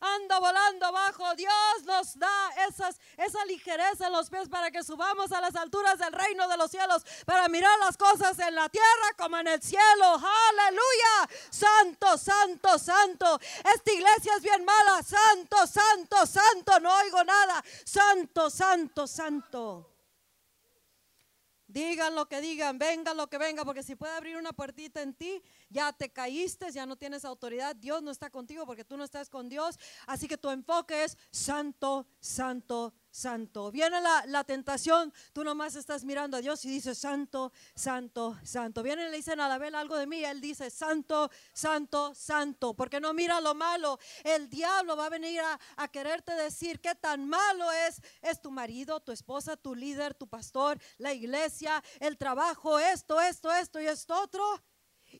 Anda 0.00 0.38
volando 0.38 0.86
abajo. 0.86 1.34
Dios 1.36 1.84
nos 1.84 2.18
da 2.18 2.50
esas, 2.68 2.98
esa 3.16 3.44
ligereza 3.44 4.06
en 4.06 4.12
los 4.12 4.30
pies 4.30 4.48
para 4.48 4.70
que 4.70 4.82
subamos 4.82 5.30
a 5.32 5.40
las 5.40 5.54
alturas 5.56 5.98
del 5.98 6.12
reino 6.12 6.48
de 6.48 6.56
los 6.56 6.70
cielos, 6.70 7.04
para 7.26 7.48
mirar 7.48 7.78
las 7.80 7.96
cosas 7.96 8.38
en 8.38 8.54
la 8.54 8.68
tierra 8.68 9.14
como 9.18 9.36
en 9.36 9.48
el 9.48 9.62
cielo. 9.62 10.20
Aleluya. 10.48 11.36
Santo, 11.50 12.16
santo, 12.16 12.78
santo. 12.78 13.38
Esta 13.74 13.92
iglesia 13.92 14.36
es 14.36 14.42
bien 14.42 14.64
mala. 14.64 15.02
Santo, 15.02 15.66
santo, 15.66 16.26
santo. 16.26 16.80
No 16.80 16.96
oigo 16.96 17.22
nada. 17.24 17.62
Santo, 17.84 18.48
santo, 18.48 19.06
santo. 19.06 19.86
Digan 21.66 22.16
lo 22.16 22.26
que 22.26 22.40
digan, 22.40 22.78
venga 22.78 23.14
lo 23.14 23.28
que 23.28 23.38
venga, 23.38 23.64
porque 23.64 23.84
si 23.84 23.94
puede 23.94 24.12
abrir 24.14 24.36
una 24.36 24.52
puertita 24.52 25.02
en 25.02 25.14
ti, 25.14 25.40
ya 25.70 25.92
te 25.92 26.10
caíste, 26.10 26.70
ya 26.72 26.84
no 26.84 26.96
tienes 26.96 27.24
autoridad, 27.24 27.74
Dios 27.76 28.02
no 28.02 28.10
está 28.10 28.28
contigo 28.28 28.66
porque 28.66 28.84
tú 28.84 28.96
no 28.96 29.04
estás 29.04 29.30
con 29.30 29.48
Dios, 29.48 29.78
así 30.06 30.28
que 30.28 30.36
tu 30.36 30.50
enfoque 30.50 31.04
es 31.04 31.16
santo, 31.30 32.06
santo, 32.18 32.92
santo. 33.10 33.70
Viene 33.70 34.00
la, 34.00 34.24
la 34.26 34.44
tentación, 34.44 35.12
tú 35.32 35.44
nomás 35.44 35.76
estás 35.76 36.04
mirando 36.04 36.36
a 36.36 36.40
Dios 36.40 36.64
y 36.64 36.68
dices 36.68 36.98
santo, 36.98 37.52
santo, 37.74 38.36
santo. 38.44 38.82
Viene 38.82 39.06
y 39.06 39.10
le 39.10 39.16
dicen 39.16 39.40
a 39.40 39.58
vela 39.58 39.80
algo 39.80 39.96
de 39.96 40.06
mí, 40.06 40.24
él 40.24 40.40
dice 40.40 40.70
santo, 40.70 41.30
santo, 41.52 42.14
santo, 42.14 42.74
porque 42.74 43.00
no 43.00 43.12
mira 43.14 43.40
lo 43.40 43.54
malo. 43.54 43.98
El 44.24 44.48
diablo 44.48 44.96
va 44.96 45.06
a 45.06 45.10
venir 45.10 45.40
a, 45.40 45.58
a 45.76 45.88
quererte 45.88 46.32
decir 46.34 46.80
qué 46.80 46.94
tan 46.94 47.28
malo 47.28 47.70
es, 47.72 48.00
es 48.22 48.40
tu 48.40 48.50
marido, 48.50 49.00
tu 49.00 49.12
esposa, 49.12 49.56
tu 49.56 49.74
líder, 49.74 50.14
tu 50.14 50.26
pastor, 50.26 50.78
la 50.98 51.12
iglesia, 51.12 51.82
el 52.00 52.16
trabajo, 52.16 52.78
esto, 52.78 53.20
esto, 53.20 53.52
esto 53.52 53.80
y 53.80 53.86
esto 53.86 54.20
otro. 54.20 54.62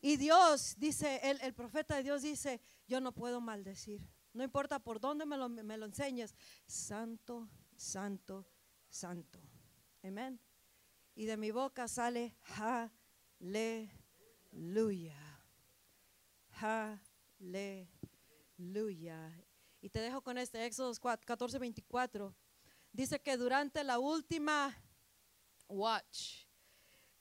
Y 0.00 0.16
Dios 0.16 0.76
dice, 0.78 1.20
el, 1.22 1.54
profeta 1.54 1.96
de 1.96 2.02
Dios 2.02 2.22
dice, 2.22 2.60
yo 2.86 3.00
no 3.00 3.12
puedo 3.12 3.40
maldecir. 3.40 4.00
No 4.32 4.44
importa 4.44 4.78
por 4.78 5.00
dónde 5.00 5.26
me 5.26 5.36
lo, 5.36 5.48
me 5.48 5.76
lo 5.76 5.86
enseñes. 5.86 6.34
Santo, 6.66 7.48
santo, 7.76 8.46
santo. 8.88 9.40
Amén. 10.02 10.40
Y 11.14 11.26
de 11.26 11.36
mi 11.36 11.50
boca 11.50 11.88
sale 11.88 12.36
aleluya. 13.40 15.16
Aleluya. 18.58 19.44
Y 19.80 19.88
te 19.88 20.00
dejo 20.00 20.22
con 20.22 20.38
este 20.38 20.64
Éxodo 20.64 20.92
14, 20.94 21.58
24. 21.58 22.34
Dice 22.92 23.20
que 23.20 23.36
durante 23.36 23.82
la 23.84 23.98
última 23.98 24.76
watch, 25.68 26.46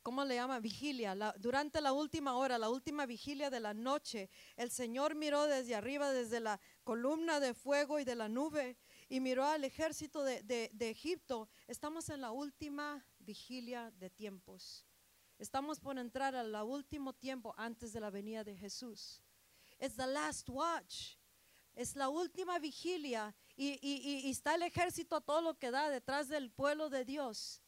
¿cómo 0.09 0.25
le 0.25 0.33
llama? 0.33 0.59
Vigilia. 0.59 1.13
Durante 1.37 1.79
la 1.81 1.93
última 1.93 2.35
hora, 2.35 2.57
la 2.57 2.71
última 2.71 3.05
vigilia 3.05 3.51
de 3.51 3.59
la 3.59 3.75
noche, 3.75 4.31
el 4.55 4.71
Señor 4.71 5.13
miró 5.13 5.45
desde 5.45 5.75
arriba, 5.75 6.11
desde 6.11 6.39
la 6.39 6.59
columna 6.83 7.39
de 7.39 7.53
fuego 7.53 7.99
y 7.99 8.05
de 8.05 8.15
la 8.15 8.27
nube, 8.27 8.75
y 9.07 9.19
miró 9.19 9.45
al 9.45 9.63
ejército 9.65 10.23
de, 10.23 10.71
Egipto. 10.79 11.47
Estamos 11.67 12.09
en 12.09 12.21
la 12.21 12.31
última 12.31 13.05
vigilia 13.19 13.91
de 13.99 14.09
tiempos. 14.09 14.83
Estamos 15.37 15.79
por 15.79 15.99
entrar 15.99 16.35
al 16.35 16.55
último 16.63 17.13
tiempo 17.13 17.53
antes 17.55 17.93
de 17.93 17.99
la 17.99 18.09
venida 18.09 18.43
de 18.43 18.57
Jesús. 18.57 19.21
It's 19.79 19.95
the 19.95 20.07
last 20.07 20.49
watch. 20.49 21.17
Es 21.75 21.95
la 21.95 22.09
última 22.09 22.57
vigilia 22.57 23.35
y- 23.55 23.77
y 23.79 24.27
está 24.31 24.55
el 24.55 24.63
ejército 24.63 25.17
a 25.17 25.21
todo 25.21 25.41
lo 25.41 25.59
que 25.59 25.69
da 25.69 25.87
detrás 25.87 26.29
del 26.29 26.49
pueblo 26.49 26.89
de 26.89 27.05
Dios. 27.05 27.61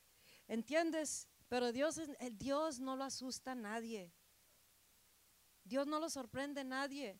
¿Entiendes? 0.48 1.28
Pero 1.52 1.74
Dios, 1.74 1.98
el 1.98 2.38
Dios 2.38 2.80
no 2.80 2.96
lo 2.96 3.04
asusta 3.04 3.52
a 3.52 3.56
nadie. 3.56 4.10
Dios 5.66 5.86
no 5.86 6.00
lo 6.00 6.10
sorprende 6.10 6.62
a 6.62 6.64
nadie. 6.64 7.20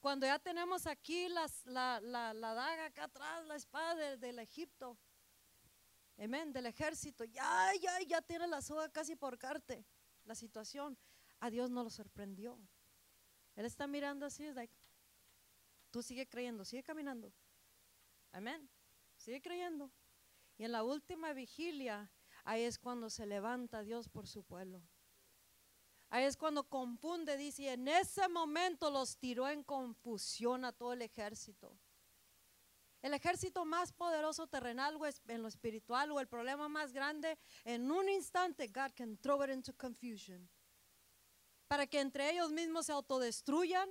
Cuando 0.00 0.26
ya 0.26 0.40
tenemos 0.40 0.88
aquí 0.88 1.28
las- 1.28 1.64
la, 1.64 2.00
la- 2.00 2.34
la 2.34 2.52
daga 2.52 2.86
acá 2.86 3.04
atrás, 3.04 3.46
la 3.46 3.54
espada 3.54 3.94
de- 3.94 4.16
del 4.16 4.40
Egipto, 4.40 4.98
amén, 6.18 6.52
del 6.52 6.66
ejército, 6.66 7.22
ya, 7.22 7.70
ya, 7.80 8.00
ya 8.00 8.20
tiene 8.22 8.48
la 8.48 8.60
soga 8.60 8.88
casi 8.88 9.14
por 9.14 9.38
carte 9.38 9.86
la 10.24 10.34
situación. 10.34 10.98
A 11.38 11.48
Dios 11.48 11.70
no 11.70 11.84
lo 11.84 11.90
sorprendió. 11.90 12.58
Él 13.54 13.66
está 13.66 13.86
mirando 13.86 14.26
así, 14.26 14.44
es 14.46 14.56
like, 14.56 14.74
tú 15.92 16.02
sigue 16.02 16.28
creyendo, 16.28 16.64
sigue 16.64 16.82
caminando. 16.82 17.32
Amén. 18.32 18.68
Sigue 19.16 19.40
creyendo. 19.40 19.92
Y 20.58 20.64
en 20.64 20.72
la 20.72 20.82
última 20.82 21.32
vigilia, 21.32 22.10
ahí 22.44 22.62
es 22.62 22.78
cuando 22.78 23.10
se 23.10 23.26
levanta 23.26 23.82
Dios 23.82 24.08
por 24.08 24.26
su 24.26 24.42
pueblo. 24.42 24.82
Ahí 26.10 26.24
es 26.24 26.36
cuando 26.36 26.64
confunde, 26.64 27.36
dice, 27.38 27.62
y 27.62 27.68
en 27.68 27.88
ese 27.88 28.28
momento 28.28 28.90
los 28.90 29.16
tiró 29.16 29.48
en 29.48 29.62
confusión 29.64 30.64
a 30.64 30.72
todo 30.72 30.92
el 30.92 31.00
ejército. 31.00 31.74
El 33.00 33.14
ejército 33.14 33.64
más 33.64 33.92
poderoso 33.92 34.46
terrenal 34.46 34.96
o 34.96 35.06
en 35.06 35.42
lo 35.42 35.48
espiritual 35.48 36.12
o 36.12 36.20
el 36.20 36.28
problema 36.28 36.68
más 36.68 36.92
grande, 36.92 37.38
en 37.64 37.90
un 37.90 38.08
instante 38.08 38.68
God 38.68 38.92
can 38.94 39.16
throw 39.16 39.42
it 39.42 39.50
into 39.50 39.72
confusion. 39.76 40.48
Para 41.66 41.86
que 41.86 42.00
entre 42.00 42.30
ellos 42.30 42.52
mismos 42.52 42.86
se 42.86 42.92
autodestruyan, 42.92 43.88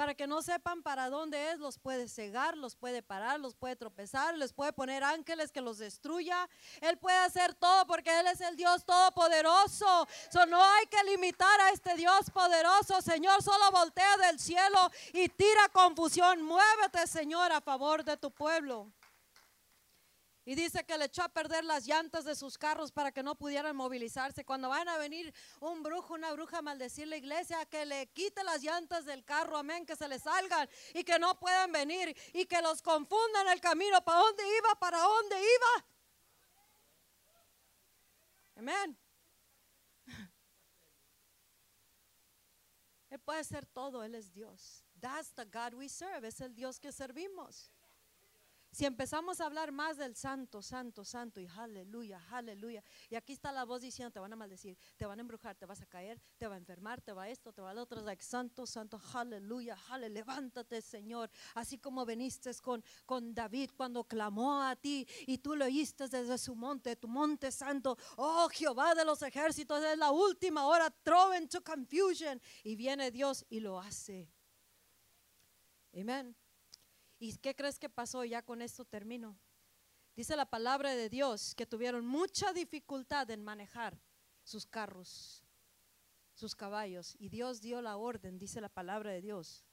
para 0.00 0.14
que 0.14 0.26
no 0.26 0.40
sepan 0.40 0.82
para 0.82 1.10
dónde 1.10 1.50
es, 1.50 1.58
los 1.58 1.76
puede 1.76 2.08
cegar, 2.08 2.56
los 2.56 2.74
puede 2.74 3.02
parar, 3.02 3.38
los 3.38 3.54
puede 3.54 3.76
tropezar, 3.76 4.34
les 4.34 4.50
puede 4.50 4.72
poner 4.72 5.04
ángeles 5.04 5.52
que 5.52 5.60
los 5.60 5.76
destruya. 5.76 6.48
Él 6.80 6.96
puede 6.96 7.18
hacer 7.18 7.52
todo 7.52 7.86
porque 7.86 8.18
Él 8.18 8.26
es 8.28 8.40
el 8.40 8.56
Dios 8.56 8.82
todopoderoso. 8.86 10.08
So, 10.32 10.46
no 10.46 10.64
hay 10.64 10.86
que 10.86 11.04
limitar 11.04 11.60
a 11.60 11.68
este 11.72 11.96
Dios 11.96 12.30
poderoso. 12.30 13.02
Señor, 13.02 13.42
solo 13.42 13.70
voltea 13.72 14.16
del 14.16 14.40
cielo 14.40 14.90
y 15.12 15.28
tira 15.28 15.68
confusión. 15.70 16.40
Muévete, 16.40 17.06
Señor, 17.06 17.52
a 17.52 17.60
favor 17.60 18.02
de 18.02 18.16
tu 18.16 18.30
pueblo. 18.30 18.90
Y 20.50 20.56
dice 20.56 20.84
que 20.84 20.98
le 20.98 21.04
echó 21.04 21.22
a 21.22 21.28
perder 21.28 21.62
las 21.64 21.86
llantas 21.86 22.24
de 22.24 22.34
sus 22.34 22.58
carros 22.58 22.90
para 22.90 23.12
que 23.12 23.22
no 23.22 23.36
pudieran 23.36 23.76
movilizarse. 23.76 24.44
Cuando 24.44 24.68
van 24.68 24.88
a 24.88 24.98
venir 24.98 25.32
un 25.60 25.80
brujo, 25.84 26.14
una 26.14 26.32
bruja 26.32 26.58
a 26.58 26.62
maldecir 26.62 27.06
la 27.06 27.16
iglesia, 27.16 27.64
que 27.66 27.86
le 27.86 28.08
quite 28.08 28.42
las 28.42 28.60
llantas 28.60 29.04
del 29.04 29.24
carro, 29.24 29.58
amén, 29.58 29.86
que 29.86 29.94
se 29.94 30.08
le 30.08 30.18
salgan 30.18 30.68
y 30.92 31.04
que 31.04 31.20
no 31.20 31.38
puedan 31.38 31.70
venir 31.70 32.16
y 32.32 32.46
que 32.46 32.60
los 32.62 32.82
confundan 32.82 33.46
el 33.46 33.60
camino. 33.60 34.02
¿Para 34.02 34.18
dónde 34.18 34.42
iba? 34.58 34.74
¿Para 34.74 34.98
dónde 34.98 35.36
iba? 35.38 35.86
Amén. 38.56 38.98
Él 43.08 43.20
puede 43.20 43.44
ser 43.44 43.66
todo, 43.66 44.02
Él 44.02 44.16
es 44.16 44.32
Dios. 44.32 44.82
That's 44.98 45.32
the 45.32 45.44
God 45.44 45.74
we 45.74 45.88
serve, 45.88 46.26
es 46.26 46.40
el 46.40 46.56
Dios 46.56 46.80
que 46.80 46.90
servimos. 46.90 47.70
Si 48.72 48.84
empezamos 48.86 49.40
a 49.40 49.46
hablar 49.46 49.72
más 49.72 49.96
del 49.96 50.14
santo, 50.14 50.62
santo, 50.62 51.04
santo 51.04 51.40
y 51.40 51.48
aleluya, 51.56 52.22
aleluya. 52.30 52.84
Y 53.08 53.16
aquí 53.16 53.32
está 53.32 53.50
la 53.50 53.64
voz 53.64 53.82
diciendo, 53.82 54.12
te 54.12 54.20
van 54.20 54.32
a 54.32 54.36
maldecir, 54.36 54.78
te 54.96 55.06
van 55.06 55.18
a 55.18 55.22
embrujar, 55.22 55.56
te 55.56 55.66
vas 55.66 55.80
a 55.80 55.86
caer, 55.86 56.20
te 56.38 56.46
va 56.46 56.54
a 56.54 56.58
enfermar, 56.58 57.00
te 57.00 57.12
va 57.12 57.28
esto, 57.28 57.52
te 57.52 57.62
va 57.62 57.74
lo 57.74 57.82
otro. 57.82 58.00
Like, 58.00 58.22
santo, 58.22 58.66
santo, 58.66 59.00
aleluya, 59.12 59.76
aleluya. 59.88 60.20
Levántate, 60.20 60.80
Señor. 60.82 61.30
Así 61.54 61.78
como 61.78 62.06
viniste 62.06 62.50
con, 62.62 62.84
con 63.06 63.34
David 63.34 63.70
cuando 63.76 64.04
clamó 64.04 64.62
a 64.62 64.76
ti 64.76 65.06
y 65.26 65.38
tú 65.38 65.56
lo 65.56 65.64
oíste 65.64 66.06
desde 66.08 66.38
su 66.38 66.54
monte, 66.54 66.94
tu 66.94 67.08
monte 67.08 67.50
santo. 67.50 67.96
Oh, 68.16 68.48
Jehová 68.52 68.94
de 68.94 69.04
los 69.04 69.20
ejércitos, 69.22 69.82
es 69.82 69.98
la 69.98 70.12
última 70.12 70.66
hora. 70.66 70.90
Throw 71.02 71.34
into 71.34 71.60
confusion. 71.64 72.40
Y 72.62 72.76
viene 72.76 73.10
Dios 73.10 73.44
y 73.48 73.58
lo 73.58 73.80
hace. 73.80 74.30
Amén. 75.92 76.36
¿Y 77.20 77.36
qué 77.36 77.54
crees 77.54 77.78
que 77.78 77.90
pasó? 77.90 78.24
Ya 78.24 78.42
con 78.42 78.62
esto 78.62 78.86
termino. 78.86 79.38
Dice 80.16 80.36
la 80.36 80.46
palabra 80.46 80.94
de 80.94 81.10
Dios 81.10 81.54
que 81.54 81.66
tuvieron 81.66 82.06
mucha 82.06 82.52
dificultad 82.54 83.30
en 83.30 83.44
manejar 83.44 84.00
sus 84.42 84.66
carros, 84.66 85.44
sus 86.34 86.56
caballos. 86.56 87.14
Y 87.18 87.28
Dios 87.28 87.60
dio 87.60 87.82
la 87.82 87.98
orden, 87.98 88.38
dice 88.38 88.62
la 88.62 88.70
palabra 88.70 89.12
de 89.12 89.20
Dios, 89.20 89.66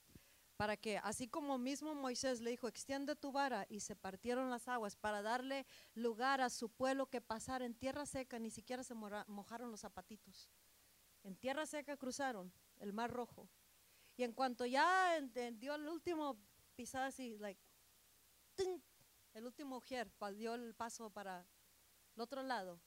para 0.57 0.75
que 0.75 0.97
así 0.97 1.29
como 1.29 1.57
mismo 1.57 1.95
Moisés 1.95 2.41
le 2.41 2.49
dijo, 2.49 2.67
extiende 2.67 3.15
tu 3.15 3.31
vara 3.31 3.65
y 3.69 3.79
se 3.79 3.95
partieron 3.95 4.49
las 4.49 4.67
aguas 4.67 4.97
para 4.97 5.21
darle 5.21 5.65
lugar 5.93 6.41
a 6.41 6.49
su 6.49 6.69
pueblo 6.69 7.09
que 7.09 7.21
pasara 7.21 7.65
en 7.65 7.75
tierra 7.75 8.05
seca, 8.05 8.39
ni 8.39 8.51
siquiera 8.51 8.83
se 8.83 8.93
mojaron 8.93 9.71
los 9.71 9.79
zapatitos. 9.79 10.49
En 11.23 11.37
tierra 11.37 11.65
seca 11.65 11.95
cruzaron 11.95 12.51
el 12.79 12.91
mar 12.91 13.09
rojo. 13.09 13.47
Y 14.17 14.23
en 14.23 14.33
cuanto 14.33 14.65
ya 14.65 15.21
dio 15.53 15.75
el 15.75 15.87
último 15.87 16.37
pisada 16.77 17.07
así, 17.07 17.37
like, 17.39 17.59
el 19.33 19.45
último 19.45 19.77
ujier, 19.77 20.11
dio 20.35 20.53
el 20.53 20.75
paso 20.75 21.09
para 21.09 21.45
el 22.15 22.21
otro 22.21 22.43
lado. 22.43 22.79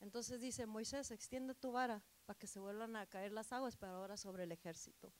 Entonces 0.00 0.40
dice, 0.40 0.66
Moisés, 0.66 1.10
extiende 1.10 1.54
tu 1.54 1.72
vara 1.72 2.02
para 2.24 2.38
que 2.38 2.46
se 2.46 2.58
vuelvan 2.58 2.96
a 2.96 3.06
caer 3.06 3.32
las 3.32 3.52
aguas, 3.52 3.76
pero 3.76 3.92
ahora 3.92 4.16
sobre 4.16 4.44
el 4.44 4.52
ejército. 4.52 5.12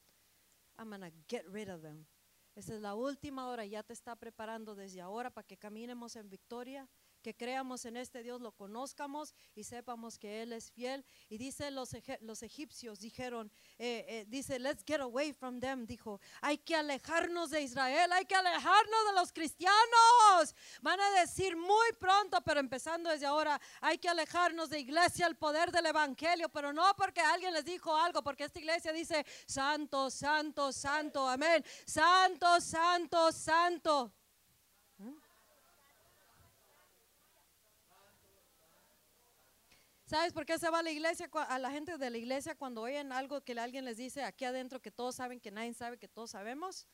I'm 0.78 0.90
gonna 0.90 1.12
get 1.28 1.44
rid 1.48 1.68
of 1.68 1.82
them. 1.82 2.06
Esa 2.54 2.74
es 2.74 2.80
la 2.80 2.94
última 2.94 3.48
hora, 3.48 3.66
ya 3.66 3.82
te 3.82 3.92
está 3.92 4.16
preparando 4.16 4.74
desde 4.74 5.00
ahora 5.00 5.30
para 5.30 5.46
que 5.46 5.58
caminemos 5.58 6.16
en 6.16 6.30
victoria, 6.30 6.88
que 7.22 7.34
creamos 7.34 7.84
en 7.84 7.96
este 7.96 8.22
Dios, 8.22 8.40
lo 8.40 8.52
conozcamos 8.52 9.34
y 9.54 9.64
sepamos 9.64 10.18
que 10.18 10.42
Él 10.42 10.52
es 10.52 10.70
fiel. 10.70 11.04
Y 11.28 11.38
dice 11.38 11.70
los, 11.70 11.90
los 12.20 12.42
egipcios, 12.42 13.00
dijeron, 13.00 13.50
eh, 13.78 14.04
eh, 14.08 14.24
dice, 14.28 14.58
let's 14.58 14.84
get 14.86 15.00
away 15.00 15.32
from 15.32 15.60
them, 15.60 15.86
dijo, 15.86 16.20
hay 16.40 16.58
que 16.58 16.74
alejarnos 16.74 17.50
de 17.50 17.62
Israel, 17.62 18.12
hay 18.12 18.24
que 18.24 18.34
alejarnos 18.34 19.06
de 19.08 19.12
los 19.14 19.32
cristianos. 19.32 20.54
Van 20.82 21.00
a 21.00 21.10
decir 21.20 21.56
muy 21.56 21.92
pronto, 21.98 22.40
pero 22.42 22.60
empezando 22.60 23.10
desde 23.10 23.26
ahora, 23.26 23.60
hay 23.80 23.98
que 23.98 24.08
alejarnos 24.08 24.70
de 24.70 24.80
iglesia, 24.80 25.26
el 25.26 25.36
poder 25.36 25.70
del 25.72 25.86
evangelio, 25.86 26.48
pero 26.48 26.72
no 26.72 26.94
porque 26.96 27.20
alguien 27.20 27.52
les 27.52 27.64
dijo 27.64 27.94
algo, 27.96 28.22
porque 28.22 28.44
esta 28.44 28.58
iglesia 28.58 28.92
dice, 28.92 29.24
santo, 29.46 30.10
santo, 30.10 30.72
santo, 30.72 31.28
amén, 31.28 31.64
santo, 31.84 32.60
santo, 32.60 33.32
santo. 33.32 34.17
¿Sabes 40.08 40.32
por 40.32 40.46
qué 40.46 40.58
se 40.58 40.70
va 40.70 40.78
a 40.78 40.82
la 40.82 40.90
iglesia? 40.90 41.28
A 41.48 41.58
la 41.58 41.70
gente 41.70 41.98
de 41.98 42.08
la 42.08 42.16
iglesia 42.16 42.54
cuando 42.54 42.80
oyen 42.80 43.12
algo 43.12 43.42
que 43.42 43.52
alguien 43.60 43.84
les 43.84 43.98
dice 43.98 44.24
aquí 44.24 44.46
adentro 44.46 44.80
que 44.80 44.90
todos 44.90 45.16
saben 45.16 45.38
que 45.38 45.50
nadie 45.50 45.74
sabe 45.74 45.98
que 45.98 46.08
todos 46.08 46.30
sabemos. 46.30 46.86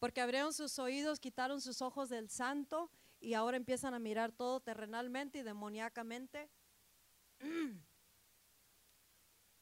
Porque 0.00 0.20
abrieron 0.20 0.52
sus 0.52 0.76
oídos, 0.80 1.20
quitaron 1.20 1.60
sus 1.60 1.80
ojos 1.80 2.08
del 2.08 2.28
santo 2.30 2.90
y 3.20 3.34
ahora 3.34 3.56
empiezan 3.56 3.94
a 3.94 4.00
mirar 4.00 4.32
todo 4.32 4.58
terrenalmente 4.58 5.38
y 5.38 5.42
demoníacamente. 5.42 6.50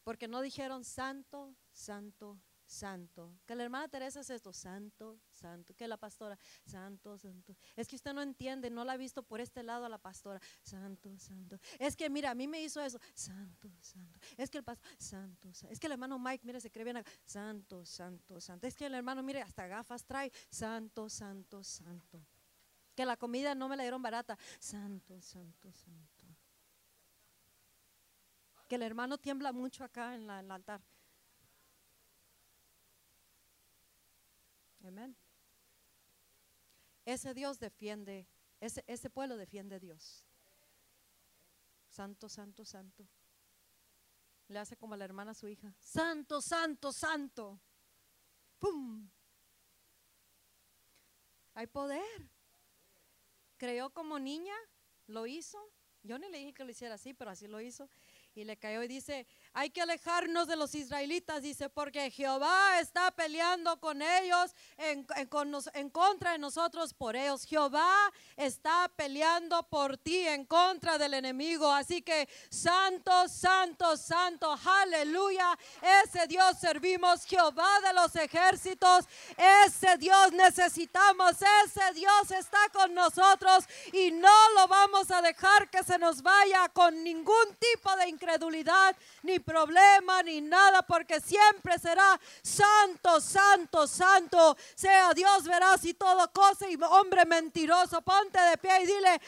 Porque 0.04 0.26
no 0.26 0.40
dijeron 0.40 0.84
santo, 0.84 1.54
santo, 1.70 2.40
santo. 2.64 3.30
Que 3.44 3.56
la 3.56 3.64
hermana 3.64 3.88
Teresa 3.88 4.20
es 4.20 4.30
esto, 4.30 4.54
santo, 4.54 5.20
santo. 5.42 5.74
Que 5.74 5.86
la 5.88 5.96
pastora, 5.96 6.38
santo, 6.64 7.18
santo. 7.18 7.54
Es 7.76 7.88
que 7.88 7.96
usted 7.96 8.12
no 8.14 8.22
entiende, 8.22 8.70
no 8.70 8.84
la 8.84 8.92
ha 8.94 8.96
visto 8.96 9.22
por 9.22 9.40
este 9.40 9.62
lado 9.62 9.84
a 9.84 9.88
la 9.88 9.98
pastora, 9.98 10.40
santo, 10.62 11.18
santo. 11.18 11.58
Es 11.78 11.96
que 11.96 12.08
mira, 12.08 12.30
a 12.30 12.34
mí 12.34 12.46
me 12.48 12.62
hizo 12.62 12.80
eso, 12.80 12.98
santo, 13.14 13.68
santo. 13.80 14.18
Es 14.36 14.48
que 14.50 14.58
el 14.58 14.64
pastor, 14.64 14.88
santo, 14.98 15.52
santo. 15.52 15.72
Es 15.72 15.78
que 15.80 15.86
el 15.86 15.92
hermano 15.92 16.18
Mike, 16.18 16.46
mire, 16.46 16.60
se 16.60 16.70
cree 16.70 16.84
bien, 16.84 16.96
acá, 16.98 17.10
santo, 17.24 17.84
santo, 17.84 18.40
santo. 18.40 18.66
Es 18.66 18.74
que 18.76 18.86
el 18.86 18.94
hermano, 18.94 19.22
mire, 19.22 19.42
hasta 19.42 19.66
gafas 19.66 20.04
trae, 20.04 20.30
santo, 20.50 21.08
santo, 21.08 21.62
santo. 21.64 22.24
Que 22.94 23.04
la 23.06 23.16
comida 23.16 23.54
no 23.54 23.68
me 23.68 23.76
la 23.76 23.82
dieron 23.84 24.02
barata, 24.02 24.38
santo, 24.58 25.20
santo, 25.20 25.72
santo. 25.72 26.26
Que 28.68 28.76
el 28.76 28.82
hermano 28.82 29.18
tiembla 29.18 29.52
mucho 29.52 29.84
acá 29.84 30.14
en, 30.14 30.26
la- 30.26 30.40
en 30.40 30.46
el 30.46 30.50
altar. 30.52 30.80
Amén. 34.84 35.14
Ese 37.04 37.34
Dios 37.34 37.58
defiende, 37.58 38.26
ese, 38.60 38.84
ese 38.86 39.10
pueblo 39.10 39.36
defiende 39.36 39.76
a 39.76 39.78
Dios. 39.78 40.26
Santo, 41.88 42.28
santo, 42.28 42.64
santo. 42.64 43.06
Le 44.48 44.58
hace 44.58 44.76
como 44.76 44.94
a 44.94 44.96
la 44.96 45.04
hermana 45.04 45.32
a 45.32 45.34
su 45.34 45.48
hija. 45.48 45.74
Santo, 45.80 46.40
santo, 46.40 46.92
santo. 46.92 47.60
¡Pum! 48.58 49.08
Hay 51.54 51.66
poder. 51.66 52.30
Creó 53.56 53.90
como 53.90 54.18
niña, 54.18 54.54
lo 55.06 55.26
hizo. 55.26 55.58
Yo 56.02 56.18
ni 56.18 56.28
le 56.28 56.38
dije 56.38 56.54
que 56.54 56.64
lo 56.64 56.70
hiciera 56.70 56.94
así, 56.94 57.14
pero 57.14 57.30
así 57.30 57.46
lo 57.46 57.60
hizo. 57.60 57.88
Y 58.34 58.44
le 58.44 58.56
cayó 58.56 58.82
y 58.82 58.88
dice, 58.88 59.26
hay 59.54 59.68
que 59.70 59.82
alejarnos 59.82 60.48
de 60.48 60.56
los 60.56 60.74
israelitas, 60.74 61.42
dice, 61.42 61.68
porque 61.68 62.10
Jehová 62.10 62.80
está 62.80 63.10
peleando 63.10 63.78
con 63.80 64.00
ellos, 64.00 64.54
en, 64.78 65.04
contra 65.90 66.32
de 66.32 66.38
nosotros 66.38 66.94
por 66.94 67.16
ellos. 67.16 67.44
Jehová 67.44 68.10
está 68.36 68.90
peleando 68.96 69.62
por 69.64 69.98
ti 69.98 70.26
en 70.26 70.46
contra 70.46 70.96
del 70.96 71.14
enemigo. 71.14 71.70
Así 71.70 72.00
que, 72.00 72.28
santo, 72.48 73.28
santo, 73.28 73.96
santo, 73.96 74.58
aleluya. 74.64 75.58
Ese 76.04 76.26
Dios 76.26 76.58
servimos, 76.58 77.24
Jehová 77.26 77.80
de 77.80 77.92
los 77.92 78.16
ejércitos. 78.16 79.04
Ese 79.66 79.98
Dios 79.98 80.32
necesitamos, 80.32 81.36
ese 81.66 81.92
Dios 81.94 82.30
está 82.30 82.70
con 82.72 82.94
nosotros 82.94 83.64
y 83.92 84.10
no 84.12 84.50
lo 84.56 84.66
vamos 84.66 85.10
a 85.10 85.20
dejar 85.20 85.68
que 85.68 85.82
se 85.82 85.98
nos 85.98 86.22
vaya 86.22 86.70
con 86.70 87.04
ningún 87.04 87.56
tipo 87.58 87.94
de 87.96 88.08
incredulidad, 88.08 88.96
ni 89.22 89.41
problema, 89.42 90.22
ni 90.22 90.40
nada, 90.40 90.82
porque 90.82 91.20
siempre 91.20 91.78
será 91.78 92.20
santo, 92.42 93.20
santo, 93.20 93.86
santo. 93.86 94.56
Sea 94.74 95.12
Dios 95.14 95.44
verás 95.44 95.84
y 95.84 95.94
todo 95.94 96.30
cosa 96.32 96.68
y 96.68 96.76
hombre 96.82 97.24
mentiroso. 97.24 98.02
Ponte 98.02 98.40
de 98.40 98.58
pie 98.58 98.82
y 98.82 98.86
dile, 98.86 99.20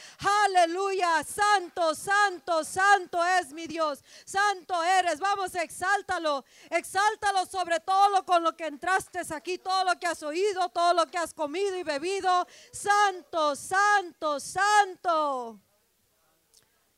aleluya, 0.45 1.25
santo, 1.25 1.95
santo, 1.95 2.65
santo 2.65 3.25
es 3.25 3.53
mi 3.53 3.67
Dios. 3.67 4.03
Santo 4.25 4.83
eres. 4.83 5.19
Vamos, 5.19 5.55
exáltalo. 5.55 6.45
Exáltalo 6.71 7.47
sobre 7.47 7.81
todo 7.81 8.09
lo 8.11 8.25
con 8.25 8.43
lo 8.43 8.57
que 8.57 8.67
entraste 8.67 9.15
aquí, 9.31 9.59
todo 9.59 9.85
lo 9.85 9.99
que 9.99 10.07
has 10.07 10.23
oído, 10.23 10.69
todo 10.71 10.95
lo 10.95 11.07
que 11.07 11.19
has 11.19 11.33
comido 11.33 11.77
y 11.77 11.83
bebido. 11.83 12.47
Santo, 12.73 13.55
santo, 13.55 14.41
santo. 14.41 15.61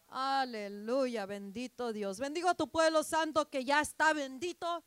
Aleluya, 0.08 1.26
bendito 1.26 1.92
Dios. 1.92 2.18
Bendigo 2.18 2.48
a 2.48 2.54
tu 2.54 2.68
pueblo 2.68 3.02
santo 3.02 3.48
que 3.50 3.64
ya 3.64 3.80
está 3.80 4.12
bendito. 4.12 4.84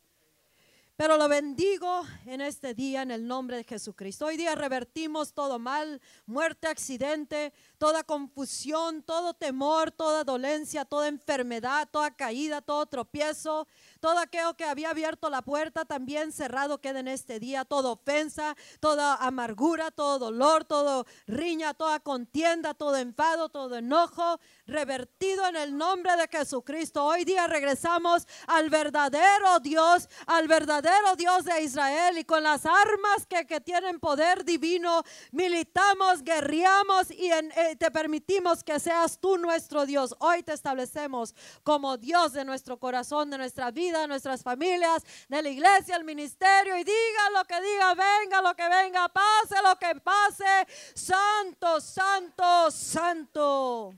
Pero 0.96 1.16
lo 1.16 1.28
bendigo 1.28 2.02
en 2.26 2.42
este 2.42 2.74
día 2.74 3.00
en 3.02 3.10
el 3.10 3.26
nombre 3.26 3.56
de 3.56 3.64
Jesucristo. 3.64 4.26
Hoy 4.26 4.36
día 4.36 4.54
revertimos 4.54 5.32
todo 5.32 5.58
mal, 5.58 6.00
muerte, 6.26 6.68
accidente, 6.68 7.54
toda 7.80 8.04
confusión, 8.04 9.02
todo 9.02 9.32
temor, 9.32 9.90
toda 9.90 10.22
dolencia, 10.22 10.84
toda 10.84 11.08
enfermedad, 11.08 11.88
toda 11.90 12.10
caída, 12.14 12.60
todo 12.60 12.84
tropiezo, 12.84 13.66
todo 14.00 14.18
aquello 14.18 14.54
que 14.54 14.64
había 14.64 14.90
abierto 14.90 15.30
la 15.30 15.40
puerta 15.40 15.86
también 15.86 16.30
cerrado 16.30 16.82
queda 16.82 17.00
en 17.00 17.08
este 17.08 17.40
día, 17.40 17.64
toda 17.64 17.92
ofensa, 17.92 18.54
toda 18.80 19.14
amargura, 19.14 19.90
todo 19.90 20.18
dolor, 20.18 20.66
todo 20.66 21.06
riña, 21.26 21.72
toda 21.72 22.00
contienda, 22.00 22.74
todo 22.74 22.98
enfado, 22.98 23.48
todo 23.48 23.78
enojo, 23.78 24.38
revertido 24.66 25.46
en 25.46 25.56
el 25.56 25.74
nombre 25.74 26.14
de 26.18 26.28
Jesucristo. 26.28 27.02
Hoy 27.02 27.24
día 27.24 27.46
regresamos 27.46 28.28
al 28.46 28.68
verdadero 28.68 29.58
Dios, 29.60 30.06
al 30.26 30.48
verdadero 30.48 31.16
Dios 31.16 31.46
de 31.46 31.62
Israel 31.62 32.18
y 32.18 32.24
con 32.24 32.42
las 32.42 32.66
armas 32.66 33.24
que, 33.26 33.46
que 33.46 33.62
tienen 33.62 34.00
poder 34.00 34.44
divino, 34.44 35.02
militamos, 35.32 36.22
guerreamos 36.22 37.10
y 37.10 37.32
en, 37.32 37.50
eh, 37.52 37.69
te 37.76 37.90
permitimos 37.90 38.62
que 38.62 38.78
seas 38.80 39.18
tú 39.18 39.38
nuestro 39.38 39.86
Dios. 39.86 40.14
Hoy 40.18 40.42
te 40.42 40.52
establecemos 40.52 41.34
como 41.62 41.96
Dios 41.96 42.32
de 42.32 42.44
nuestro 42.44 42.78
corazón, 42.78 43.30
de 43.30 43.38
nuestra 43.38 43.70
vida, 43.70 44.00
de 44.00 44.08
nuestras 44.08 44.42
familias, 44.42 45.02
de 45.28 45.42
la 45.42 45.48
iglesia, 45.48 45.96
el 45.96 46.04
ministerio. 46.04 46.76
Y 46.76 46.84
diga 46.84 47.30
lo 47.34 47.44
que 47.44 47.60
diga, 47.60 47.94
venga 47.94 48.42
lo 48.42 48.54
que 48.54 48.68
venga, 48.68 49.08
pase 49.08 49.62
lo 49.62 49.76
que 49.76 50.00
pase. 50.00 50.66
Santo, 50.94 51.80
santo, 51.80 52.70
santo. 52.70 53.94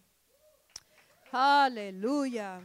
Aleluya. 1.32 2.60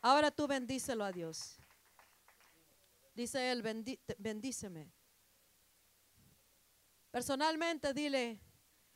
Ahora 0.00 0.30
tú 0.30 0.46
bendícelo 0.46 1.04
a 1.04 1.12
Dios. 1.12 1.56
Dice 3.14 3.52
él, 3.52 3.62
bendíceme. 4.18 4.90
Personalmente 7.12 7.92
dile 7.92 8.40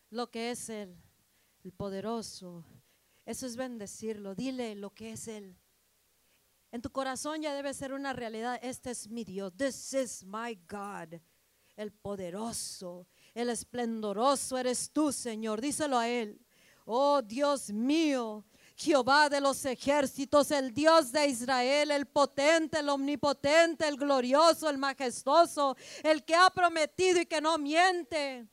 lo 0.09 0.31
que 0.31 0.51
es 0.51 0.71
Él, 0.71 0.97
el 1.63 1.73
poderoso. 1.73 2.65
Eso 3.27 3.45
es 3.45 3.57
bendecirlo. 3.57 4.35
Dile 4.35 4.75
lo 4.75 4.89
que 4.89 5.13
es 5.13 5.29
Él. 5.29 5.55
En 6.73 6.81
tu 6.81 6.91
corazón 6.91 7.43
ya 7.43 7.55
debe 7.55 7.75
ser 7.75 7.93
una 7.93 8.15
realidad. 8.15 8.59
Este 8.63 8.91
es 8.91 9.09
mi 9.11 9.23
Dios. 9.23 9.53
This 9.55 9.93
is 9.93 10.25
my 10.25 10.59
God. 10.67 11.21
El 11.77 11.93
poderoso, 11.93 13.07
el 13.35 13.51
esplendoroso 13.51 14.57
eres 14.57 14.91
tú, 14.91 15.13
Señor. 15.13 15.61
Díselo 15.61 15.99
a 15.99 16.09
Él. 16.09 16.41
Oh 16.87 17.21
Dios 17.21 17.71
mío, 17.71 18.47
Jehová 18.77 19.31
de 19.31 19.41
los 19.41 19.65
ejércitos, 19.65 20.51
el 20.51 20.75
Dios 20.75 21.11
de 21.11 21.27
Israel, 21.27 21.91
el 21.91 22.05
potente, 22.05 22.81
el 22.81 22.91
omnipotente, 22.91 23.89
el 23.89 23.97
glorioso, 23.97 24.69
el 24.69 24.77
majestuoso, 24.77 25.75
el 26.03 26.23
que 26.25 26.35
ha 26.35 26.51
prometido 26.51 27.19
y 27.19 27.25
que 27.25 27.41
no 27.41 27.57
miente. 27.57 28.47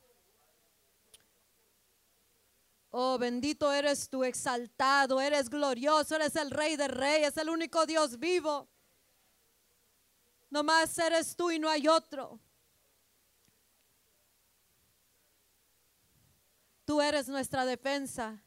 Oh, 2.90 3.18
bendito 3.18 3.70
eres 3.70 4.08
tú, 4.08 4.24
exaltado, 4.24 5.20
eres 5.20 5.50
glorioso, 5.50 6.14
eres 6.14 6.34
el 6.36 6.50
rey 6.50 6.76
de 6.76 6.88
reyes, 6.88 7.36
el 7.36 7.50
único 7.50 7.84
Dios 7.84 8.18
vivo. 8.18 8.66
No 10.48 10.64
más 10.64 10.96
eres 10.96 11.36
tú 11.36 11.50
y 11.50 11.58
no 11.58 11.68
hay 11.68 11.86
otro. 11.86 12.40
Tú 16.86 17.02
eres 17.02 17.28
nuestra 17.28 17.66
defensa 17.66 18.42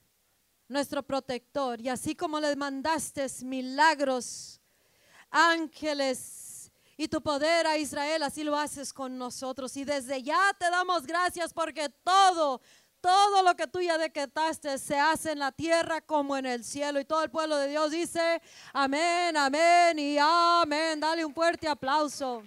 nuestro 0.67 1.03
protector. 1.03 1.79
Y 1.81 1.89
así 1.89 2.15
como 2.15 2.39
le 2.39 2.55
mandaste 2.55 3.25
milagros, 3.43 4.59
ángeles 5.29 6.71
y 6.97 7.07
tu 7.07 7.21
poder 7.21 7.67
a 7.67 7.77
Israel, 7.77 8.23
así 8.23 8.43
lo 8.43 8.55
haces 8.57 8.93
con 8.93 9.17
nosotros. 9.17 9.75
Y 9.77 9.85
desde 9.85 10.23
ya 10.23 10.55
te 10.57 10.69
damos 10.69 11.05
gracias 11.05 11.53
porque 11.53 11.89
todo, 12.03 12.61
todo 13.01 13.43
lo 13.43 13.55
que 13.55 13.67
tú 13.67 13.81
ya 13.81 13.97
decretaste 13.97 14.77
se 14.77 14.97
hace 14.97 15.31
en 15.31 15.39
la 15.39 15.51
tierra 15.51 16.01
como 16.01 16.35
en 16.35 16.45
el 16.45 16.63
cielo. 16.63 16.99
Y 16.99 17.05
todo 17.05 17.23
el 17.23 17.29
pueblo 17.29 17.57
de 17.57 17.67
Dios 17.67 17.91
dice, 17.91 18.41
amén, 18.73 19.37
amén 19.37 19.99
y 19.99 20.17
amén. 20.19 20.99
Dale 20.99 21.23
un 21.23 21.33
fuerte 21.33 21.67
aplauso. 21.67 22.43